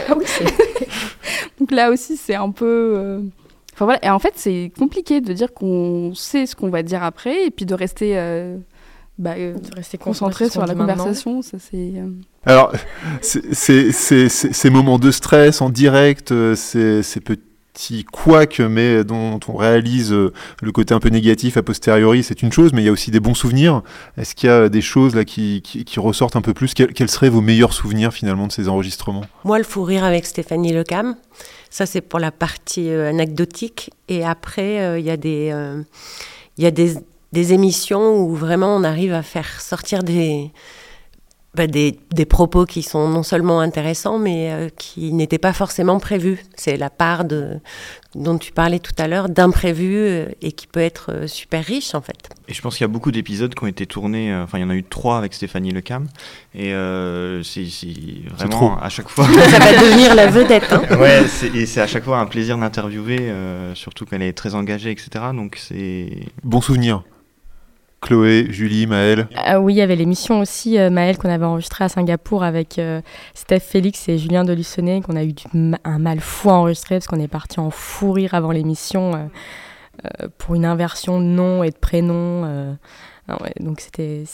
Ah 0.09 0.15
Donc 1.59 1.71
là 1.71 1.91
aussi, 1.91 2.17
c'est 2.17 2.35
un 2.35 2.51
peu. 2.51 2.95
euh, 2.97 3.21
Enfin 3.75 3.87
voilà. 3.87 4.05
Et 4.05 4.11
en 4.11 4.19
fait, 4.19 4.33
c'est 4.37 4.71
compliqué 4.79 5.21
de 5.21 5.33
dire 5.33 5.53
qu'on 5.55 6.13
sait 6.15 6.45
ce 6.47 6.55
qu'on 6.55 6.69
va 6.69 6.83
dire 6.83 7.03
après 7.03 7.47
et 7.47 7.51
puis 7.51 7.65
de 7.65 7.75
rester, 7.75 8.19
euh, 8.19 8.59
bah, 9.19 9.35
euh, 9.39 9.55
de 9.55 9.75
rester 9.75 9.97
concentré 9.99 10.51
sur 10.51 10.61
la 10.67 10.75
maintenant. 10.75 10.95
conversation. 10.97 11.41
Ça, 11.43 11.57
c'est. 11.59 11.93
euh, 11.97 12.11
Alors, 12.45 12.73
c'est- 13.23 13.55
c'est- 13.55 13.93
c'est- 13.93 14.29
c'est- 14.29 14.53
ces 14.53 14.71
moments 14.71 14.99
de 14.99 15.11
stress 15.11 15.63
en 15.63 15.71
direct, 15.71 16.35
ces, 16.55 17.03
ces 17.03 17.21
petits 17.73 18.05
couacs, 18.05 18.61
mais 18.61 19.03
dont 19.05 19.41
on 19.49 19.57
réalise 19.57 20.13
euh, 20.13 20.33
le 20.61 20.73
côté 20.73 20.93
un 20.95 21.01
peu 21.01 21.09
négatif 21.09 21.57
a 21.57 21.63
posteriori, 21.63 22.23
c'est 22.23 22.43
une 22.43 22.53
chose, 22.53 22.73
mais 22.73 22.83
il 22.83 22.85
y 22.85 22.89
a 22.89 22.93
aussi 22.93 23.11
des 23.11 23.21
bons 23.21 23.35
souvenirs. 23.35 23.83
Est-ce 24.19 24.35
qu'il 24.35 24.49
y 24.49 24.53
a 24.53 24.69
des 24.69 24.81
choses 24.83 25.15
là 25.15 25.25
qui, 25.25 25.63
qui- 25.63 25.85
qui 25.85 25.99
ressortent 26.01 26.37
un 26.37 26.43
peu 26.43 26.53
plus? 26.55 26.75
Quels, 26.75 27.09
seraient 27.09 27.31
vos 27.31 27.41
meilleurs 27.41 27.73
souvenirs 27.73 28.13
finalement 28.13 28.47
de 28.47 28.53
ces 28.53 28.69
enregistrements? 28.69 29.25
Moi, 29.45 29.59
le 29.59 29.65
fou 29.65 29.83
rire 29.85 30.05
avec 30.05 30.27
Stéphanie 30.27 30.73
Lecam, 30.73 31.17
ça 31.71 31.87
c'est 31.87 32.03
pour 32.03 32.19
la 32.19 32.31
partie 32.31 32.91
euh, 32.91 33.09
anecdotique. 33.09 33.91
Et 34.09 34.25
après, 34.25 34.81
euh, 34.81 34.99
il 34.99 35.05
y 35.07 35.11
a 35.11 35.17
des, 35.17 35.51
euh, 35.53 35.83
y 36.59 36.67
a 36.67 36.71
des, 36.71 36.95
des 37.33 37.53
émissions 37.55 38.19
où 38.19 38.35
vraiment 38.35 38.77
on 38.77 38.85
arrive 38.85 39.15
à 39.15 39.23
faire 39.23 39.61
sortir 39.63 40.03
des, 40.03 40.51
bah, 41.55 41.67
des, 41.67 41.99
des, 42.15 42.25
propos 42.25 42.65
qui 42.65 42.83
sont 42.83 43.09
non 43.09 43.23
seulement 43.23 43.61
intéressants, 43.61 44.19
mais 44.19 44.51
euh, 44.53 44.69
qui 44.75 45.13
n'étaient 45.13 45.37
pas 45.37 45.53
forcément 45.53 45.99
prévus. 46.01 46.43
C'est 46.55 46.79
la 46.79 46.89
part 46.89 47.27
de, 47.27 47.61
dont 48.15 48.39
tu 48.39 48.53
parlais 48.53 48.79
tout 48.79 48.95
à 48.97 49.07
l'heure 49.07 49.29
d'imprévu 49.29 49.97
euh, 49.97 50.29
et 50.41 50.53
qui 50.53 50.67
peut 50.67 50.81
être 50.81 51.13
euh, 51.13 51.27
super 51.27 51.63
riche 51.63 51.95
en 51.95 52.01
fait. 52.01 52.31
Et 52.49 52.55
je 52.55 52.63
pense 52.63 52.77
qu'il 52.79 52.85
y 52.85 52.87
a 52.87 52.89
beaucoup 52.89 53.13
d'épisodes 53.13 53.55
qui 53.55 53.65
ont 53.65 53.67
été 53.67 53.85
tournés, 53.85 54.35
enfin 54.35 54.57
il 54.57 54.63
y 54.63 54.65
en 54.65 54.71
a 54.71 54.75
eu 54.75 54.83
trois 54.83 55.19
avec 55.19 55.35
Stéphanie 55.35 55.73
Lecam, 55.73 56.07
et 56.55 56.71
c'est 57.45 57.67
vraiment 58.35 58.79
à 58.81 58.89
chaque 58.89 59.09
fois... 59.11 59.27
Ça 59.27 59.59
va 59.59 59.73
devenir 59.81 60.15
la 60.15 60.29
vedette. 60.29 60.73
Hein. 60.73 60.83
ouais, 60.99 61.23
et 61.55 61.67
c'est 61.67 61.81
à 61.83 61.87
chaque 61.87 62.05
fois 62.05 62.19
un 62.19 62.27
plaisir 62.27 62.57
d'interviewer, 62.57 63.31
surtout 63.75 64.07
qu'elle 64.07 64.23
est 64.23 64.33
très 64.33 64.55
engagée, 64.55 64.91
etc. 64.91 65.27
Donc 65.35 65.57
c'est... 65.57 66.11
Bon 66.43 66.61
souvenir 66.61 67.03
Chloé, 68.03 68.49
Julie, 68.51 68.87
Maëlle 68.87 69.29
ah 69.37 69.61
Oui, 69.61 69.75
il 69.75 69.77
y 69.77 69.81
avait 69.81 69.95
l'émission 69.95 70.41
aussi, 70.41 70.77
euh, 70.77 70.91
Maëlle, 70.91 71.17
qu'on 71.17 71.31
avait 71.31 71.45
enregistrée 71.45 71.85
à 71.85 71.89
Singapour 71.89 72.43
avec 72.43 72.79
euh, 72.79 73.01
Steph 73.33 73.61
Félix 73.61 74.09
et 74.09 74.19
Julien 74.19 74.45
Delussonnet, 74.45 75.01
qu'on 75.03 75.15
a 75.15 75.25
eu 75.25 75.33
un 75.85 75.99
mal 75.99 76.19
fou 76.19 76.51
à 76.51 76.55
enregistrer 76.55 76.97
parce 76.97 77.07
qu'on 77.07 77.21
est 77.21 77.29
parti 77.29 77.61
en 77.61 77.71
fou 77.71 78.11
rire 78.11 78.35
avant 78.35 78.51
l'émission 78.51 79.31
euh, 80.05 80.29
pour 80.37 80.57
une 80.57 80.65
inversion 80.65 81.21
de 81.21 81.27
nom 81.27 81.63
et 81.63 81.71
de 81.71 81.77
prénom. 81.77 82.77
Ah 83.29 83.39
donc 83.61 83.81
c'était 83.81 84.25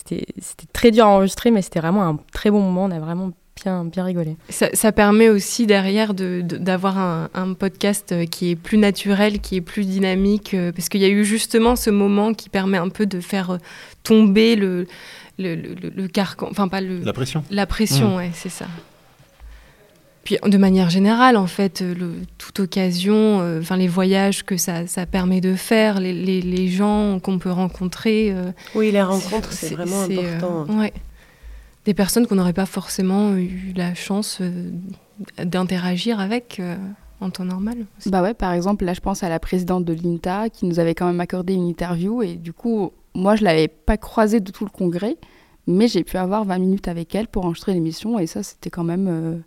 très 0.72 0.90
dur 0.90 1.04
à 1.04 1.08
enregistrer, 1.08 1.50
mais 1.50 1.60
c'était 1.60 1.80
vraiment 1.80 2.04
un 2.04 2.18
très 2.32 2.50
bon 2.50 2.60
moment. 2.60 2.84
On 2.84 2.90
a 2.90 2.98
vraiment 2.98 3.32
bien, 3.62 3.84
bien 3.84 4.04
rigolé. 4.04 4.36
Ça, 4.50 4.92
permet 4.92 5.28
aussi 5.28 5.66
derrière 5.66 6.14
d'avoir 6.14 6.94
de, 6.94 7.38
un, 7.38 7.54
podcast 7.54 8.12
euh, 8.12 8.24
qui 8.26 8.50
est 8.50 8.56
plus 8.56 8.78
naturel, 8.78 9.40
qui 9.40 9.56
est 9.56 9.60
plus 9.60 9.86
dynamique, 9.86 10.54
euh, 10.54 10.72
parce 10.72 10.88
qu'il 10.88 11.00
y 11.00 11.04
a 11.04 11.08
eu 11.08 11.24
justement 11.24 11.76
ce 11.76 11.90
moment 11.90 12.34
qui 12.34 12.48
permet 12.48 12.78
un 12.78 12.88
peu 12.88 13.06
de 13.06 13.20
faire 13.20 13.50
euh, 13.50 13.58
tomber 14.02 14.56
le, 14.56 14.86
le, 15.38 15.54
le, 15.54 16.08
carcan, 16.08 16.48
enfin 16.50 16.68
pas 16.68 16.80
le... 16.80 17.00
La 17.00 17.12
pression. 17.12 17.44
La 17.50 17.66
pression, 17.66 18.10
mmh. 18.10 18.16
ouais, 18.16 18.30
c'est 18.34 18.48
ça. 18.48 18.66
Puis 20.24 20.36
de 20.44 20.58
manière 20.58 20.90
générale, 20.90 21.36
en 21.36 21.46
fait, 21.46 21.80
le, 21.80 22.12
toute 22.36 22.60
occasion, 22.60 23.58
enfin 23.60 23.78
les 23.78 23.88
voyages 23.88 24.44
que 24.44 24.58
ça, 24.58 24.86
ça, 24.86 25.06
permet 25.06 25.40
de 25.40 25.54
faire, 25.54 26.00
les, 26.00 26.12
les, 26.12 26.42
les 26.42 26.68
gens 26.68 27.18
qu'on 27.18 27.38
peut 27.38 27.50
rencontrer. 27.50 28.34
oui, 28.74 28.90
les 28.90 29.02
rencontres, 29.02 29.52
c'est 29.52 29.74
vraiment 29.74 30.02
important. 30.02 30.66
ouais 30.78 30.92
des 31.88 31.94
personnes 31.94 32.26
qu'on 32.26 32.34
n'aurait 32.34 32.52
pas 32.52 32.66
forcément 32.66 33.34
eu 33.34 33.72
la 33.74 33.94
chance 33.94 34.40
euh, 34.42 34.70
d'interagir 35.42 36.20
avec 36.20 36.60
euh, 36.60 36.76
en 37.22 37.30
temps 37.30 37.46
normal. 37.46 37.86
Bah 38.04 38.20
ouais, 38.20 38.34
par 38.34 38.52
exemple, 38.52 38.84
là 38.84 38.92
je 38.92 39.00
pense 39.00 39.22
à 39.22 39.30
la 39.30 39.38
présidente 39.38 39.86
de 39.86 39.94
l'INTA 39.94 40.50
qui 40.50 40.66
nous 40.66 40.80
avait 40.80 40.94
quand 40.94 41.06
même 41.06 41.20
accordé 41.20 41.54
une 41.54 41.66
interview 41.66 42.20
et 42.22 42.34
du 42.34 42.52
coup, 42.52 42.92
moi 43.14 43.36
je 43.36 43.44
l'avais 43.44 43.68
pas 43.68 43.96
croisée 43.96 44.40
de 44.40 44.52
tout 44.52 44.66
le 44.66 44.70
congrès, 44.70 45.16
mais 45.66 45.88
j'ai 45.88 46.04
pu 46.04 46.18
avoir 46.18 46.44
20 46.44 46.58
minutes 46.58 46.88
avec 46.88 47.14
elle 47.14 47.26
pour 47.26 47.46
enregistrer 47.46 47.72
l'émission 47.72 48.18
et 48.18 48.26
ça 48.26 48.42
c'était 48.42 48.68
quand 48.68 48.84
même 48.84 49.08
euh, 49.08 49.38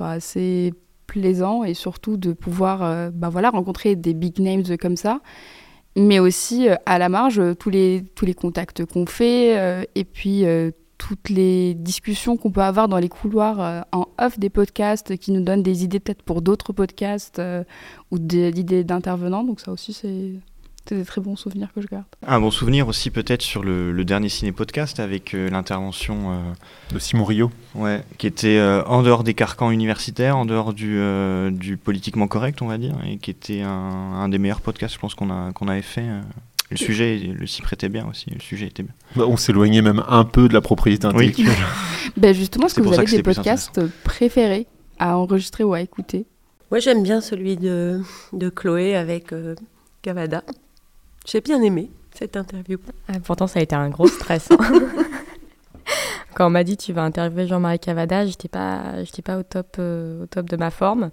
assez 0.00 0.72
plaisant 1.06 1.62
et 1.62 1.74
surtout 1.74 2.16
de 2.16 2.32
pouvoir 2.32 3.10
bah 3.12 3.28
voilà, 3.28 3.50
rencontrer 3.50 3.96
des 3.96 4.14
big 4.14 4.40
names 4.40 4.64
comme 4.80 4.96
ça 4.96 5.20
mais 5.94 6.18
aussi 6.18 6.68
à 6.84 6.98
la 6.98 7.08
marge 7.08 7.40
tous 7.58 7.70
les, 7.70 8.04
tous 8.14 8.26
les 8.26 8.34
contacts 8.34 8.84
qu'on 8.84 9.06
fait 9.06 9.86
et 9.94 10.04
puis 10.04 10.44
toutes 10.98 11.28
les 11.28 11.74
discussions 11.74 12.36
qu'on 12.36 12.50
peut 12.50 12.62
avoir 12.62 12.88
dans 12.88 12.98
les 12.98 13.08
couloirs 13.08 13.60
euh, 13.60 13.80
en 13.92 14.08
off 14.18 14.38
des 14.38 14.50
podcasts 14.50 15.16
qui 15.16 15.32
nous 15.32 15.42
donnent 15.42 15.62
des 15.62 15.84
idées 15.84 16.00
peut-être 16.00 16.22
pour 16.22 16.42
d'autres 16.42 16.72
podcasts 16.72 17.38
euh, 17.38 17.64
ou 18.10 18.18
des 18.18 18.48
idées 18.58 18.84
d'intervenants. 18.84 19.44
Donc 19.44 19.60
ça 19.60 19.72
aussi, 19.72 19.92
c'est 19.92 20.34
des 20.94 21.04
très 21.04 21.20
bons 21.20 21.36
souvenirs 21.36 21.68
que 21.74 21.80
je 21.80 21.88
garde. 21.88 22.04
Un 22.26 22.40
bon 22.40 22.52
souvenir 22.52 22.86
aussi 22.86 23.10
peut-être 23.10 23.42
sur 23.42 23.64
le, 23.64 24.04
dernier 24.04 24.28
ciné-podcast 24.28 25.00
avec 25.00 25.34
euh, 25.34 25.50
l'intervention 25.50 26.40
de 26.92 26.98
Simon 26.98 27.24
Rio. 27.24 27.50
Ouais, 27.74 28.02
qui 28.18 28.26
était 28.26 28.60
en 28.86 29.02
dehors 29.02 29.24
des 29.24 29.34
carcans 29.34 29.70
universitaires, 29.70 30.36
en 30.36 30.46
dehors 30.46 30.72
du, 30.72 31.00
du, 31.52 31.76
politiquement 31.76 32.28
correct, 32.28 32.62
on 32.62 32.68
va 32.68 32.78
dire, 32.78 32.94
et 33.04 33.18
qui 33.18 33.30
était 33.30 33.62
un, 33.62 33.68
un 33.68 34.28
des 34.28 34.38
meilleurs 34.38 34.60
podcasts, 34.60 34.94
je 34.94 35.00
pense, 35.00 35.14
qu'on 35.14 35.52
qu'on 35.52 35.68
avait 35.68 35.82
fait 35.82 36.08
le 36.70 36.76
sujet 36.76 37.16
le 37.18 37.46
s'y 37.46 37.62
prêtait 37.62 37.88
bien 37.88 38.06
aussi, 38.08 38.30
le 38.30 38.40
sujet 38.40 38.66
était 38.66 38.82
bien. 38.82 38.94
Bah, 39.14 39.24
on 39.26 39.36
s'éloignait 39.36 39.82
même 39.82 40.02
un 40.08 40.24
peu 40.24 40.48
de 40.48 40.54
la 40.54 40.60
propriété 40.60 41.06
intellectuelle. 41.06 41.54
ben 42.16 42.34
justement, 42.34 42.66
est-ce 42.66 42.74
que 42.74 42.82
vous 42.82 42.94
avez 42.94 43.06
des 43.06 43.22
podcasts 43.22 43.80
préférés 44.02 44.66
à 44.98 45.16
enregistrer 45.16 45.64
ou 45.64 45.74
à 45.74 45.80
écouter? 45.80 46.26
Moi 46.70 46.80
j'aime 46.80 47.02
bien 47.02 47.20
celui 47.20 47.56
de, 47.56 48.00
de 48.32 48.48
Chloé 48.48 48.96
avec 48.96 49.32
euh, 49.32 49.54
Cavada. 50.02 50.42
J'ai 51.24 51.40
bien 51.40 51.62
aimé 51.62 51.90
cette 52.12 52.36
interview. 52.36 52.78
Ah, 53.08 53.20
pourtant 53.22 53.46
ça 53.46 53.60
a 53.60 53.62
été 53.62 53.76
un 53.76 53.88
gros 53.88 54.08
stress. 54.08 54.48
Quand 56.36 56.48
on 56.48 56.50
m'a 56.50 56.64
dit 56.64 56.76
tu 56.76 56.92
vas 56.92 57.02
interviewer 57.02 57.46
Jean-Marie 57.46 57.78
Cavada, 57.78 58.26
j'étais 58.26 58.48
pas, 58.48 58.82
pas 59.24 59.38
au 59.38 59.42
top, 59.42 59.76
euh, 59.78 60.24
au 60.24 60.26
top 60.26 60.50
de 60.50 60.56
ma 60.58 60.70
forme. 60.70 61.04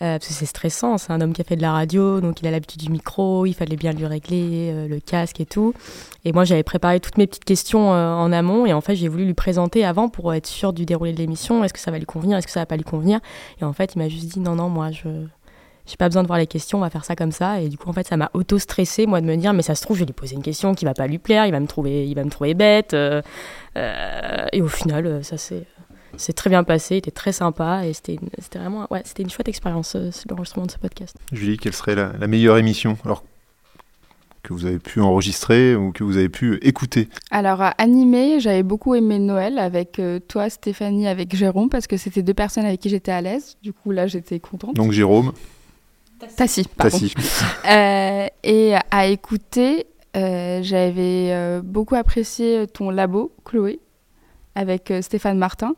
Euh, 0.00 0.16
parce 0.16 0.28
que 0.28 0.32
c'est 0.32 0.46
stressant, 0.46 0.96
c'est 0.96 1.12
un 1.12 1.20
homme 1.20 1.32
qui 1.32 1.40
a 1.40 1.44
fait 1.44 1.56
de 1.56 1.60
la 1.62 1.72
radio, 1.72 2.20
donc 2.20 2.40
il 2.40 2.46
a 2.46 2.52
l'habitude 2.52 2.80
du 2.80 2.88
micro, 2.88 3.46
il 3.46 3.52
fallait 3.52 3.74
bien 3.74 3.90
lui 3.92 4.06
régler 4.06 4.70
euh, 4.72 4.86
le 4.86 5.00
casque 5.00 5.40
et 5.40 5.44
tout. 5.44 5.74
Et 6.24 6.32
moi 6.32 6.44
j'avais 6.44 6.62
préparé 6.62 7.00
toutes 7.00 7.18
mes 7.18 7.26
petites 7.26 7.44
questions 7.44 7.90
en 7.90 8.30
amont 8.30 8.64
et 8.64 8.72
en 8.72 8.80
fait 8.80 8.94
j'ai 8.94 9.08
voulu 9.08 9.24
lui 9.24 9.34
présenter 9.34 9.84
avant 9.84 10.08
pour 10.08 10.32
être 10.34 10.46
sûr 10.46 10.72
du 10.72 10.86
déroulé 10.86 11.12
de 11.12 11.18
l'émission. 11.18 11.64
Est-ce 11.64 11.74
que 11.74 11.80
ça 11.80 11.90
va 11.90 11.98
lui 11.98 12.06
convenir, 12.06 12.38
est-ce 12.38 12.46
que 12.46 12.52
ça 12.52 12.60
va 12.60 12.66
pas 12.66 12.76
lui 12.76 12.84
convenir? 12.84 13.18
Et 13.60 13.64
en 13.64 13.72
fait 13.72 13.96
il 13.96 13.98
m'a 13.98 14.08
juste 14.08 14.26
dit 14.26 14.38
non 14.38 14.54
non 14.54 14.68
moi 14.68 14.92
je 14.92 15.08
j'ai 15.86 15.96
pas 15.96 16.08
besoin 16.08 16.22
de 16.22 16.28
voir 16.28 16.38
les 16.38 16.46
questions, 16.46 16.78
on 16.78 16.80
va 16.82 16.90
faire 16.90 17.04
ça 17.04 17.16
comme 17.16 17.32
ça. 17.32 17.60
Et 17.60 17.68
du 17.68 17.76
coup, 17.76 17.88
en 17.88 17.92
fait, 17.92 18.06
ça 18.06 18.16
m'a 18.16 18.30
auto-stressé, 18.34 19.06
moi, 19.06 19.20
de 19.20 19.26
me 19.26 19.36
dire, 19.36 19.52
mais 19.52 19.62
ça 19.62 19.74
se 19.74 19.82
trouve, 19.82 19.96
je 19.96 20.02
vais 20.02 20.06
lui 20.06 20.12
poser 20.12 20.36
une 20.36 20.42
question 20.42 20.74
qui 20.74 20.84
va 20.84 20.94
pas 20.94 21.06
lui 21.06 21.18
plaire, 21.18 21.46
il 21.46 21.52
va 21.52 21.60
me 21.60 21.66
trouver, 21.66 22.06
il 22.06 22.14
va 22.14 22.24
me 22.24 22.30
trouver 22.30 22.54
bête. 22.54 22.94
Euh, 22.94 23.22
euh, 23.76 24.46
et 24.52 24.62
au 24.62 24.68
final, 24.68 25.06
euh, 25.06 25.22
ça 25.22 25.36
s'est 25.36 25.66
c'est 26.16 26.32
très 26.32 26.50
bien 26.50 26.64
passé, 26.64 26.96
il 26.96 26.98
était 26.98 27.12
très 27.12 27.30
sympa 27.30 27.86
et 27.86 27.92
c'était 27.92 28.18
vraiment 28.56 28.88
ouais, 28.90 29.00
c'était 29.04 29.22
une 29.22 29.30
chouette 29.30 29.48
expérience 29.48 29.96
l'enregistrement 30.28 30.66
de 30.66 30.72
ce 30.72 30.76
podcast. 30.76 31.16
Julie, 31.32 31.56
quelle 31.56 31.72
serait 31.72 31.94
la, 31.94 32.26
meilleure 32.26 32.58
émission 32.58 32.98
alors 33.04 33.22
que 34.42 34.52
vous 34.52 34.66
avez 34.66 34.80
pu 34.80 35.00
enregistrer 35.00 35.76
ou 35.76 35.92
que 35.92 36.02
vous 36.02 36.16
avez 36.16 36.28
pu 36.28 36.58
écouter? 36.62 37.08
Alors 37.30 37.62
à 37.62 37.70
animer, 37.78 38.40
j'avais 38.40 38.64
beaucoup 38.64 38.96
aimé 38.96 39.20
Noël 39.20 39.60
avec 39.60 40.02
toi 40.26 40.50
Stéphanie, 40.50 41.06
avec 41.06 41.34
Jérôme 41.34 41.70
parce 41.70 41.86
que 41.86 41.96
c'était 41.96 42.22
deux 42.22 42.34
personnes 42.34 42.66
avec 42.66 42.80
qui 42.80 42.88
j'étais 42.88 43.12
à 43.12 43.20
l'aise. 43.20 43.56
Du 43.62 43.72
coup 43.72 43.92
là 43.92 44.08
j'étais 44.08 44.40
contente. 44.40 44.74
Donc 44.74 44.90
Jérôme 44.90 45.32
Tassi, 46.36 46.64
pardon. 46.76 46.98
Euh, 47.70 48.26
et 48.42 48.74
à 48.90 49.06
écouter, 49.06 49.86
euh, 50.16 50.60
j'avais 50.62 51.28
euh, 51.30 51.60
beaucoup 51.62 51.94
apprécié 51.94 52.66
ton 52.66 52.90
labo, 52.90 53.32
Chloé, 53.44 53.80
avec 54.54 54.92
Stéphane 55.02 55.38
Martin. 55.38 55.74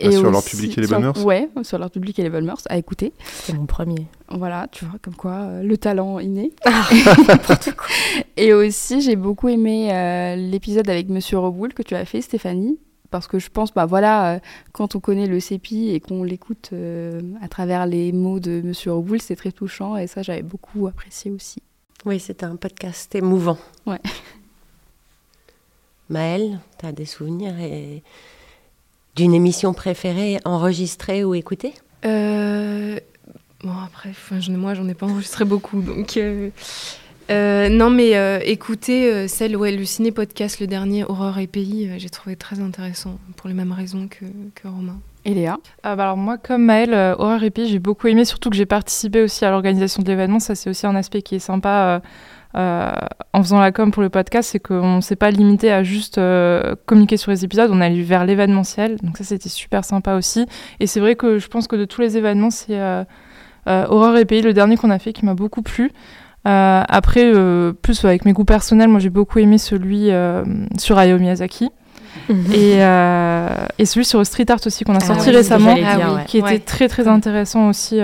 Ah, 0.00 0.12
sur 0.12 0.30
leur 0.30 0.44
public 0.44 0.78
et 0.78 0.80
les 0.80 0.86
bonnes 0.86 1.02
mœurs 1.02 1.24
Ouais, 1.24 1.48
sur 1.62 1.76
leur 1.76 1.90
public 1.90 2.18
et 2.18 2.22
les 2.22 2.30
bonnes 2.30 2.44
mœurs, 2.44 2.62
à 2.70 2.78
écouter. 2.78 3.12
C'est 3.24 3.52
mon 3.52 3.66
premier. 3.66 4.06
Voilà, 4.30 4.68
tu 4.70 4.84
vois, 4.84 4.98
comme 5.02 5.16
quoi, 5.16 5.60
le 5.62 5.76
talent 5.76 6.20
inné. 6.20 6.52
et 8.36 8.52
aussi, 8.52 9.00
j'ai 9.00 9.16
beaucoup 9.16 9.48
aimé 9.48 10.36
l'épisode 10.36 10.88
avec 10.88 11.08
Monsieur 11.08 11.38
Roboul 11.38 11.74
que 11.74 11.82
tu 11.82 11.94
as 11.96 12.04
fait, 12.04 12.20
Stéphanie, 12.20 12.78
parce 13.10 13.26
que 13.26 13.38
je 13.38 13.48
pense, 13.48 13.72
bah 13.72 13.86
voilà, 13.86 14.34
euh, 14.34 14.38
quand 14.72 14.94
on 14.94 15.00
connaît 15.00 15.26
le 15.26 15.40
CEPI 15.40 15.90
et 15.90 16.00
qu'on 16.00 16.22
l'écoute 16.22 16.70
euh, 16.72 17.20
à 17.42 17.48
travers 17.48 17.86
les 17.86 18.12
mots 18.12 18.40
de 18.40 18.60
Monsieur 18.62 18.92
Roboul, 18.92 19.20
c'est 19.20 19.36
très 19.36 19.52
touchant 19.52 19.96
et 19.96 20.06
ça, 20.06 20.22
j'avais 20.22 20.42
beaucoup 20.42 20.86
apprécié 20.86 21.30
aussi. 21.30 21.62
Oui, 22.04 22.20
c'était 22.20 22.46
un 22.46 22.56
podcast 22.56 23.14
émouvant. 23.14 23.58
Ouais. 23.86 24.00
Maëlle, 26.10 26.60
tu 26.78 26.86
as 26.86 26.92
des 26.92 27.04
souvenirs 27.04 27.54
d'une 29.16 29.34
émission 29.34 29.74
préférée 29.74 30.38
enregistrée 30.44 31.24
ou 31.24 31.34
écoutée? 31.34 31.74
Euh... 32.04 32.98
Bon, 33.64 33.74
après, 33.84 34.12
moi, 34.50 34.74
j'en 34.74 34.88
ai 34.88 34.94
pas 34.94 35.06
enregistré 35.06 35.44
beaucoup, 35.44 35.80
donc... 35.80 36.16
Euh, 36.16 36.50
euh, 37.30 37.68
non, 37.68 37.90
mais 37.90 38.16
euh, 38.16 38.40
écoutez, 38.44 39.12
euh, 39.12 39.28
celle, 39.28 39.56
ouais, 39.56 39.72
le 39.72 39.84
ciné-podcast, 39.84 40.60
le 40.60 40.66
dernier, 40.66 41.04
Horreur 41.04 41.38
et 41.38 41.46
Pays, 41.46 41.90
j'ai 41.98 42.08
trouvé 42.08 42.36
très 42.36 42.60
intéressant, 42.60 43.18
pour 43.36 43.48
les 43.48 43.54
mêmes 43.54 43.72
raisons 43.72 44.08
que, 44.08 44.24
que 44.54 44.68
Romain. 44.68 44.98
Et 45.24 45.34
Léa? 45.34 45.58
Ah, 45.82 45.94
bah 45.94 46.04
Alors 46.04 46.16
moi, 46.16 46.38
comme 46.38 46.64
Maëlle, 46.64 46.94
Horreur 47.18 47.42
et 47.44 47.50
Pays, 47.50 47.68
j'ai 47.68 47.78
beaucoup 47.78 48.06
aimé, 48.06 48.24
surtout 48.24 48.48
que 48.48 48.56
j'ai 48.56 48.66
participé 48.66 49.22
aussi 49.22 49.44
à 49.44 49.50
l'organisation 49.50 50.02
de 50.02 50.08
l'événement, 50.08 50.40
ça 50.40 50.54
c'est 50.54 50.70
aussi 50.70 50.86
un 50.86 50.94
aspect 50.94 51.20
qui 51.20 51.34
est 51.34 51.40
sympa 51.40 52.00
en 52.54 53.42
faisant 53.42 53.60
la 53.60 53.72
com 53.72 53.90
pour 53.90 54.02
le 54.02 54.08
podcast, 54.08 54.48
c'est 54.52 54.58
qu'on 54.58 54.96
ne 54.96 55.00
s'est 55.00 55.16
pas 55.16 55.30
limité 55.30 55.70
à 55.70 55.82
juste 55.82 56.18
communiquer 56.86 57.18
sur 57.18 57.30
les 57.30 57.44
épisodes, 57.44 57.70
on 57.70 57.80
allé 57.80 58.02
vers 58.02 58.24
l'événementiel, 58.24 58.96
donc 59.02 59.18
ça 59.18 59.24
c'était 59.24 59.50
super 59.50 59.84
sympa 59.84 60.14
aussi. 60.14 60.46
Et 60.80 60.86
c'est 60.86 61.00
vrai 61.00 61.14
que 61.14 61.38
je 61.38 61.48
pense 61.48 61.68
que 61.68 61.76
de 61.76 61.84
tous 61.84 62.00
les 62.00 62.16
événements, 62.16 62.50
c'est 62.50 62.80
Horreur 63.66 64.16
et 64.16 64.24
Pays, 64.24 64.40
le 64.40 64.54
dernier 64.54 64.76
qu'on 64.76 64.90
a 64.90 64.98
fait, 64.98 65.12
qui 65.12 65.26
m'a 65.26 65.34
beaucoup 65.34 65.62
plu. 65.62 65.92
Euh, 66.48 66.82
après, 66.88 67.24
euh, 67.24 67.72
plus 67.72 68.04
avec 68.04 68.24
mes 68.24 68.32
goûts 68.32 68.44
personnels, 68.44 68.88
moi 68.88 69.00
j'ai 69.00 69.10
beaucoup 69.10 69.38
aimé 69.38 69.58
celui 69.58 70.10
euh, 70.10 70.44
sur 70.78 70.98
Hayao 70.98 71.18
Miyazaki. 71.18 71.70
Mhm. 72.28 72.52
et, 72.52 72.78
et, 73.78 73.84
celui 73.84 74.04
sur 74.04 74.24
Street 74.24 74.46
Art 74.48 74.58
aussi 74.64 74.84
qu'on 74.84 74.94
a 74.94 74.98
ah 75.00 75.04
sorti 75.04 75.30
récemment, 75.30 75.76
qui 76.26 76.38
était 76.38 76.58
très 76.58 76.88
très 76.88 77.06
intéressant 77.06 77.68
aussi. 77.68 78.00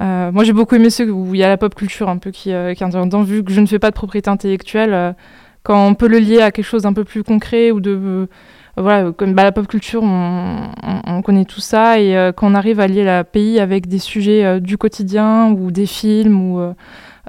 moi 0.00 0.44
j'ai 0.44 0.52
beaucoup 0.52 0.74
aimé 0.74 0.90
ceux 0.90 1.10
où 1.10 1.34
il 1.34 1.40
y 1.40 1.42
a 1.42 1.48
la 1.48 1.56
pop 1.56 1.74
culture 1.74 2.08
un 2.08 2.18
peu 2.18 2.30
qui, 2.30 2.44
qui 2.44 2.50
est 2.50 2.82
intéressant, 2.82 3.22
vu 3.22 3.42
que 3.42 3.52
je 3.52 3.60
ne 3.60 3.66
fais 3.66 3.78
pas 3.78 3.90
de 3.90 3.94
propriété 3.94 4.28
intellectuelle, 4.30 5.14
quand 5.62 5.86
on 5.86 5.94
peut 5.94 6.08
le 6.08 6.18
lier 6.18 6.40
à 6.40 6.50
quelque 6.50 6.66
chose 6.66 6.82
d'un 6.82 6.92
peu 6.92 7.04
plus 7.04 7.24
concret 7.24 7.70
ou 7.70 7.80
de 7.80 8.28
voilà, 8.76 9.10
comme 9.12 9.32
bah, 9.32 9.44
la 9.44 9.52
pop 9.52 9.66
culture, 9.66 10.02
on, 10.02 10.68
on, 11.06 11.22
connaît 11.22 11.46
tout 11.46 11.60
ça. 11.62 11.98
Et 11.98 12.30
quand 12.36 12.52
on 12.52 12.54
arrive 12.54 12.80
à 12.80 12.86
lier 12.86 13.04
la 13.04 13.24
pays 13.24 13.58
avec 13.58 13.88
des 13.88 13.98
sujets 13.98 14.60
du 14.60 14.76
quotidien 14.76 15.50
ou 15.52 15.70
des 15.70 15.86
films 15.86 16.52
ou 16.52 16.74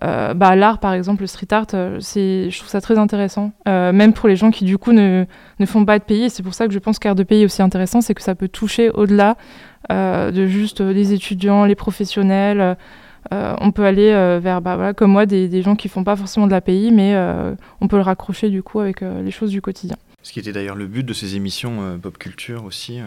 euh, 0.03 0.33
bah, 0.33 0.55
l'art, 0.55 0.79
par 0.79 0.93
exemple, 0.93 1.21
le 1.21 1.27
street 1.27 1.47
art, 1.51 1.67
euh, 1.73 1.97
c'est, 1.99 2.49
je 2.49 2.57
trouve 2.57 2.69
ça 2.69 2.81
très 2.81 2.97
intéressant. 2.97 3.51
Euh, 3.67 3.91
même 3.91 4.13
pour 4.13 4.29
les 4.29 4.35
gens 4.35 4.51
qui, 4.51 4.65
du 4.65 4.77
coup, 4.77 4.91
ne, 4.91 5.25
font 5.65 5.85
pas 5.85 5.99
de 5.99 6.03
pays. 6.03 6.29
C'est 6.29 6.43
pour 6.43 6.53
ça 6.53 6.67
que 6.67 6.73
je 6.73 6.79
pense 6.79 6.99
qu'art 6.99 7.15
de 7.15 7.23
pays 7.23 7.41
est 7.41 7.45
aussi 7.45 7.61
intéressant, 7.61 8.01
c'est 8.01 8.13
que 8.13 8.21
ça 8.21 8.35
peut 8.35 8.47
toucher 8.47 8.89
au-delà 8.89 9.37
de 9.89 10.45
juste 10.47 10.81
les 10.81 11.13
étudiants, 11.13 11.63
les 11.63 11.75
professionnels. 11.75 12.75
on 13.31 13.71
peut 13.71 13.85
aller 13.85 14.11
vers, 14.41 14.61
bah, 14.61 14.93
comme 14.93 15.11
moi, 15.11 15.25
des, 15.25 15.61
gens 15.61 15.75
qui 15.75 15.87
font 15.87 16.03
pas 16.03 16.15
forcément 16.15 16.45
de 16.45 16.51
la 16.51 16.61
pays, 16.61 16.91
mais 16.91 17.15
on 17.79 17.87
peut 17.87 17.95
le 17.95 18.01
raccrocher, 18.01 18.49
du 18.49 18.63
coup, 18.63 18.79
avec 18.79 19.01
les 19.01 19.31
choses 19.31 19.51
du 19.51 19.61
quotidien. 19.61 19.95
Ce 20.23 20.33
qui 20.33 20.39
était 20.39 20.51
d'ailleurs 20.51 20.75
le 20.75 20.87
but 20.87 21.05
de 21.05 21.13
ces 21.13 21.37
émissions 21.37 21.97
pop 22.01 22.17
culture 22.17 22.65
aussi. 22.65 22.99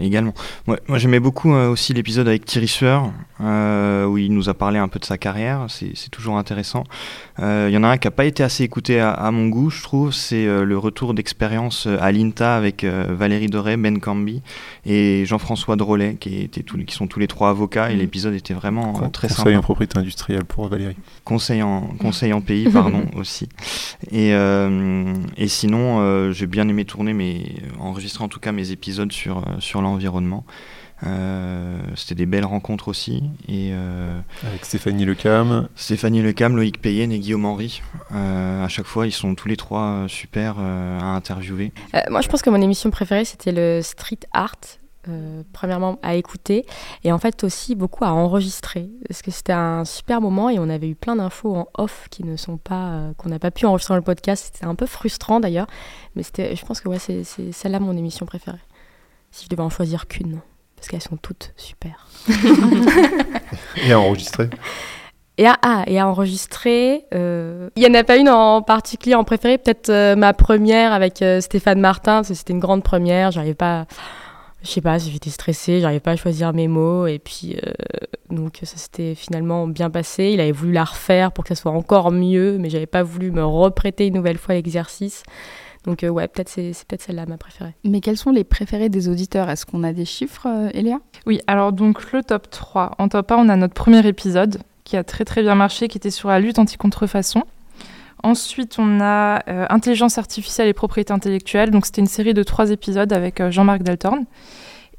Également. 0.00 0.34
moi, 0.66 0.98
j'aimais 0.98 1.20
beaucoup 1.20 1.54
euh, 1.54 1.68
aussi 1.68 1.92
l'épisode 1.94 2.28
avec 2.28 2.44
Thierry 2.44 2.68
Sueur, 2.68 3.12
euh, 3.40 4.04
où 4.06 4.18
il 4.18 4.32
nous 4.32 4.48
a 4.48 4.54
parlé 4.54 4.78
un 4.78 4.88
peu 4.88 4.98
de 4.98 5.04
sa 5.04 5.18
carrière, 5.18 5.66
c'est 5.68 6.10
toujours 6.10 6.36
intéressant. 6.36 6.84
Il 7.38 7.70
y 7.70 7.76
en 7.78 7.84
a 7.84 7.88
un 7.88 7.96
qui 7.96 8.06
n'a 8.06 8.10
pas 8.10 8.26
été 8.26 8.42
assez 8.42 8.64
écouté 8.64 9.00
à, 9.00 9.30
mon 9.30 9.48
goût, 9.48 9.70
je 9.70 9.82
trouve, 9.82 10.12
c'est 10.12 10.44
le 10.44 10.78
retour 10.78 11.14
d'expérience 11.14 11.86
à 11.86 12.12
l'INTA 12.12 12.54
avec 12.54 12.84
Valérie 12.84 13.46
Doré, 13.46 13.78
Ben 13.78 13.98
Cambi 13.98 14.42
et 14.84 15.24
Jean-François 15.24 15.76
Drolet, 15.76 16.16
qui, 16.20 16.42
étaient 16.42 16.62
tous, 16.62 16.76
qui 16.84 16.94
sont 16.94 17.06
tous 17.06 17.18
les 17.18 17.28
trois 17.28 17.48
avocats, 17.48 17.90
et 17.90 17.94
mmh. 17.94 17.98
l'épisode 17.98 18.34
était 18.34 18.52
vraiment 18.52 18.92
très 19.08 19.28
sympa. 19.28 19.42
Conseil 19.44 19.56
en 19.56 19.62
propriété 19.62 19.98
industrielle 19.98 20.44
pour 20.44 20.68
Valérie. 20.68 20.96
Conseil 21.24 21.62
en, 21.62 21.80
conseil 21.98 22.34
en 22.34 22.42
pays, 22.42 22.68
pardon, 22.72 23.04
aussi. 23.16 23.48
Et, 24.12 24.32
et 24.32 25.48
sinon, 25.48 26.32
j'ai 26.32 26.46
bien 26.46 26.68
aimé 26.68 26.84
tourner, 26.84 27.14
mais 27.14 27.42
enregistrer 27.78 28.22
en 28.22 28.28
tout 28.28 28.40
cas 28.40 28.52
mes 28.52 28.70
épisodes 28.70 29.12
sur 29.12 29.42
sur 29.60 29.82
l'environnement. 29.82 30.44
Euh, 31.06 31.80
c'était 31.96 32.14
des 32.14 32.26
belles 32.26 32.44
rencontres 32.44 32.88
aussi. 32.88 33.22
Et, 33.48 33.70
euh, 33.72 34.18
Avec 34.46 34.64
Stéphanie 34.64 35.04
Lecam. 35.04 35.68
Stéphanie 35.74 36.22
Lecam, 36.22 36.56
Loïc 36.56 36.80
Payen 36.80 37.10
et 37.10 37.18
Guillaume 37.18 37.46
Henry. 37.46 37.82
Euh, 38.12 38.64
à 38.64 38.68
chaque 38.68 38.86
fois, 38.86 39.06
ils 39.06 39.12
sont 39.12 39.34
tous 39.34 39.48
les 39.48 39.56
trois 39.56 40.04
super 40.08 40.58
à 40.58 41.14
interviewer. 41.14 41.72
moi, 42.10 42.20
je 42.20 42.28
pense 42.28 42.42
que 42.42 42.50
mon 42.50 42.60
émission 42.60 42.90
préférée, 42.90 43.24
c'était 43.24 43.52
le 43.52 43.80
street 43.82 44.20
art. 44.32 44.56
premièrement 45.54 45.98
à 46.02 46.14
écouter 46.14 46.66
et 47.04 47.10
en 47.10 47.18
fait 47.18 47.42
aussi 47.42 47.74
beaucoup 47.74 48.04
à 48.04 48.12
enregistrer 48.12 48.90
parce 49.08 49.22
que 49.22 49.30
c'était 49.30 49.54
un 49.54 49.86
super 49.86 50.20
moment 50.20 50.50
et 50.50 50.58
on 50.58 50.68
avait 50.68 50.90
eu 50.90 50.94
plein 50.94 51.16
d'infos 51.16 51.56
en 51.56 51.66
off 51.78 52.06
qui 52.10 52.22
ne 52.22 52.36
sont 52.36 52.58
pas 52.58 53.10
qu'on 53.16 53.30
n'a 53.30 53.38
pas 53.38 53.50
pu 53.50 53.64
enregistrer 53.64 53.94
dans 53.94 53.96
le 53.96 54.04
podcast 54.04 54.50
c'était 54.52 54.66
un 54.66 54.74
peu 54.74 54.84
frustrant 54.84 55.40
d'ailleurs 55.40 55.66
mais 56.14 56.22
c'était 56.22 56.54
je 56.54 56.66
pense 56.66 56.82
que 56.82 56.88
ouais 56.90 56.98
c'est 56.98 57.24
celle-là 57.24 57.80
mon 57.80 57.96
émission 57.96 58.26
préférée 58.26 58.60
si 59.30 59.44
je 59.44 59.48
devais 59.48 59.62
en 59.62 59.70
choisir 59.70 60.06
qu'une, 60.08 60.40
parce 60.76 60.88
qu'elles 60.88 61.02
sont 61.02 61.16
toutes 61.16 61.52
super. 61.56 62.08
et 63.84 63.92
à 63.92 64.00
enregistrer 64.00 64.50
et 65.40 65.46
à, 65.46 65.58
ah, 65.62 65.84
et 65.86 65.98
à 65.98 66.06
enregistrer. 66.06 67.06
Euh, 67.14 67.70
il 67.74 67.82
n'y 67.82 67.88
en 67.88 67.98
a 67.98 68.04
pas 68.04 68.18
une 68.18 68.28
en 68.28 68.60
particulier 68.60 69.14
en 69.14 69.24
préféré, 69.24 69.56
peut-être 69.56 69.88
euh, 69.88 70.14
ma 70.14 70.34
première 70.34 70.92
avec 70.92 71.22
euh, 71.22 71.40
Stéphane 71.40 71.80
Martin, 71.80 72.22
c'était 72.22 72.52
une 72.52 72.60
grande 72.60 72.82
première, 72.82 73.30
j'arrivais 73.30 73.54
pas, 73.54 73.86
je 74.62 74.68
sais 74.68 74.82
pas, 74.82 74.98
j'étais 74.98 75.30
stressée, 75.30 75.80
j'arrivais 75.80 76.00
pas 76.00 76.10
à 76.10 76.16
choisir 76.16 76.52
mes 76.52 76.68
mots, 76.68 77.06
et 77.06 77.18
puis 77.18 77.56
donc 78.28 78.58
ça 78.62 78.76
s'était 78.76 79.14
finalement 79.14 79.66
bien 79.66 79.88
passé. 79.88 80.30
Il 80.34 80.40
avait 80.40 80.52
voulu 80.52 80.72
la 80.72 80.84
refaire 80.84 81.32
pour 81.32 81.44
que 81.44 81.54
ça 81.54 81.60
soit 81.60 81.72
encore 81.72 82.10
mieux, 82.10 82.58
mais 82.58 82.68
j'avais 82.68 82.84
pas 82.84 83.02
voulu 83.02 83.30
me 83.30 83.42
reprêter 83.42 84.08
une 84.08 84.14
nouvelle 84.14 84.36
fois 84.36 84.54
l'exercice. 84.54 85.22
Donc 85.84 86.04
euh, 86.04 86.08
ouais, 86.08 86.28
peut-être 86.28 86.48
c'est, 86.48 86.72
peut-être 86.86 87.02
celle-là 87.02 87.26
ma 87.26 87.36
préférée. 87.36 87.74
Mais 87.84 88.00
quels 88.00 88.16
sont 88.16 88.30
les 88.30 88.44
préférés 88.44 88.88
des 88.88 89.08
auditeurs? 89.08 89.48
Est-ce 89.48 89.66
qu'on 89.66 89.82
a 89.82 89.92
des 89.92 90.04
chiffres, 90.04 90.46
euh, 90.46 90.70
Eléa? 90.74 91.00
Oui, 91.26 91.40
alors 91.46 91.72
donc 91.72 92.12
le 92.12 92.22
top 92.22 92.50
3. 92.50 92.96
En 92.98 93.08
top 93.08 93.32
1, 93.32 93.36
on 93.36 93.48
a 93.48 93.56
notre 93.56 93.74
premier 93.74 94.06
épisode 94.06 94.58
qui 94.84 94.96
a 94.96 95.04
très 95.04 95.24
très 95.24 95.42
bien 95.42 95.54
marché, 95.54 95.88
qui 95.88 95.98
était 95.98 96.10
sur 96.10 96.28
la 96.28 96.40
lutte 96.40 96.58
anti-contrefaçon. 96.58 97.44
Ensuite, 98.22 98.78
on 98.78 99.00
a 99.00 99.42
euh, 99.48 99.66
Intelligence 99.70 100.18
artificielle 100.18 100.68
et 100.68 100.74
propriété 100.74 101.12
intellectuelle. 101.12 101.70
Donc, 101.70 101.86
c'était 101.86 102.02
une 102.02 102.06
série 102.06 102.34
de 102.34 102.42
trois 102.42 102.70
épisodes 102.70 103.12
avec 103.12 103.42
Jean-Marc 103.50 103.82
Deltorne 103.82 104.26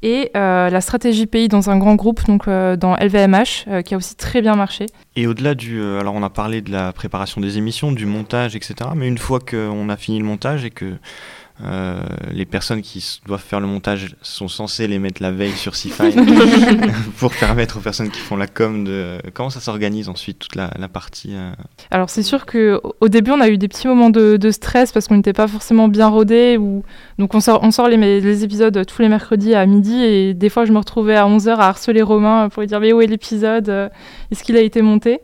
et 0.02 0.30
euh, 0.36 0.68
la 0.68 0.80
stratégie 0.80 1.26
pays 1.26 1.48
dans 1.48 1.70
un 1.70 1.78
grand 1.78 1.94
groupe, 1.94 2.24
donc 2.26 2.48
euh, 2.48 2.76
dans 2.76 2.96
LVMH, 2.96 3.68
euh, 3.68 3.82
qui 3.82 3.94
a 3.94 3.96
aussi 3.96 4.16
très 4.16 4.42
bien 4.42 4.56
marché. 4.56 4.86
Et 5.16 5.26
au-delà 5.26 5.54
du... 5.54 5.80
alors 5.82 6.14
on 6.14 6.22
a 6.22 6.30
parlé 6.30 6.60
de 6.60 6.70
la 6.70 6.92
préparation 6.92 7.40
des 7.40 7.58
émissions, 7.58 7.92
du 7.92 8.06
montage, 8.06 8.56
etc. 8.56 8.90
Mais 8.96 9.06
une 9.06 9.18
fois 9.18 9.40
qu'on 9.40 9.88
a 9.88 9.96
fini 9.96 10.18
le 10.18 10.24
montage 10.24 10.64
et 10.64 10.70
que 10.70 10.94
euh, 11.64 12.02
les 12.32 12.44
personnes 12.44 12.82
qui 12.82 13.20
doivent 13.26 13.42
faire 13.42 13.60
le 13.60 13.66
montage 13.66 14.16
sont 14.22 14.48
censées 14.48 14.88
les 14.88 14.98
mettre 14.98 15.22
la 15.22 15.30
veille 15.30 15.52
sur 15.52 15.72
CFI 15.76 16.14
pour 17.18 17.32
permettre 17.32 17.78
aux 17.78 17.80
personnes 17.80 18.10
qui 18.10 18.20
font 18.20 18.36
la 18.36 18.46
com 18.46 18.84
de 18.84 19.18
comment 19.34 19.50
ça 19.50 19.60
s'organise 19.60 20.08
ensuite 20.08 20.38
toute 20.38 20.56
la, 20.56 20.68
partie. 20.92 21.34
Euh 21.34 21.52
Alors 21.90 22.10
c'est 22.10 22.22
sûr 22.22 22.44
que 22.46 22.80
au 23.00 23.08
début 23.08 23.30
on 23.30 23.40
a 23.40 23.48
eu 23.48 23.58
des 23.58 23.68
petits 23.68 23.86
moments 23.86 24.10
de, 24.10 24.50
stress 24.50 24.92
parce 24.92 25.08
qu'on 25.08 25.16
n'était 25.16 25.32
pas 25.32 25.48
forcément 25.48 25.88
bien 25.88 26.08
rodé 26.08 26.58
ou 26.58 26.82
donc 27.18 27.34
on 27.34 27.40
sort 27.40 27.60
on 27.62 27.70
sort 27.70 27.88
les, 27.88 28.20
les, 28.20 28.44
épisodes 28.44 28.84
tous 28.84 29.00
les 29.00 29.08
mercredis 29.08 29.54
à 29.54 29.64
midi 29.64 30.02
et 30.02 30.34
des 30.34 30.48
fois 30.48 30.64
je 30.64 30.72
me 30.72 30.78
retrouvais 30.78 31.16
à 31.16 31.26
11h 31.26 31.56
à 31.56 31.68
harceler 31.68 32.02
Romain 32.02 32.48
pour 32.48 32.60
lui 32.60 32.66
dire 32.66 32.80
mais 32.80 32.92
où 32.92 33.00
est 33.00 33.06
l'épisode? 33.06 33.90
Est-ce 34.30 34.42
qu'il 34.42 34.56
a 34.56 34.60
été 34.60 34.82
monté? 34.82 35.20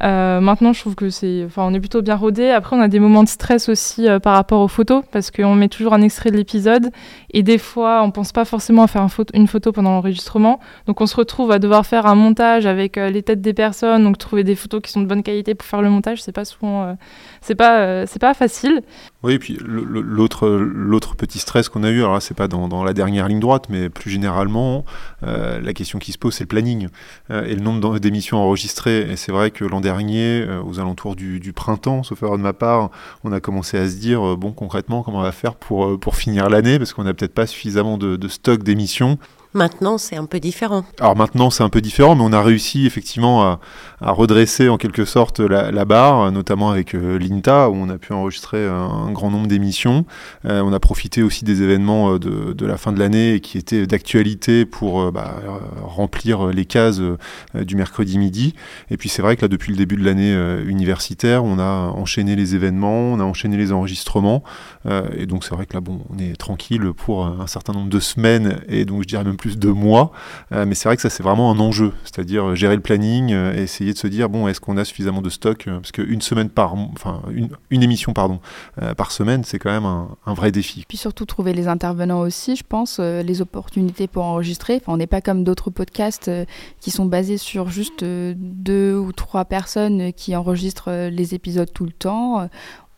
Euh, 0.00 0.40
maintenant, 0.40 0.72
je 0.72 0.80
trouve 0.80 0.94
que 0.94 1.10
c'est, 1.10 1.44
enfin, 1.44 1.64
on 1.64 1.74
est 1.74 1.80
plutôt 1.80 2.02
bien 2.02 2.16
rodé. 2.16 2.50
Après, 2.50 2.74
on 2.76 2.80
a 2.80 2.88
des 2.88 2.98
moments 2.98 3.22
de 3.22 3.28
stress 3.28 3.68
aussi 3.68 4.08
euh, 4.08 4.18
par 4.18 4.34
rapport 4.34 4.60
aux 4.60 4.68
photos 4.68 5.04
parce 5.12 5.30
qu'on 5.30 5.54
met 5.54 5.68
toujours 5.68 5.92
un 5.92 6.00
extrait 6.00 6.30
de 6.30 6.36
l'épisode 6.36 6.90
et 7.32 7.42
des 7.42 7.58
fois, 7.58 8.02
on 8.02 8.10
pense 8.10 8.32
pas 8.32 8.44
forcément 8.44 8.84
à 8.84 8.86
faire 8.86 9.06
une 9.34 9.46
photo 9.46 9.72
pendant 9.72 9.90
l'enregistrement. 9.90 10.60
Donc, 10.86 11.00
on 11.00 11.06
se 11.06 11.16
retrouve 11.16 11.52
à 11.52 11.58
devoir 11.58 11.84
faire 11.84 12.06
un 12.06 12.14
montage 12.14 12.64
avec 12.66 12.96
euh, 12.96 13.10
les 13.10 13.22
têtes 13.22 13.42
des 13.42 13.54
personnes, 13.54 14.04
donc 14.04 14.18
trouver 14.18 14.44
des 14.44 14.54
photos 14.54 14.80
qui 14.80 14.90
sont 14.90 15.02
de 15.02 15.06
bonne 15.06 15.22
qualité 15.22 15.54
pour 15.54 15.66
faire 15.66 15.82
le 15.82 15.90
montage, 15.90 16.22
c'est 16.22 16.32
pas 16.32 16.44
souvent, 16.44 16.96
c'est 17.40 17.54
pas, 17.54 18.06
c'est 18.06 18.18
pas 18.18 18.34
facile. 18.34 18.82
Oui, 19.22 19.34
et 19.34 19.38
puis 19.38 19.58
l'autre, 19.60 20.48
l'autre 20.48 21.16
petit 21.16 21.38
stress 21.38 21.68
qu'on 21.68 21.84
a 21.84 21.90
eu, 21.90 22.00
alors 22.00 22.20
c'est 22.20 22.36
pas 22.36 22.48
dans, 22.48 22.84
la 22.84 22.92
dernière 22.92 23.28
ligne 23.28 23.40
droite, 23.40 23.66
mais 23.68 23.88
plus 23.88 24.10
généralement, 24.10 24.84
la 25.22 25.72
question 25.72 25.98
qui 25.98 26.12
se 26.12 26.18
pose, 26.18 26.34
c'est 26.34 26.44
le 26.44 26.48
planning 26.48 26.88
et 27.30 27.54
le 27.54 27.60
nombre 27.60 27.98
d'émissions 27.98 28.38
enregistrées. 28.38 29.10
Et 29.10 29.16
c'est 29.16 29.32
vrai 29.32 29.50
que 29.50 29.64
l'an 29.64 29.80
dernier, 29.80 30.42
euh, 30.42 30.62
aux 30.62 30.80
alentours 30.80 31.16
du, 31.16 31.52
printemps, 31.52 32.02
sauf 32.02 32.22
erreur 32.22 32.38
de 32.38 32.42
ma 32.42 32.52
part, 32.52 32.90
on 33.24 33.32
a 33.32 33.40
commencé 33.40 33.78
à 33.78 33.88
se 33.88 33.96
dire, 33.96 34.26
euh, 34.26 34.36
bon, 34.36 34.52
concrètement, 34.52 35.02
comment 35.02 35.18
on 35.18 35.22
va 35.22 35.32
faire 35.32 35.54
pour, 35.54 35.86
euh, 35.86 35.98
pour 35.98 36.16
finir 36.16 36.48
l'année, 36.48 36.78
parce 36.78 36.92
qu'on 36.92 37.04
n'a 37.04 37.14
peut-être 37.14 37.34
pas 37.34 37.46
suffisamment 37.46 37.98
de, 37.98 38.16
de 38.16 38.28
stock 38.28 38.62
d'émissions. 38.62 39.18
Maintenant, 39.54 39.98
c'est 39.98 40.16
un 40.16 40.24
peu 40.24 40.40
différent. 40.40 40.82
Alors 40.98 41.14
maintenant, 41.14 41.50
c'est 41.50 41.62
un 41.62 41.68
peu 41.68 41.82
différent, 41.82 42.14
mais 42.14 42.22
on 42.24 42.32
a 42.32 42.42
réussi 42.42 42.86
effectivement 42.86 43.42
à, 43.42 43.60
redresser 44.00 44.68
en 44.68 44.78
quelque 44.78 45.04
sorte 45.04 45.40
la, 45.40 45.84
barre, 45.84 46.32
notamment 46.32 46.70
avec 46.70 46.94
euh, 46.94 47.18
l'INTA, 47.18 47.68
où 47.68 47.74
on 47.74 47.88
a 47.90 47.98
pu 47.98 48.14
enregistrer 48.14 48.66
un, 48.66 49.12
grand 49.12 49.30
nombre 49.30 49.46
d'émissions. 49.48 50.06
Euh, 50.46 50.62
on 50.62 50.72
a 50.72 50.80
profité 50.80 51.22
aussi 51.22 51.44
des 51.44 51.62
événements 51.62 52.14
euh, 52.14 52.18
de, 52.18 52.66
la 52.66 52.78
fin 52.78 52.92
de 52.92 52.98
l'année 52.98 53.40
qui 53.40 53.58
étaient 53.58 53.86
d'actualité 53.86 54.64
pour 54.64 55.12
bah, 55.12 55.34
remplir 55.82 56.46
les 56.46 56.64
cases 56.64 57.00
du 57.54 57.76
mercredi 57.76 58.18
midi. 58.18 58.54
Et 58.90 58.96
puis 58.96 59.08
c'est 59.08 59.20
vrai 59.20 59.36
que 59.36 59.42
là, 59.42 59.48
depuis 59.48 59.70
le 59.70 59.76
début 59.76 59.96
de 59.96 60.04
l'année 60.04 60.32
universitaire, 60.64 61.44
on 61.44 61.58
a 61.58 61.92
enchaîné 61.94 62.36
les 62.36 62.54
événements, 62.54 63.12
on 63.12 63.20
a 63.20 63.24
enchaîné 63.24 63.56
les 63.56 63.72
enregistrements. 63.72 64.42
et 65.16 65.26
donc 65.26 65.44
c'est 65.44 65.54
vrai 65.54 65.66
que 65.66 65.74
là, 65.74 65.80
bon, 65.80 66.00
on 66.08 66.18
est 66.18 66.36
tranquille 66.36 66.92
pour 66.96 67.26
un 67.26 67.46
certain 67.46 67.72
nombre 67.72 67.90
de 67.90 68.00
semaines, 68.00 68.60
et 68.68 68.84
donc 68.84 69.02
je 69.02 69.08
dirais 69.08 69.24
même 69.24 69.36
plus 69.42 69.58
de 69.58 69.70
mois. 69.70 70.12
Euh, 70.52 70.64
mais 70.66 70.76
c'est 70.76 70.88
vrai 70.88 70.94
que 70.94 71.02
ça, 71.02 71.10
c'est 71.10 71.24
vraiment 71.24 71.50
un 71.50 71.58
enjeu, 71.58 71.92
c'est-à-dire 72.04 72.50
euh, 72.50 72.54
gérer 72.54 72.76
le 72.76 72.80
planning, 72.80 73.32
euh, 73.32 73.52
essayer 73.52 73.92
de 73.92 73.98
se 73.98 74.06
dire, 74.06 74.28
bon, 74.28 74.46
est-ce 74.46 74.60
qu'on 74.60 74.76
a 74.76 74.84
suffisamment 74.84 75.20
de 75.20 75.30
stock 75.30 75.64
Parce 75.66 75.90
qu'une 75.90 76.20
semaine 76.20 76.48
par, 76.48 76.74
enfin, 76.74 77.22
une, 77.70 77.82
émission, 77.82 78.12
pardon, 78.12 78.38
par 78.96 79.10
semaine, 79.10 79.42
c'est 79.42 79.58
quand 79.58 79.70
même 79.70 79.84
un, 79.84 80.34
vrai 80.34 80.52
défi. 80.52 80.84
Puis 80.86 80.96
surtout 80.96 81.26
trouver 81.26 81.52
les 81.52 81.66
intervenants 81.66 82.20
aussi, 82.20 82.54
je 82.54 82.62
pense, 82.62 83.00
les 83.00 83.40
opportunités 83.42 84.06
pour 84.06 84.22
enregistrer. 84.22 84.76
Enfin, 84.76 84.92
on 84.92 84.96
n'est 84.96 85.08
pas 85.08 85.20
comme 85.20 85.42
d'autres 85.42 85.70
podcasts 85.70 86.30
qui 86.80 86.92
sont 86.92 87.06
basés 87.06 87.38
sur 87.38 87.68
juste 87.68 88.04
deux 88.04 88.96
ou 88.96 89.10
trois 89.10 89.44
personnes 89.44 90.12
qui 90.12 90.36
enregistrent 90.36 91.08
les 91.10 91.34
épisodes 91.34 91.72
tout 91.72 91.84
le 91.84 91.92
temps 91.92 92.48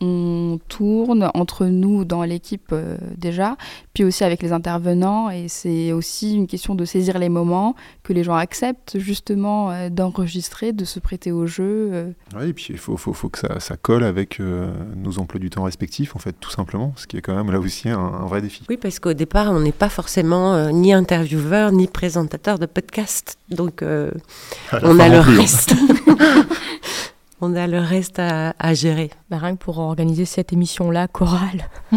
on 0.00 0.58
tourne 0.68 1.30
entre 1.34 1.66
nous 1.66 2.04
dans 2.04 2.22
l'équipe 2.24 2.70
euh, 2.72 2.96
déjà, 3.16 3.56
puis 3.92 4.04
aussi 4.04 4.24
avec 4.24 4.42
les 4.42 4.52
intervenants. 4.52 5.30
Et 5.30 5.48
c'est 5.48 5.92
aussi 5.92 6.34
une 6.34 6.46
question 6.46 6.74
de 6.74 6.84
saisir 6.84 7.18
les 7.18 7.28
moments, 7.28 7.74
que 8.02 8.12
les 8.12 8.24
gens 8.24 8.34
acceptent 8.34 8.98
justement 8.98 9.70
euh, 9.70 9.88
d'enregistrer, 9.88 10.72
de 10.72 10.84
se 10.84 11.00
prêter 11.00 11.32
au 11.32 11.46
jeu. 11.46 11.90
Euh. 11.92 12.12
Oui, 12.36 12.48
et 12.48 12.52
puis 12.52 12.66
il 12.70 12.78
faut, 12.78 12.96
faut, 12.96 13.28
que 13.28 13.38
ça, 13.38 13.76
colle 13.76 14.04
avec 14.04 14.40
nos 14.40 15.18
emplois 15.18 15.40
du 15.40 15.50
temps 15.50 15.64
respectifs, 15.64 16.16
en 16.16 16.18
fait, 16.18 16.34
tout 16.38 16.50
simplement, 16.50 16.92
ce 16.96 17.06
qui 17.06 17.16
est 17.16 17.20
quand 17.20 17.34
même 17.34 17.50
là 17.50 17.58
aussi 17.58 17.88
un, 17.88 18.26
vrai 18.26 18.40
défi. 18.40 18.64
Oui, 18.68 18.76
parce 18.76 18.98
qu'au 18.98 19.12
départ, 19.12 19.52
on 19.52 19.60
n'est 19.60 19.72
pas 19.72 19.88
forcément 19.88 20.70
ni 20.70 20.92
intervieweur, 20.92 21.72
ni 21.72 21.86
présentateur 21.86 22.58
de 22.58 22.66
podcast. 22.66 23.38
Donc, 23.50 23.82
on 23.82 24.98
a 25.00 25.08
le 25.08 25.16
hein. 25.16 25.22
reste. 25.22 25.74
on 27.44 27.54
a 27.56 27.66
le 27.66 27.78
reste 27.78 28.18
à, 28.18 28.54
à 28.58 28.74
gérer. 28.74 29.10
Bah, 29.30 29.38
rien 29.38 29.54
que 29.56 29.62
pour 29.62 29.78
organiser 29.78 30.24
cette 30.24 30.52
émission-là, 30.52 31.08
chorale, 31.08 31.68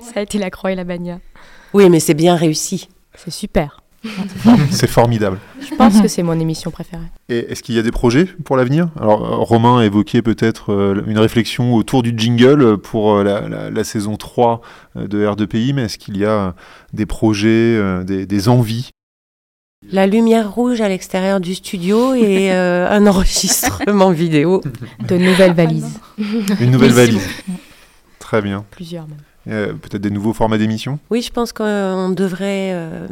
ça 0.00 0.12
a 0.16 0.20
été 0.22 0.38
la 0.38 0.50
croix 0.50 0.72
et 0.72 0.74
la 0.74 0.84
bannière. 0.84 1.18
Oui, 1.72 1.88
mais 1.88 2.00
c'est 2.00 2.14
bien 2.14 2.34
réussi. 2.34 2.88
C'est 3.14 3.30
super. 3.30 3.82
C'est 4.70 4.86
formidable. 4.88 5.38
Je 5.60 5.74
pense 5.74 6.00
que 6.00 6.08
c'est 6.08 6.22
mon 6.22 6.40
émission 6.40 6.70
préférée. 6.70 7.04
Et 7.28 7.52
est-ce 7.52 7.62
qu'il 7.62 7.74
y 7.74 7.78
a 7.78 7.82
des 7.82 7.90
projets 7.90 8.24
pour 8.24 8.56
l'avenir? 8.56 8.88
Alors, 8.98 9.22
euh, 9.30 9.36
Romain 9.36 9.80
a 9.80 9.84
évoqué 9.84 10.22
peut-être 10.22 10.72
euh, 10.72 11.04
une 11.06 11.18
réflexion 11.18 11.74
autour 11.74 12.02
du 12.02 12.14
jingle 12.16 12.78
pour 12.78 13.16
euh, 13.16 13.22
la, 13.24 13.46
la- 13.46 13.68
la 13.70 13.84
saison 13.84 14.16
3 14.16 14.62
euh, 14.96 15.06
de 15.06 15.26
R2PI, 15.26 15.74
mais 15.74 15.82
est-ce 15.82 15.98
qu'il 15.98 16.16
y 16.16 16.24
a 16.24 16.54
des 16.94 17.04
projets, 17.04 17.78
des, 18.04 18.24
des 18.24 18.48
envies? 18.48 18.88
La 19.88 20.06
lumière 20.06 20.52
rouge 20.52 20.82
à 20.82 20.90
l'extérieur 20.90 21.40
du 21.40 21.54
studio 21.54 22.12
et 22.12 22.52
euh, 22.52 22.86
un 22.90 23.06
enregistrement 23.06 24.10
vidéo. 24.10 24.60
De 25.08 25.16
nouvelles 25.16 25.54
valises. 25.54 25.98
Une 26.60 26.70
nouvelle 26.70 26.92
valise 26.92 27.26
Très 28.18 28.42
bien. 28.42 28.66
Plusieurs 28.70 29.06
même. 29.08 29.16
Euh, 29.48 29.72
peut-être 29.72 30.02
des 30.02 30.10
nouveaux 30.10 30.34
formats 30.34 30.58
d'émissions? 30.58 30.98
Oui, 31.08 31.22
je 31.22 31.32
pense 31.32 31.54
qu'on 31.54 32.10
devrait. 32.10 32.72
euh, 32.74 33.06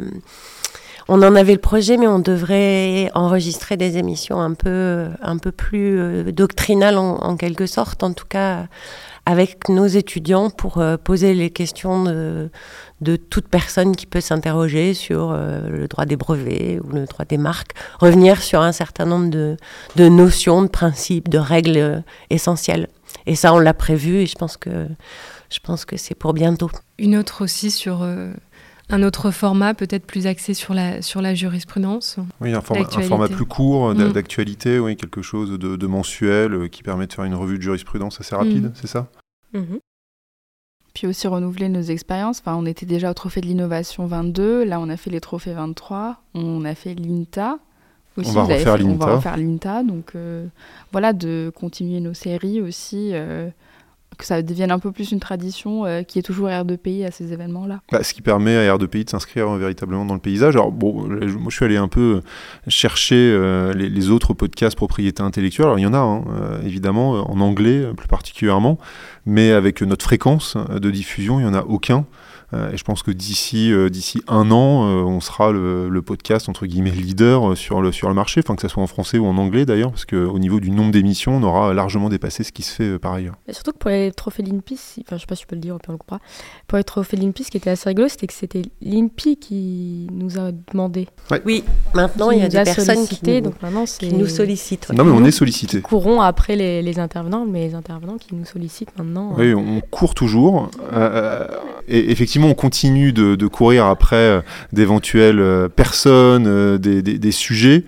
on 1.07 1.23
en 1.23 1.35
avait 1.35 1.53
le 1.53 1.59
projet, 1.59 1.97
mais 1.97 2.05
on 2.05 2.19
devrait 2.19 3.09
enregistrer 3.15 3.75
des 3.75 3.97
émissions 3.97 4.39
un 4.39 4.53
peu, 4.53 5.07
un 5.23 5.39
peu 5.39 5.51
plus 5.51 5.99
euh, 5.99 6.31
doctrinales 6.31 6.99
en, 6.99 7.15
en 7.15 7.35
quelque 7.35 7.65
sorte, 7.65 8.03
en 8.03 8.13
tout 8.13 8.27
cas 8.29 8.67
avec 9.25 9.69
nos 9.69 9.85
étudiants 9.87 10.49
pour 10.49 10.77
euh, 10.79 10.97
poser 10.97 11.33
les 11.33 11.49
questions 11.51 12.03
de, 12.03 12.49
de 13.01 13.15
toute 13.15 13.47
personne 13.47 13.95
qui 13.95 14.05
peut 14.05 14.21
s'interroger 14.21 14.93
sur 14.93 15.31
euh, 15.31 15.69
le 15.69 15.87
droit 15.87 16.05
des 16.05 16.15
brevets 16.17 16.79
ou 16.83 16.89
le 16.91 17.05
droit 17.05 17.25
des 17.25 17.37
marques, 17.37 17.71
revenir 17.99 18.41
sur 18.41 18.61
un 18.61 18.71
certain 18.73 19.05
nombre 19.05 19.29
de, 19.29 19.55
de 19.95 20.09
notions, 20.09 20.61
de 20.63 20.67
principes, 20.67 21.29
de 21.29 21.37
règles 21.37 21.77
euh, 21.77 21.99
essentielles. 22.29 22.87
Et 23.25 23.35
ça, 23.35 23.53
on 23.53 23.59
l'a 23.59 23.73
prévu 23.73 24.17
et 24.17 24.25
je 24.25 24.35
pense 24.35 24.57
que, 24.57 24.87
je 25.49 25.59
pense 25.63 25.85
que 25.85 25.97
c'est 25.97 26.15
pour 26.15 26.33
bientôt. 26.33 26.69
Une 26.97 27.15
autre 27.15 27.43
aussi 27.43 27.71
sur 27.71 28.01
euh, 28.03 28.31
un 28.89 29.01
autre 29.03 29.31
format, 29.31 29.73
peut-être 29.73 30.05
plus 30.05 30.27
axé 30.27 30.53
sur 30.53 30.73
la, 30.73 31.01
sur 31.01 31.21
la 31.21 31.33
jurisprudence. 31.35 32.17
Oui, 32.41 32.53
un 32.53 32.61
format, 32.61 32.81
un 32.81 32.83
L'actualité. 32.83 33.09
format 33.09 33.27
plus 33.29 33.45
court, 33.45 33.93
Mm. 33.93 34.11
d'actualité, 34.11 34.77
oui, 34.79 34.95
quelque 34.97 35.21
chose 35.21 35.51
de, 35.51 35.75
de 35.77 35.87
mensuel 35.87 36.69
qui 36.69 36.83
permet 36.83 37.07
de 37.07 37.13
faire 37.13 37.25
une 37.25 37.35
revue 37.35 37.57
de 37.57 37.63
jurisprudence 37.63 38.19
assez 38.19 38.35
rapide, 38.35 38.65
Mm. 38.65 38.71
c'est 38.75 38.87
ça? 38.87 39.07
Puis 40.93 41.07
aussi 41.07 41.27
renouveler 41.27 41.69
nos 41.69 41.81
expériences. 41.81 42.39
Enfin, 42.39 42.55
on 42.55 42.65
était 42.65 42.85
déjà 42.85 43.11
au 43.11 43.13
Trophée 43.13 43.41
de 43.41 43.45
l'Innovation 43.45 44.05
22, 44.07 44.63
là 44.63 44.79
on 44.79 44.89
a 44.89 44.97
fait 44.97 45.09
les 45.11 45.21
Trophées 45.21 45.53
23, 45.53 46.17
on 46.33 46.65
a 46.65 46.75
fait 46.75 46.95
l'INTA. 46.95 47.57
Aussi, 48.17 48.31
On 48.31 48.33
va 48.33 48.41
refaire 48.43 48.75
fait- 48.77 48.83
On 48.83 48.87
l'INTA. 48.89 49.05
va 49.05 49.15
refaire 49.15 49.37
l'INTA, 49.37 49.83
donc 49.83 50.11
euh, 50.15 50.45
voilà, 50.91 51.13
de 51.13 51.51
continuer 51.55 51.99
nos 52.01 52.13
séries 52.13 52.59
aussi, 52.59 53.11
euh, 53.13 53.49
que 54.19 54.25
ça 54.25 54.41
devienne 54.43 54.69
un 54.69 54.79
peu 54.79 54.91
plus 54.91 55.11
une 55.11 55.21
tradition 55.21 55.85
euh, 55.85 56.03
qui 56.03 56.19
est 56.19 56.21
toujours 56.21 56.49
R2PI 56.49 57.07
à 57.07 57.11
ces 57.11 57.31
événements-là. 57.33 57.79
Bah, 57.91 58.03
ce 58.03 58.13
qui 58.13 58.21
permet 58.21 58.55
à 58.55 58.75
R2PI 58.75 59.05
de 59.05 59.09
s'inscrire 59.09 59.49
euh, 59.49 59.57
véritablement 59.57 60.05
dans 60.05 60.13
le 60.13 60.19
paysage. 60.19 60.55
Alors, 60.55 60.71
bon, 60.71 61.07
moi, 61.07 61.47
je 61.47 61.55
suis 61.55 61.65
allé 61.65 61.77
un 61.77 61.87
peu 61.87 62.21
chercher 62.67 63.15
euh, 63.15 63.73
les, 63.73 63.89
les 63.89 64.09
autres 64.09 64.33
podcasts 64.33 64.75
propriété 64.75 65.23
intellectuelle. 65.23 65.67
Alors, 65.67 65.79
il 65.79 65.83
y 65.83 65.87
en 65.87 65.93
a, 65.93 65.99
hein, 65.99 66.23
évidemment, 66.65 67.31
en 67.31 67.39
anglais 67.39 67.85
plus 67.95 68.09
particulièrement, 68.09 68.77
mais 69.25 69.51
avec 69.51 69.81
notre 69.81 70.03
fréquence 70.03 70.57
de 70.57 70.91
diffusion, 70.91 71.39
il 71.39 71.43
n'y 71.43 71.49
en 71.49 71.53
a 71.53 71.63
aucun. 71.63 72.05
Euh, 72.53 72.71
et 72.71 72.77
je 72.77 72.83
pense 72.83 73.03
que 73.03 73.11
d'ici 73.11 73.71
euh, 73.71 73.89
d'ici 73.89 74.21
un 74.27 74.49
an, 74.49 74.87
euh, 74.87 75.03
on 75.03 75.19
sera 75.19 75.51
le, 75.51 75.87
le 75.87 76.01
podcast 76.01 76.49
entre 76.49 76.65
guillemets 76.65 76.89
leader 76.89 77.55
sur 77.55 77.79
le 77.81 77.91
sur 77.91 78.07
le 78.07 78.15
marché, 78.15 78.41
enfin 78.43 78.55
que 78.55 78.61
ça 78.63 78.69
soit 78.69 78.81
en 78.81 78.87
français 78.87 79.19
ou 79.19 79.27
en 79.27 79.37
anglais 79.37 79.65
d'ailleurs, 79.67 79.91
parce 79.91 80.05
qu'au 80.05 80.39
niveau 80.39 80.59
du 80.59 80.71
nombre 80.71 80.91
d'émissions, 80.91 81.37
on 81.37 81.43
aura 81.43 81.73
largement 81.75 82.09
dépassé 82.09 82.43
ce 82.43 82.51
qui 82.51 82.63
se 82.63 82.73
fait 82.73 82.83
euh, 82.89 82.97
par 82.99 83.13
ailleurs. 83.13 83.35
Et 83.47 83.53
surtout 83.53 83.71
que 83.73 83.77
pour 83.77 83.91
les 83.91 84.11
trophées 84.11 84.41
l'INPI, 84.41 84.77
si- 84.77 85.03
enfin 85.05 85.17
je 85.17 85.21
sais 85.21 85.27
pas 85.27 85.35
si 85.35 85.43
je 85.43 85.47
peux 85.47 85.55
le 85.55 85.61
dire, 85.61 85.75
on 85.87 85.91
le 85.91 85.97
comprend. 85.99 86.19
Pour 86.67 86.77
les 86.79 86.83
trophées 86.83 87.17
l'INPI, 87.17 87.43
ce 87.43 87.51
qui 87.51 87.57
était 87.57 87.69
assez 87.69 87.87
rigolo, 87.89 88.07
c'était 88.07 88.25
que 88.27 88.33
c'était 88.33 88.63
l'INPI 88.81 89.37
qui 89.37 90.07
nous 90.11 90.39
a 90.39 90.51
demandé. 90.71 91.07
Oui, 91.45 91.63
maintenant 91.93 92.31
il 92.31 92.39
y 92.39 92.41
a 92.41 92.47
des 92.47 92.63
personnes 92.63 92.85
qui 92.85 93.15
sollicité, 93.15 93.41
nous, 93.41 93.49
donc 93.51 93.61
maintenant 93.61 93.85
c'est 93.85 94.07
qui 94.07 94.13
nous 94.15 94.25
sollicitent. 94.27 94.89
ouais. 94.89 94.95
Non, 94.95 95.03
mais 95.03 95.11
on 95.11 95.23
est 95.23 95.31
sollicité. 95.31 95.81
courons 95.81 96.19
après 96.21 96.55
les, 96.55 96.81
les 96.81 96.97
intervenants, 96.99 97.45
mais 97.45 97.67
les 97.67 97.75
intervenants 97.75 98.17
qui 98.17 98.33
nous 98.33 98.45
sollicitent 98.45 98.97
maintenant. 98.97 99.35
Oui, 99.37 99.53
on 99.53 99.81
court 99.81 100.15
toujours. 100.15 100.69
Euh, 100.93 101.45
et 101.87 102.11
effectivement, 102.11 102.38
on 102.47 102.53
continue 102.53 103.11
de, 103.13 103.35
de 103.35 103.47
courir 103.47 103.85
après 103.85 104.15
euh, 104.15 104.41
d'éventuelles 104.73 105.39
euh, 105.39 105.67
personnes, 105.69 106.45
euh, 106.47 106.77
des, 106.77 107.01
des- 107.01 107.19
des 107.19 107.31
sujets. 107.31 107.83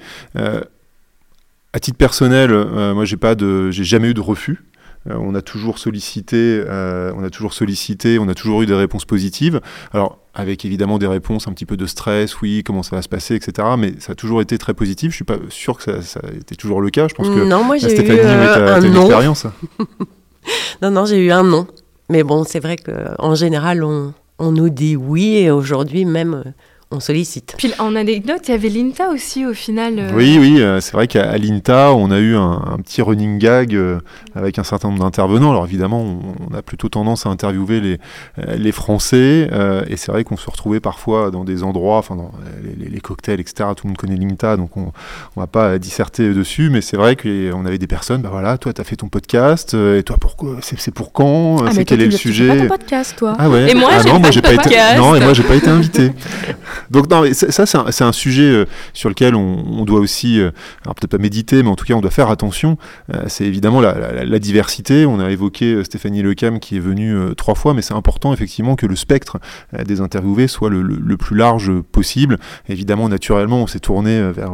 À 1.73 1.79
titre 1.79 1.97
personnel, 1.97 2.51
moi, 2.93 3.05
j'ai 3.05 3.15
pas 3.17 3.33
de, 3.35 3.71
j'ai 3.71 3.83
jamais 3.85 4.09
eu 4.09 4.13
de 4.13 4.19
refus. 4.19 4.61
On 5.09 5.33
a 5.35 5.41
toujours 5.41 5.79
sollicité, 5.79 6.61
euh, 6.67 7.11
on 7.17 7.23
a 7.23 7.29
toujours 7.31 7.53
sollicité, 7.53 8.19
on 8.19 8.27
a 8.27 8.35
toujours 8.35 8.61
eu 8.61 8.65
des 8.67 8.75
réponses 8.75 9.05
positives. 9.05 9.59
Alors, 9.93 10.19
avec 10.35 10.63
évidemment 10.65 10.99
des 10.99 11.07
réponses 11.07 11.47
un 11.47 11.53
petit 11.53 11.65
peu 11.65 11.77
de 11.77 11.85
stress, 11.87 12.39
oui, 12.41 12.61
comment 12.63 12.83
ça 12.83 12.95
va 12.97 13.01
se 13.01 13.09
passer, 13.09 13.35
etc. 13.35 13.67
Mais 13.79 13.93
ça 13.99 14.11
a 14.11 14.15
toujours 14.15 14.41
été 14.41 14.57
très 14.59 14.73
positif. 14.75 15.09
Je 15.11 15.15
suis 15.15 15.23
pas 15.25 15.37
sûr 15.49 15.77
que 15.77 15.83
ça, 15.83 16.01
ça 16.01 16.19
a 16.23 16.31
été 16.35 16.55
toujours 16.55 16.81
le 16.81 16.89
cas. 16.91 17.07
Je 17.07 17.15
pense 17.15 17.29
que 17.29 17.43
Non, 17.45 17.63
moi, 17.63 17.77
j'ai 17.77 17.87
eu, 18.05 18.09
euh, 18.11 18.75
un 18.75 18.81
non. 18.81 19.01
expérience. 19.01 19.47
Non, 20.81 20.89
non, 20.91 21.05
j'ai 21.05 21.23
eu 21.25 21.31
un 21.31 21.43
non. 21.43 21.67
Mais 22.09 22.23
bon, 22.23 22.43
c'est 22.43 22.59
vrai 22.59 22.75
qu'en 22.75 23.33
général, 23.35 23.83
on, 23.83 24.13
on 24.41 24.51
nous 24.51 24.69
dit 24.69 24.95
oui 24.95 25.37
et 25.37 25.51
aujourd'hui 25.51 26.03
même, 26.03 26.33
euh, 26.45 26.51
on 26.91 26.99
sollicite. 26.99 27.55
Puis 27.57 27.71
en 27.79 27.95
anecdote, 27.95 28.41
il 28.47 28.51
y 28.51 28.53
avait 28.53 28.69
l'INTA 28.69 29.09
aussi 29.09 29.45
au 29.45 29.53
final. 29.53 29.95
euh, 29.97 30.11
Oui, 30.13 30.37
oui, 30.39 30.61
euh, 30.61 30.79
c'est 30.81 30.93
vrai 30.93 31.07
qu'à 31.07 31.37
l'INTA, 31.37 31.93
on 31.93 32.11
a 32.11 32.19
eu 32.19 32.35
un, 32.35 32.61
un 32.73 32.77
petit 32.77 33.01
running 33.01 33.37
gag 33.39 33.73
euh, 33.75 33.99
avec 34.35 34.59
un 34.59 34.63
certain 34.63 34.89
nombre 34.89 34.99
d'intervenants. 35.03 35.51
Alors 35.51 35.65
évidemment, 35.65 36.01
on, 36.01 36.19
on 36.51 36.53
a 36.55 36.61
plutôt 36.61 36.89
tendance 36.89 37.25
à 37.25 37.29
interviewer 37.29 37.79
les, 37.79 37.97
euh, 38.39 38.55
les 38.57 38.71
Français, 38.71 39.49
euh, 39.51 39.83
et 39.87 39.97
c'est 39.97 40.11
vrai 40.11 40.23
qu'on 40.23 40.37
se 40.37 40.49
retrouvait 40.49 40.79
parfois 40.79 41.31
dans 41.31 41.43
des 41.43 41.63
endroits, 41.63 41.97
enfin 41.97 42.15
dans 42.15 42.31
les, 42.63 42.83
les- 42.85 42.89
les 42.91 42.99
cocktails, 42.99 43.39
etc. 43.39 43.69
Tout 43.75 43.85
le 43.87 43.89
monde 43.89 43.97
connaît 43.97 44.15
l'INTA, 44.17 44.57
donc 44.57 44.75
on 44.77 44.91
on 45.35 45.39
va 45.39 45.47
pas 45.47 45.77
disserter 45.79 46.33
dessus, 46.33 46.69
mais 46.69 46.81
c'est 46.81 46.97
vrai 46.97 47.15
qu'on 47.15 47.65
avait 47.65 47.77
des 47.77 47.87
personnes, 47.87 48.21
bah 48.21 48.29
voilà, 48.31 48.57
toi 48.57 48.73
tu 48.73 48.81
as 48.81 48.83
fait 48.83 48.95
ton 48.97 49.07
podcast, 49.07 49.73
euh, 49.73 49.99
et 49.99 50.03
toi 50.03 50.17
pourquoi 50.19 50.57
C'est 50.61 50.79
c'est 50.79 50.93
pour 50.93 51.13
quand 51.13 51.57
Ah, 51.59 51.63
mais 51.65 51.69
C'est 51.71 51.75
toi, 51.77 51.83
quel 51.85 52.01
est 52.01 52.05
le 52.05 52.11
tu 52.11 52.17
fais 52.17 52.21
sujet 52.33 52.47
pas 52.47 52.57
ton 52.57 52.67
podcast, 52.67 53.15
toi. 53.17 53.35
ah 53.39 53.49
ouais. 53.49 53.71
Et 53.71 53.75
moi, 53.75 53.89
Ah 53.93 53.99
j'ai 54.01 54.09
non, 54.09 54.15
pas 54.15 54.19
moi 54.19 54.27
de 54.29 54.33
j'ai 54.33 54.41
pas 54.41 54.53
été. 54.53 54.63
podcast. 54.63 54.97
Non, 54.97 55.15
et 55.15 55.19
moi 55.21 55.33
j'ai 55.33 55.43
pas 55.43 55.55
été 55.55 55.67
invité. 55.69 56.11
Donc 56.89 57.09
non, 57.09 57.21
mais 57.21 57.33
ça, 57.33 57.65
c'est 57.65 58.03
un, 58.03 58.11
sujet 58.11 58.43
euh, 58.51 58.65
sur 58.93 59.09
lequel 59.09 59.35
on, 59.35 59.63
on 59.79 59.85
doit 59.85 59.99
aussi, 59.99 60.39
euh, 60.39 60.51
alors 60.83 60.95
peut-être 60.95 61.11
pas 61.11 61.17
méditer, 61.17 61.63
mais 61.63 61.69
en 61.69 61.75
tout 61.75 61.85
cas 61.85 61.93
on 61.93 62.01
doit 62.01 62.11
faire 62.11 62.29
attention. 62.29 62.77
Euh, 63.13 63.23
c'est 63.27 63.45
évidemment 63.45 63.79
la, 63.81 63.93
la- 63.97 64.25
la 64.25 64.39
diversité. 64.39 65.05
On 65.05 65.19
a 65.19 65.29
évoqué 65.31 65.73
euh, 65.73 65.83
Stéphanie 65.83 66.21
Lecam 66.21 66.59
qui 66.59 66.77
est 66.77 66.79
venue 66.79 67.15
euh, 67.15 67.33
trois 67.33 67.55
fois, 67.55 67.73
mais 67.73 67.81
c'est 67.81 67.93
important 67.93 68.33
effectivement 68.33 68.75
que 68.75 68.85
le 68.85 68.95
spectre 68.95 69.37
des 69.85 70.01
interviewés 70.01 70.47
soit 70.47 70.69
le, 70.69 70.81
le- 70.81 70.97
le 71.01 71.17
plus 71.17 71.35
large 71.35 71.71
possible. 71.91 72.37
Évidemment, 72.69 73.09
naturellement, 73.09 73.61
on 73.63 73.67
s'est 73.67 73.79
tourné 73.79 74.19
vers 74.31 74.51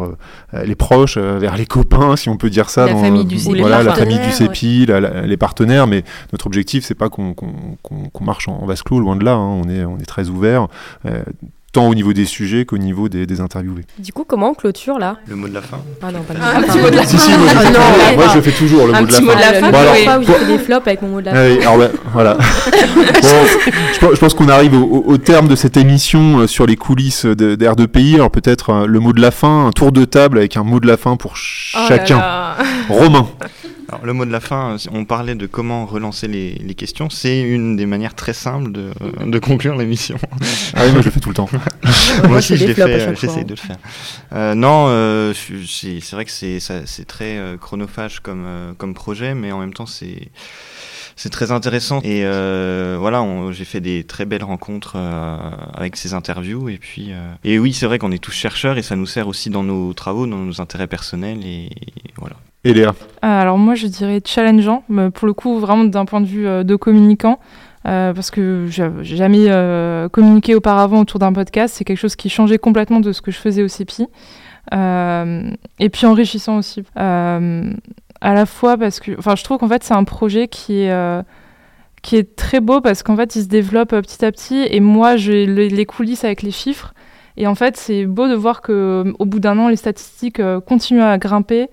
les 0.65 0.75
proches, 0.75 1.17
vers 1.17 1.55
les 1.57 1.65
copains, 1.65 2.15
si 2.15 2.29
on 2.29 2.37
peut 2.37 2.49
dire 2.49 2.69
ça. 2.69 2.85
La 2.87 2.93
dans, 2.93 3.01
famille 3.01 3.25
du 3.25 3.37
CEPI. 3.39 3.59
Voilà, 3.61 3.83
la 3.83 3.93
famille 3.95 4.19
du 4.19 4.31
CEPI, 4.31 4.85
la- 4.85 4.99
la- 4.99 5.21
les 5.25 5.37
partenaires, 5.37 5.87
mais 5.87 6.03
notre 6.31 6.47
objectif, 6.47 6.83
c'est 6.85 6.95
pas 6.95 7.09
qu'on 7.09 7.35
marche 8.21 8.47
en, 8.47 8.59
en 8.61 8.65
vase 8.65 8.81
clos, 8.83 8.99
loin 8.99 9.15
de 9.15 9.23
là. 9.25 9.33
hein. 9.33 9.61
On, 9.63 9.69
est, 9.69 9.83
on 9.85 9.97
est 9.97 10.05
très 10.05 10.29
ouvert, 10.29 10.67
tant 11.77 11.87
au 11.87 11.93
niveau 11.93 12.11
des 12.11 12.25
sujets 12.25 12.65
qu'au 12.65 12.79
niveau 12.79 13.07
des, 13.07 13.27
des 13.27 13.39
interviewés. 13.39 13.83
Du 13.99 14.11
coup, 14.11 14.23
comment 14.27 14.49
on 14.49 14.53
clôture 14.55 14.97
là? 14.97 15.17
Le 15.27 15.35
mot 15.35 15.47
de 15.47 15.53
la 15.53 15.61
fin? 15.61 15.77
Ah 16.01 16.11
non, 16.11 16.21
pas 16.23 16.33
le 16.33 16.39
petit 16.65 16.79
mot 16.79 16.89
de 16.89 16.95
la 16.95 17.05
Si, 17.05 17.19
si, 17.19 17.29
moi, 17.29 17.39
je, 17.47 17.55
Ah 17.55 17.59
fais 17.61 17.71
non, 17.71 17.79
ouais. 17.79 18.15
moi, 18.15 18.25
je 18.33 18.41
fais 18.41 18.51
toujours 18.51 18.87
le 18.87 18.93
mot 18.93 18.99
de 18.99 19.01
la 19.01 19.07
petit 19.07 19.15
fin. 19.17 19.21
mot 19.21 19.31
de 19.35 19.39
la 19.39 19.47
Ah, 19.47 19.53
fin, 19.53 19.69
Bon, 19.71 19.77
alors, 19.77 19.95
fois 19.95 20.17
où 20.17 20.21
j'ai 20.23 20.33
fait 20.33 20.45
des 20.47 20.57
flops 20.57 20.87
avec 20.87 21.01
mon 21.03 21.07
mot 21.09 21.21
de 21.21 21.25
la 21.27 21.31
Ah 21.33 21.35
fin? 21.35 21.49
oui, 21.51 21.59
alors, 21.61 21.89
voilà. 22.13 22.33
Bon, 23.21 23.29
je, 23.93 23.99
pense- 23.99 24.13
je 24.15 24.19
pense 24.19 24.33
qu'on 24.33 24.49
arrive 24.49 24.73
au, 24.73 24.83
au- 24.85 25.03
au 25.13 25.17
terme 25.19 25.47
de 25.47 25.55
cette 25.55 25.77
émission 25.77 26.39
euh, 26.39 26.47
sur 26.47 26.65
les 26.65 26.75
coulisses 26.77 27.25
de- 27.27 27.53
d'R2PI. 27.55 28.15
Alors 28.15 28.31
peut-être 28.31 28.71
euh, 28.71 28.85
le 28.87 28.99
mot 28.99 29.13
de 29.13 29.21
la 29.21 29.29
fin, 29.29 29.67
un 29.67 29.71
tour 29.71 29.91
de 29.91 30.03
table 30.05 30.39
avec 30.39 30.57
un 30.57 30.63
mot 30.63 30.79
de 30.79 30.87
la 30.87 30.97
fin 30.97 31.15
pour 31.15 31.37
ch- 31.37 31.75
Oh 31.77 31.79
là 31.81 31.87
chacun. 31.87 32.17
là. 32.17 32.55
Romain. 32.89 33.27
Alors, 33.89 34.05
le 34.05 34.13
mot 34.13 34.25
de 34.25 34.31
la 34.31 34.39
fin, 34.41 34.73
euh, 34.73 34.77
on 34.91 35.05
parlait 35.05 35.35
de 35.35 35.45
comment 35.47 35.85
relancer 35.85 36.27
les, 36.27 36.55
les 36.55 36.75
questions. 36.75 37.09
C'est 37.09 37.39
une 37.41 37.75
des 37.77 37.85
manières 37.85 38.15
très 38.15 38.33
simples 38.33 38.71
de, 38.71 38.91
de 39.25 39.39
conclure 39.39 39.75
l'émission. 39.75 40.17
Ah 40.75 40.81
oui, 40.85 40.91
moi 40.91 41.01
je 41.01 41.05
le 41.05 41.11
fais 41.11 41.19
tout 41.21 41.29
le 41.29 41.35
temps. 41.35 41.49
Moi 42.27 42.37
aussi, 42.39 42.57
je 42.57 42.65
l'ai 42.65 42.73
fait, 42.73 42.81
euh, 42.83 43.15
j'essaie 43.15 43.43
de 43.43 43.51
le 43.51 43.55
faire. 43.55 43.77
Euh, 44.33 44.55
non, 44.55 44.87
euh, 44.89 45.33
je- 45.33 45.65
c'est 45.65 45.99
c'est 46.01 46.15
vrai 46.15 46.25
que 46.25 46.31
c'est 46.31 47.05
très 47.07 47.37
euh, 47.37 47.57
chronophage 47.57 48.19
comme, 48.21 48.43
euh, 48.45 48.73
comme 48.77 48.93
projet, 48.93 49.33
mais 49.35 49.51
en 49.51 49.59
même 49.59 49.73
temps, 49.73 49.85
c'est 49.85 50.29
c'est 51.15 51.29
très 51.29 51.51
intéressant. 51.51 51.99
Et 52.03 52.21
euh, 52.25 52.97
voilà, 52.99 53.21
on- 53.21 53.51
j'ai 53.51 53.65
fait 53.65 53.81
des 53.81 54.03
très 54.03 54.25
belles 54.25 54.43
rencontres 54.43 54.93
euh, 54.97 55.37
avec 55.73 55.95
ces 55.95 56.13
interviews. 56.13 56.69
Et 56.69 56.77
puis, 56.77 57.07
euh, 57.11 57.31
et 57.43 57.57
oui, 57.59 57.73
c'est 57.73 57.85
vrai 57.85 57.99
qu'on 57.99 58.11
est 58.11 58.21
tous 58.23 58.31
chercheurs 58.31 58.77
et 58.77 58.83
ça 58.83 58.95
nous 58.95 59.05
sert 59.07 59.27
aussi 59.27 59.49
dans 59.49 59.63
nos 59.63 59.93
travaux, 59.93 60.27
dans 60.27 60.37
nos 60.37 60.59
intérêts 60.61 60.87
personnels. 60.87 61.45
Et. 61.45 61.69
Et 62.63 62.73
Léa. 62.73 62.89
Euh, 62.89 62.93
alors 63.21 63.57
moi 63.57 63.75
je 63.75 63.87
dirais 63.87 64.19
challengeant, 64.25 64.83
mais 64.89 65.09
pour 65.09 65.27
le 65.27 65.33
coup 65.33 65.59
vraiment 65.59 65.85
d'un 65.85 66.05
point 66.05 66.21
de 66.21 66.25
vue 66.25 66.47
euh, 66.47 66.63
de 66.63 66.75
communicant, 66.75 67.39
euh, 67.87 68.13
parce 68.13 68.31
que 68.31 68.65
j'ai 68.69 68.91
jamais 69.03 69.47
communiqué 70.11 70.55
auparavant 70.55 71.01
autour 71.01 71.19
d'un 71.19 71.31
podcast, 71.33 71.75
c'est 71.77 71.83
quelque 71.85 71.97
chose 71.99 72.15
qui 72.15 72.29
changeait 72.29 72.57
complètement 72.57 72.99
de 72.99 73.11
ce 73.11 73.21
que 73.21 73.31
je 73.31 73.37
faisais 73.37 73.63
au 73.63 73.67
CEPI. 73.67 74.07
Et 74.73 75.89
puis 75.89 76.05
enrichissant 76.05 76.57
aussi. 76.57 76.83
À 76.95 78.33
la 78.33 78.45
fois 78.47 78.77
parce 78.77 78.99
que, 78.99 79.11
enfin, 79.17 79.35
je 79.35 79.43
trouve 79.43 79.59
qu'en 79.59 79.67
fait 79.69 79.83
c'est 79.83 79.93
un 79.93 80.03
projet 80.03 80.47
qui 80.47 80.81
est 80.81 81.23
qui 82.01 82.15
est 82.17 82.35
très 82.35 82.59
beau 82.59 82.81
parce 82.81 83.03
qu'en 83.03 83.15
fait 83.15 83.35
il 83.35 83.43
se 83.43 83.47
développe 83.47 83.89
petit 83.89 84.23
à 84.25 84.31
petit 84.31 84.65
et 84.69 84.79
moi 84.79 85.15
j'ai 85.17 85.45
le- 85.45 85.67
les 85.67 85.85
coulisses 85.85 86.23
avec 86.23 86.41
les 86.41 86.51
chiffres 86.51 86.93
et 87.37 87.47
en 87.47 87.55
fait 87.55 87.75
c'est 87.77 88.05
beau 88.05 88.27
de 88.27 88.33
voir 88.35 88.61
que 88.61 89.13
au 89.19 89.25
bout 89.25 89.39
d'un 89.39 89.57
an 89.59 89.67
les 89.67 89.75
statistiques 89.75 90.41
continuent 90.65 91.01
à 91.03 91.17
grimper. 91.17 91.69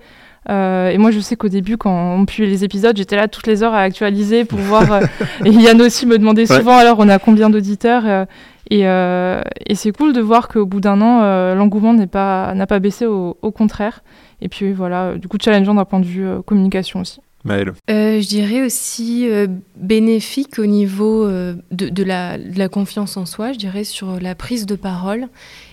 Euh, 0.50 0.90
et 0.90 0.98
moi, 0.98 1.10
je 1.10 1.20
sais 1.20 1.36
qu'au 1.36 1.48
début, 1.48 1.76
quand 1.76 2.16
on 2.16 2.26
publiait 2.26 2.50
les 2.50 2.64
épisodes, 2.64 2.96
j'étais 2.96 3.16
là 3.16 3.28
toutes 3.28 3.46
les 3.46 3.62
heures 3.62 3.74
à 3.74 3.80
actualiser 3.80 4.44
pour 4.44 4.58
voir. 4.58 4.92
euh, 4.92 5.00
et 5.44 5.50
Yann 5.50 5.80
aussi 5.80 6.06
me 6.06 6.18
demandait 6.18 6.50
Ouais. 6.50 6.58
souvent 6.58 6.76
alors 6.76 6.96
on 6.98 7.08
a 7.08 7.18
combien 7.18 7.48
d'auditeurs 7.48 8.02
euh, 8.06 8.24
Et, 8.70 8.86
euh, 8.86 9.40
et 9.66 9.74
c'est 9.74 9.92
cool 9.92 10.12
de 10.12 10.20
voir 10.20 10.48
qu'au 10.48 10.66
bout 10.66 10.80
d'un 10.80 11.00
an, 11.00 11.20
euh, 11.22 11.54
l'engouement 11.54 11.94
n'est 11.94 12.06
pas 12.06 12.54
n'a 12.54 12.66
pas 12.66 12.78
baissé, 12.78 13.06
au, 13.06 13.36
au 13.40 13.50
contraire. 13.52 14.00
Et 14.42 14.48
puis 14.48 14.72
voilà, 14.72 15.14
du 15.16 15.28
coup 15.28 15.38
challengeant 15.42 15.74
d'un 15.74 15.84
point 15.86 16.00
de 16.00 16.04
vue 16.06 16.26
euh, 16.26 16.42
communication 16.42 17.00
aussi. 17.00 17.20
Maëlle. 17.44 17.72
Euh, 17.90 18.20
je 18.22 18.26
dirais 18.26 18.62
aussi 18.62 19.28
euh, 19.30 19.46
bénéfique 19.76 20.58
au 20.58 20.64
niveau 20.66 21.24
euh, 21.26 21.54
de, 21.72 21.88
de 21.90 22.02
la, 22.02 22.38
de 22.38 22.58
la 22.58 22.68
confiance 22.68 23.16
en 23.18 23.26
soi, 23.26 23.52
je 23.52 23.58
dirais 23.58 23.84
sur 23.84 24.18
la 24.20 24.34
prise 24.34 24.64
de 24.66 24.76
parole. 24.76 25.28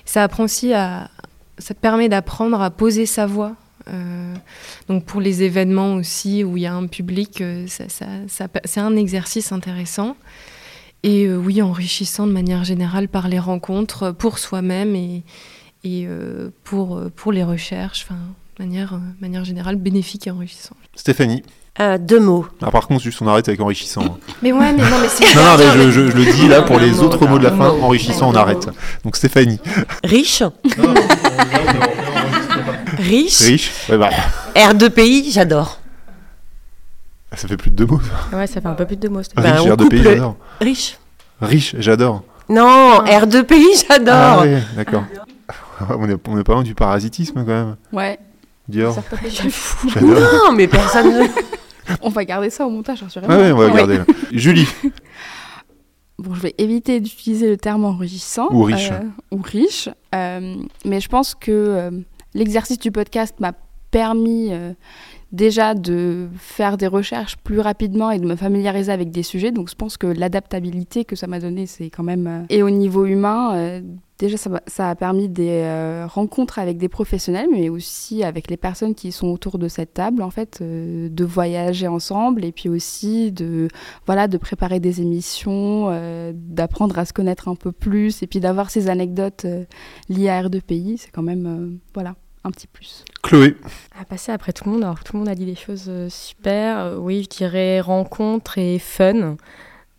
Ça 0.05 0.22
apprend 0.24 0.43
aussi 0.43 0.74
à, 0.74 1.09
ça 1.57 1.74
te 1.74 1.80
permet 1.80 2.09
d'apprendre 2.09 2.61
à 2.61 2.69
poser 2.72 3.05
sa 3.05 3.26
voix. 3.26 3.53
Euh, 3.89 4.34
donc 4.88 5.05
pour 5.05 5.21
les 5.21 5.43
événements 5.43 5.95
aussi 5.95 6.43
où 6.43 6.57
il 6.57 6.63
y 6.63 6.65
a 6.67 6.73
un 6.73 6.88
public, 6.88 7.41
euh, 7.41 7.65
ça, 7.67 7.86
ça- 7.89 8.05
ça- 8.27 8.47
c'est 8.65 8.79
un 8.79 8.95
exercice 8.95 9.51
intéressant. 9.51 10.15
Et 11.03 11.25
euh, 11.25 11.36
oui, 11.38 11.61
enrichissant 11.61 12.27
de 12.27 12.32
manière 12.32 12.63
générale 12.63 13.07
par 13.07 13.27
les 13.27 13.39
rencontres 13.39 14.11
pour 14.11 14.38
soi-même 14.38 14.95
et, 14.95 15.23
et 15.84 16.05
euh, 16.07 16.49
pour, 16.63 16.97
euh, 16.97 17.11
pour 17.15 17.32
les 17.32 17.43
recherches, 17.43 18.05
enfin, 18.07 18.19
de 18.59 18.63
manière, 18.63 18.93
euh, 18.93 18.99
manière 19.19 19.43
générale, 19.43 19.77
bénéfique 19.77 20.27
et 20.27 20.32
enrichissant. 20.32 20.75
Stéphanie. 20.95 21.41
Euh, 21.79 21.97
deux 21.97 22.19
mots. 22.19 22.45
Ah, 22.61 22.69
par 22.69 22.86
contre, 22.86 23.01
juste 23.01 23.21
on 23.21 23.27
arrête 23.27 23.47
avec 23.47 23.61
enrichissant. 23.61 24.03
hein. 24.03 24.17
Mais 24.43 24.51
ouais, 24.51 24.73
mais 24.73 24.84
non, 24.84 24.99
mais 25.01 25.07
c'est. 25.07 25.34
Non, 25.34 25.41
non, 25.43 25.57
mais 25.57 25.71
je, 25.86 25.89
je- 25.89 26.11
je 26.11 26.17
le 26.17 26.25
dis 26.34 26.47
là 26.49 26.61
pour 26.63 26.77
les 26.79 26.91
mot, 26.91 27.03
autres 27.03 27.25
mots 27.25 27.39
de 27.39 27.43
la 27.45 27.51
fin. 27.51 27.73
mot. 27.73 27.82
Enrichissant, 27.84 28.29
on 28.29 28.36
arrête. 28.36 28.67
Donc 29.05 29.15
Stéphanie. 29.15 29.57
Riche. 30.03 30.43
Riche. 32.97 33.39
Riche. 33.41 33.72
Ouais, 33.89 33.97
bah, 33.97 34.09
R2PI, 34.55 35.32
j'adore. 35.32 35.80
ça 37.34 37.47
fait 37.47 37.57
plus 37.57 37.72
de 37.72 37.76
deux 37.76 37.86
mots. 37.86 38.01
Ouais, 38.34 38.47
ça 38.47 38.62
fait 38.62 38.68
un 38.68 38.74
peu 38.74 38.86
plus 38.86 38.95
de 38.97 39.01
deux 39.01 39.09
mots. 39.09 39.22
Bah, 39.36 39.41
Riche, 39.43 39.62
on 39.62 39.74
R 39.74 39.78
de 39.78 39.84
coupe 39.84 39.89
pays, 39.91 40.01
le- 40.01 40.09
j'adore. 40.12 40.36
Riche. 40.59 40.97
Riche, 41.41 41.76
j'adore. 41.80 42.24
Non, 42.49 43.01
R2PI, 43.05 43.86
j'adore. 43.88 44.14
Ah 44.16 44.41
ouais, 44.41 44.62
d'accord. 44.76 45.03
On 45.89 46.07
est, 46.09 46.16
on 46.28 46.38
est 46.39 46.43
pas 46.43 46.53
loin 46.53 46.64
du 46.64 46.76
parasitisme 46.76 47.39
quand 47.39 47.45
même. 47.51 47.76
Ouais. 47.91 48.20
Dior. 48.68 48.93
Ça 48.93 49.01
J'adore. 49.93 50.09
Non, 50.09 50.51
mais 50.53 50.68
personne 50.68 51.09
ne. 51.14 51.28
On 52.01 52.09
va 52.09 52.24
garder 52.24 52.49
ça 52.51 52.66
au 52.66 52.70
montage, 52.70 53.01
rassurez-moi. 53.01 53.36
Ouais, 53.36 53.43
ouais, 53.45 53.51
on 53.51 53.57
va 53.57 53.66
Ouais. 53.66 53.72
regarder. 53.72 53.97
là. 53.97 54.05
Julie. 54.32 54.68
Bon, 56.20 56.36
je 56.36 56.41
vais 56.41 56.53
éviter 56.59 56.99
d'utiliser 56.99 57.49
le 57.49 57.57
terme 57.57 57.84
enrichissant. 57.84 58.47
Ou 58.51 58.62
riche. 58.62 58.91
euh, 58.91 58.99
ou 59.36 59.41
riche. 59.41 59.89
euh, 60.14 60.53
mais 60.86 60.99
je 61.01 61.09
pense 61.09 61.34
que 61.34 61.49
euh, 61.51 61.89
l'exercice 62.34 62.79
du 62.79 62.91
podcast 62.91 63.36
m'a 63.39 63.53
permis 63.91 64.47
euh, 64.51 64.73
déjà 65.34 65.75
de 65.75 66.29
faire 66.38 66.77
des 66.77 66.88
recherches 66.88 67.38
plus 67.38 67.59
rapidement 67.59 68.09
et 68.09 68.19
de 68.19 68.25
me 68.25 68.36
familiariser 68.36 68.91
avec 68.91 69.11
des 69.11 69.23
sujets. 69.23 69.51
Donc 69.51 69.69
je 69.69 69.75
pense 69.75 69.97
que 69.97 70.07
l'adaptabilité 70.07 71.05
que 71.05 71.15
ça 71.15 71.27
m'a 71.27 71.39
donné, 71.39 71.65
c'est 71.65 71.89
quand 71.89 72.03
même... 72.03 72.27
euh, 72.27 72.45
Et 72.49 72.63
au 72.63 72.69
niveau 72.69 73.05
humain, 73.05 73.53
euh, 73.55 73.82
déjà 74.17 74.38
ça, 74.38 74.89
a 74.89 74.95
permis 74.95 75.27
des 75.27 76.05
rencontres 76.07 76.57
avec 76.59 76.77
des 76.77 76.88
professionnels, 76.89 77.47
mais 77.51 77.69
aussi 77.69 78.23
avec 78.23 78.49
les 78.49 78.57
personnes 78.57 78.95
qui 78.95 79.11
sont 79.11 79.27
autour 79.27 79.57
de 79.57 79.67
cette 79.67 79.93
table, 79.93 80.21
en 80.21 80.29
fait, 80.29 80.61
de 80.61 81.25
voyager 81.25 81.88
ensemble 81.88 82.45
et 82.45 82.51
puis 82.51 82.69
aussi 82.69 83.32
de 83.32 83.67
voilà, 84.05 84.27
de 84.27 84.38
préparer 84.38 84.79
des 84.79 85.01
émissions, 85.01 85.89
d'apprendre 86.36 86.99
à 86.99 87.05
se 87.05 87.13
connaître 87.13 87.47
un 87.47 87.55
peu 87.55 87.71
plus, 87.71 88.21
et 88.21 88.27
puis 88.27 88.39
d'avoir 88.39 88.69
ces 88.69 88.89
anecdotes 88.89 89.47
liées 90.07 90.29
à 90.29 90.43
R2PI, 90.43 90.97
c'est 90.97 91.11
quand 91.11 91.23
même, 91.23 91.79
voilà, 91.95 92.13
un 92.43 92.51
petit 92.51 92.67
plus. 92.67 93.05
Chloé. 93.21 93.55
À 93.99 94.05
passer 94.05 94.31
après 94.31 94.53
tout 94.53 94.65
le 94.65 94.71
monde, 94.71 94.83
alors 94.83 95.03
tout 95.03 95.13
le 95.13 95.19
monde 95.19 95.29
a 95.29 95.35
dit 95.35 95.45
des 95.45 95.55
choses 95.55 95.85
euh, 95.87 96.09
super. 96.09 96.79
Euh, 96.79 96.95
oui, 96.97 97.23
je 97.23 97.29
dirais 97.37 97.79
rencontre 97.81 98.57
et 98.57 98.79
fun. 98.79 99.37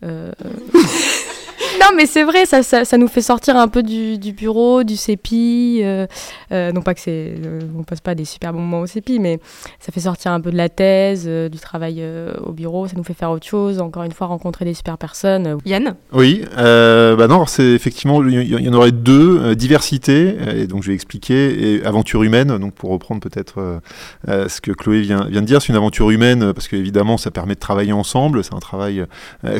Euh, 0.03 0.31
non, 1.79 1.87
mais 1.95 2.05
c'est 2.05 2.23
vrai, 2.23 2.45
ça, 2.45 2.63
ça, 2.63 2.97
nous 2.97 3.07
fait 3.07 3.21
sortir 3.21 3.57
un 3.57 3.67
peu 3.67 3.83
du, 3.83 4.17
du 4.17 4.31
bureau, 4.33 4.83
du 4.83 4.95
CEPI. 4.95 5.81
euh, 5.83 6.07
euh, 6.51 6.71
non 6.71 6.81
pas 6.81 6.93
que 6.93 6.99
c'est, 6.99 7.35
euh, 7.45 7.61
on 7.77 7.83
passe 7.83 8.01
pas 8.01 8.15
des 8.15 8.25
super 8.25 8.53
bons 8.53 8.59
moments 8.59 8.81
au 8.81 8.87
CEPI, 8.87 9.19
mais 9.19 9.39
ça 9.79 9.91
fait 9.91 10.01
sortir 10.01 10.31
un 10.31 10.41
peu 10.41 10.51
de 10.51 10.57
la 10.57 10.69
thèse, 10.69 11.25
euh, 11.27 11.49
du 11.49 11.59
travail 11.59 12.03
au 12.45 12.51
bureau. 12.51 12.87
Ça 12.87 12.93
nous 12.97 13.03
fait 13.03 13.13
faire 13.13 13.31
autre 13.31 13.45
chose. 13.45 13.79
Encore 13.79 14.03
une 14.03 14.11
fois, 14.11 14.27
rencontrer 14.27 14.65
des 14.65 14.73
super 14.73 14.97
personnes. 14.97 15.57
Yann? 15.65 15.95
Oui, 16.11 16.43
bah 16.55 17.27
non, 17.27 17.45
c'est 17.45 17.63
effectivement, 17.63 18.23
il 18.23 18.41
y, 18.41 18.63
y 18.63 18.69
en 18.69 18.73
aurait 18.73 18.91
deux, 18.91 19.55
diversité, 19.55 20.35
et 20.55 20.67
donc 20.67 20.83
je 20.83 20.89
vais 20.89 20.93
expliquer, 20.93 21.75
et 21.75 21.85
aventure 21.85 22.23
humaine, 22.23 22.57
donc 22.57 22.73
pour 22.73 22.89
reprendre 22.91 23.21
peut-être 23.21 23.79
ce 24.27 24.61
que 24.61 24.71
Chloé 24.71 25.01
vient, 25.01 25.25
vient 25.25 25.41
de 25.41 25.45
dire, 25.45 25.61
c'est 25.61 25.69
une 25.69 25.75
aventure 25.77 26.09
humaine, 26.09 26.53
parce 26.53 26.67
qu'évidemment 26.67 27.17
ça 27.17 27.31
permet 27.31 27.55
de 27.55 27.59
travailler 27.59 27.93
ensemble, 27.93 28.43
c'est 28.43 28.53
un 28.53 28.59
travail 28.59 29.05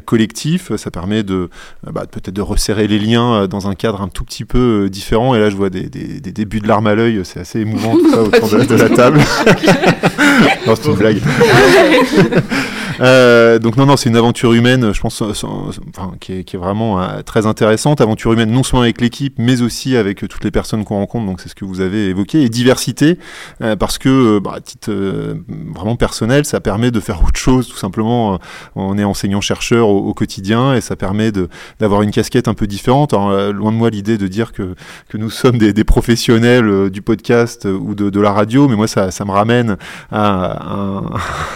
collectif, 0.06 0.76
ça 0.76 0.91
permet 0.91 1.24
de 1.24 1.49
bah, 1.93 2.05
peut-être 2.11 2.33
de 2.35 2.41
resserrer 2.41 2.87
les 2.87 2.97
liens 2.99 3.33
euh, 3.43 3.47
dans 3.47 3.67
un 3.67 3.75
cadre 3.75 4.01
un 4.01 4.07
tout 4.09 4.23
petit 4.25 4.45
peu 4.45 4.85
euh, 4.85 4.89
différent, 4.89 5.35
et 5.35 5.39
là 5.39 5.49
je 5.49 5.55
vois 5.55 5.69
des, 5.69 5.89
des- 5.89 6.19
des 6.19 6.31
débuts 6.31 6.59
de 6.59 6.67
larmes 6.67 6.87
à 6.87 6.95
l'œil, 6.95 7.21
c'est 7.23 7.39
assez 7.39 7.59
émouvant 7.61 7.93
tout 7.93 8.09
ça 8.09 8.21
autour 8.23 8.49
de, 8.49 8.63
de 8.65 8.75
la 8.75 8.89
table. 8.89 9.19
non, 10.67 10.73
c'est 10.75 10.89
une 10.89 10.95
blague. 10.95 11.21
Euh, 13.01 13.59
donc 13.59 13.77
non, 13.77 13.85
non, 13.85 13.97
c'est 13.97 14.09
une 14.09 14.15
aventure 14.15 14.53
humaine, 14.53 14.93
je 14.93 15.01
pense, 15.01 15.23
sans- 15.33 15.69
enfin, 15.89 16.13
qui, 16.19 16.33
est, 16.33 16.55
vraiment 16.55 17.01
euh, 17.01 17.21
très 17.21 17.45
intéressante. 17.45 18.01
Aventure 18.01 18.33
humaine 18.33 18.51
non 18.51 18.63
seulement 18.63 18.83
avec 18.83 19.01
l'équipe, 19.01 19.35
mais 19.37 19.61
aussi 19.61 19.95
avec 19.95 20.23
euh, 20.23 20.27
toutes 20.27 20.43
les 20.43 20.51
personnes 20.51 20.83
qu'on 20.83 20.95
rencontre. 20.97 21.25
Donc 21.25 21.41
c'est 21.41 21.49
ce 21.49 21.55
que 21.55 21.65
vous 21.65 21.81
avez 21.81 22.07
évoqué. 22.09 22.41
Et 22.43 22.49
diversité, 22.49 23.17
euh, 23.61 23.75
parce 23.75 23.97
que, 23.97 24.09
euh, 24.09 24.39
bah, 24.39 24.59
titre 24.63 24.91
euh, 24.91 25.35
vraiment 25.73 25.95
personnel, 25.95 26.45
ça 26.45 26.59
permet 26.59 26.91
de 26.91 26.99
faire 26.99 27.23
autre 27.23 27.39
chose. 27.39 27.67
Tout 27.67 27.77
simplement, 27.77 28.35
euh, 28.35 28.37
on 28.75 28.97
est 28.97 29.03
enseignant-chercheur 29.03 29.87
au, 29.87 29.99
au 30.07 30.13
quotidien 30.13 30.73
et 30.73 30.81
ça 30.81 30.95
permet 30.95 31.31
d'avoir 31.79 32.01
une 32.01 32.11
casquette 32.11 32.47
un 32.47 32.53
peu 32.53 32.67
différente. 32.67 33.13
Alors, 33.13 33.29
euh, 33.29 33.51
loin 33.51 33.71
de 33.71 33.77
moi 33.77 33.89
l'idée 33.89 34.17
de 34.17 34.27
dire 34.27 34.51
que 34.51 34.75
que 35.09 35.17
nous 35.17 35.29
sommes 35.29 35.57
des, 35.57 35.83
professionnels 35.83 36.67
euh, 36.67 36.89
du 36.89 37.01
podcast 37.01 37.65
euh, 37.65 37.73
ou 37.73 37.93
de, 37.95 38.19
la 38.19 38.31
radio, 38.31 38.67
mais 38.67 38.75
moi 38.75 38.87
ça, 38.87 39.09
me 39.25 39.31
ramène 39.31 39.77
à, 40.11 41.01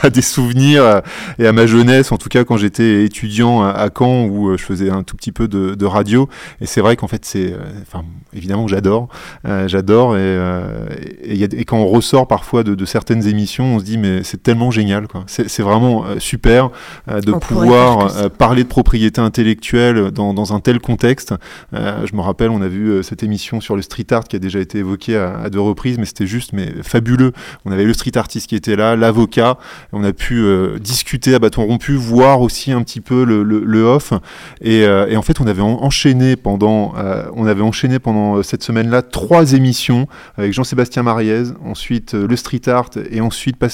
des 0.13 0.21
souvenirs 0.21 0.83
euh, 0.83 0.99
et 1.39 1.47
à 1.47 1.51
ma 1.53 1.65
jeunesse, 1.65 2.11
en 2.11 2.17
tout 2.17 2.29
cas 2.29 2.43
quand 2.43 2.57
j'étais 2.57 3.03
étudiant 3.03 3.63
à, 3.63 3.69
à 3.69 3.89
Caen 3.95 4.25
où 4.25 4.49
euh, 4.49 4.57
je 4.57 4.63
faisais 4.63 4.89
un 4.89 5.03
tout 5.03 5.15
petit 5.15 5.31
peu 5.31 5.47
de, 5.47 5.75
de 5.75 5.85
radio. 5.85 6.27
Et 6.61 6.65
c'est 6.65 6.81
vrai 6.81 6.95
qu'en 6.95 7.07
fait 7.07 7.25
c'est, 7.25 7.53
euh, 7.53 7.57
enfin 7.81 8.03
évidemment 8.33 8.67
j'adore, 8.67 9.07
euh, 9.45 9.67
j'adore 9.67 10.15
et, 10.15 10.19
euh, 10.21 10.87
et, 11.23 11.33
il 11.33 11.37
y 11.37 11.43
a- 11.43 11.47
et 11.51 11.65
quand 11.65 11.77
on 11.77 11.87
ressort 11.87 12.27
parfois 12.27 12.63
de, 12.63 12.75
de 12.75 12.85
certaines 12.85 13.27
émissions, 13.27 13.75
on 13.75 13.79
se 13.79 13.83
dit 13.83 13.97
mais 13.97 14.23
c'est 14.23 14.41
tellement 14.43 14.71
génial 14.71 15.07
quoi. 15.07 15.23
C'est 15.27 15.61
vraiment 15.61 16.05
super 16.19 16.69
de 17.07 17.31
On 17.31 17.39
pouvoir 17.39 18.29
parler 18.31 18.63
de 18.63 18.67
propriété 18.69 19.21
intellectuelle 19.21 20.11
dans, 20.11 20.33
dans 20.33 20.53
un 20.53 20.59
tel 20.59 20.79
contexte. 20.79 21.33
Je 21.73 22.15
me 22.15 22.21
rappelle, 22.21 22.49
on 22.49 22.61
a 22.61 22.67
vu 22.67 23.03
cette 23.03 23.23
émission 23.23 23.61
sur 23.61 23.75
le 23.75 23.81
street 23.81 24.07
art 24.11 24.23
qui 24.25 24.35
a 24.35 24.39
déjà 24.39 24.59
été 24.59 24.79
évoquée 24.79 25.17
à, 25.17 25.39
à 25.39 25.49
deux 25.49 25.59
reprises, 25.59 25.97
mais 25.97 26.05
c'était 26.05 26.27
juste 26.27 26.53
mais 26.53 26.73
fabuleux. 26.83 27.33
On 27.65 27.71
avait 27.71 27.83
le 27.85 27.93
street 27.93 28.17
artiste 28.17 28.47
qui 28.47 28.55
était 28.55 28.75
là, 28.75 28.95
l'avocat, 28.95 29.57
on 29.93 30.03
a 30.03 30.13
pu 30.13 30.39
euh, 30.39 30.77
à 31.27 31.39
bâton 31.39 31.65
rompu, 31.65 31.95
voir 31.95 32.41
aussi 32.41 32.71
un 32.71 32.81
petit 32.83 33.01
peu 33.01 33.23
le, 33.23 33.43
le, 33.43 33.83
off. 33.83 34.13
Et, 34.61 34.83
euh, 34.85 35.07
et 35.07 35.17
en 35.17 35.21
fait, 35.21 35.41
on 35.41 35.47
avait 35.47 35.61
en- 35.61 35.83
enchaîné 35.83 36.35
pendant, 36.35 36.93
euh, 36.97 37.23
on 37.35 37.45
avait 37.47 37.61
enchaîné 37.61 37.99
pendant 37.99 38.37
euh, 38.37 38.43
cette 38.43 38.63
semaine-là 38.63 39.01
trois 39.01 39.53
émissions 39.53 40.07
avec 40.37 40.53
Jean-Sébastien 40.53 41.03
Mariez, 41.03 41.43
ensuite 41.65 42.13
le 42.13 42.35
street 42.35 42.61
art 42.67 42.89
et 43.09 43.21
ensuite 43.21 43.57
Pas- 43.57 43.67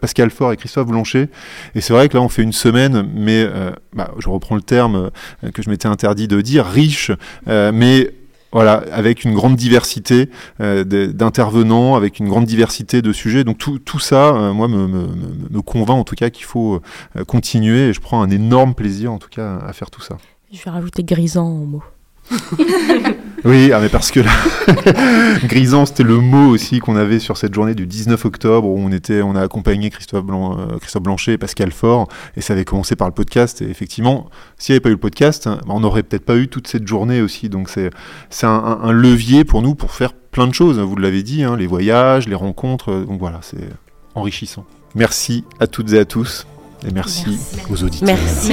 Pascal 0.00 0.30
Faure 0.30 0.52
et 0.52 0.56
Christophe 0.56 0.86
Blanchet. 0.88 1.28
Et 1.74 1.80
c'est 1.80 1.92
vrai 1.92 2.08
que 2.08 2.16
là, 2.16 2.22
on 2.22 2.28
fait 2.28 2.42
une 2.42 2.52
semaine, 2.52 3.08
mais 3.14 3.46
bah, 3.94 4.12
je 4.18 4.28
reprends 4.28 4.54
le 4.56 4.62
terme 4.62 5.10
que 5.54 5.62
je 5.62 5.70
m'étais 5.70 5.88
interdit 5.88 6.28
de 6.28 6.40
dire, 6.40 6.64
riche, 6.66 7.10
mais 7.46 8.10
voilà, 8.52 8.82
avec 8.92 9.24
une 9.24 9.34
grande 9.34 9.56
diversité 9.56 10.30
euh, 10.60 10.84
d'intervenants, 10.84 11.94
avec 11.96 12.18
une 12.18 12.28
grande 12.28 12.46
diversité 12.46 13.02
de 13.02 13.12
sujets. 13.12 13.44
Donc 13.44 13.58
tout, 13.58 13.78
tout 13.78 13.98
ça, 13.98 14.28
euh, 14.34 14.52
moi, 14.52 14.68
me, 14.68 14.86
me, 14.86 15.06
me- 15.06 15.48
me 15.50 15.62
convainc 15.62 15.98
en 15.98 16.04
tout 16.04 16.14
cas 16.14 16.30
qu'il 16.30 16.44
faut 16.44 16.80
euh, 17.16 17.24
continuer 17.24 17.88
et 17.88 17.92
je 17.92 18.00
prends 18.00 18.22
un 18.22 18.30
énorme 18.30 18.74
plaisir 18.74 19.12
en 19.12 19.18
tout 19.18 19.28
cas 19.28 19.58
à 19.58 19.72
faire 19.72 19.90
tout 19.90 20.00
ça. 20.00 20.16
Je 20.52 20.62
vais 20.62 20.70
rajouter 20.70 21.04
grisant 21.04 21.46
en 21.46 21.64
mots. 21.66 21.82
Oui, 23.44 23.70
ah, 23.72 23.78
mais 23.80 23.88
parce 23.88 24.10
que 24.10 24.18
là, 24.18 24.32
grisant, 25.44 25.86
c'était 25.86 26.02
le 26.02 26.16
mot 26.18 26.48
aussi 26.50 26.80
qu'on 26.80 26.96
avait 26.96 27.20
sur 27.20 27.36
cette 27.36 27.54
journée 27.54 27.76
du 27.76 27.86
19 27.86 28.24
octobre 28.24 28.66
où 28.68 28.76
on 28.78 28.90
était, 28.90 29.22
on 29.22 29.36
a 29.36 29.42
accompagné 29.42 29.90
Christophe, 29.90 30.24
euh, 30.28 30.78
Christophe 30.80 31.04
Blanchet 31.04 31.32
et 31.34 31.38
Pascal 31.38 31.70
Faure, 31.70 32.08
et 32.36 32.40
ça 32.40 32.54
avait 32.54 32.64
commencé 32.64 32.96
par 32.96 33.06
le 33.06 33.14
podcast. 33.14 33.62
Et 33.62 33.70
effectivement, 33.70 34.28
s'il 34.58 34.72
n'y 34.72 34.76
avait 34.76 34.80
pas 34.80 34.88
eu 34.88 34.92
le 34.92 34.98
podcast, 34.98 35.46
hein, 35.46 35.60
on 35.68 35.78
n'aurait 35.80 36.02
peut-être 36.02 36.24
pas 36.24 36.36
eu 36.36 36.48
toute 36.48 36.66
cette 36.66 36.86
journée 36.88 37.20
aussi. 37.22 37.48
Donc 37.48 37.68
c'est, 37.68 37.90
c'est 38.28 38.46
un, 38.46 38.50
un- 38.50 38.80
un 38.82 38.92
levier 38.92 39.44
pour 39.44 39.62
nous 39.62 39.76
pour 39.76 39.92
faire 39.92 40.12
plein 40.14 40.48
de 40.48 40.52
choses. 40.54 40.80
Vous 40.80 40.96
l'avez 40.96 41.22
dit, 41.22 41.44
hein, 41.44 41.56
les 41.56 41.68
voyages, 41.68 42.26
les 42.28 42.34
rencontres. 42.34 42.90
euh, 42.90 43.04
Donc 43.04 43.20
voilà, 43.20 43.38
c'est 43.42 43.68
enrichissant. 44.16 44.64
Merci 44.96 45.44
à 45.60 45.68
toutes 45.68 45.92
et 45.92 45.98
à 46.00 46.04
tous. 46.04 46.44
Et 46.86 46.90
merci, 46.92 47.38
aux 47.70 47.84
auditeurs. 47.84 48.08
Merci. 48.08 48.52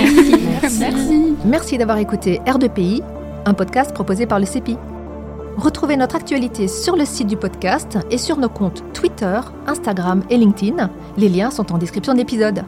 Merci. 0.79 1.35
Merci 1.43 1.77
d'avoir 1.79 1.97
écouté 1.97 2.39
R2PI, 2.45 3.01
un 3.45 3.53
podcast 3.53 3.93
proposé 3.93 4.25
par 4.25 4.39
le 4.39 4.45
CEPI. 4.45 4.77
Retrouvez 5.57 5.95
notre 5.95 6.15
actualité 6.15 6.67
sur 6.67 6.97
le 6.97 7.05
site 7.05 7.27
du 7.27 7.37
podcast 7.37 7.97
et 8.11 8.17
sur 8.17 8.35
nos 8.37 8.49
comptes 8.49 8.83
Twitter, 8.93 9.39
Instagram 9.67 10.23
et 10.29 10.35
LinkedIn. 10.37 10.89
Les 11.17 11.29
liens 11.29 11.51
sont 11.51 11.71
en 11.71 11.77
description 11.77 12.13
de 12.13 12.17
l'épisode. 12.17 12.65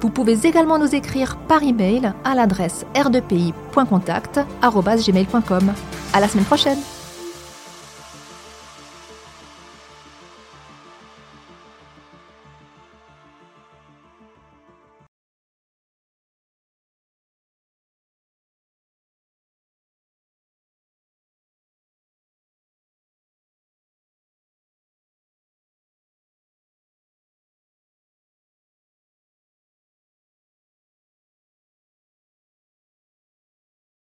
Vous 0.00 0.10
pouvez 0.10 0.46
également 0.46 0.78
nous 0.78 0.94
écrire 0.94 1.38
par 1.48 1.62
email 1.62 2.12
à 2.24 2.34
l'adresse 2.34 2.84
r2pi.contact@gmail.com. 2.94 5.72
À 6.12 6.20
la 6.20 6.28
semaine 6.28 6.44
prochaine. 6.44 6.78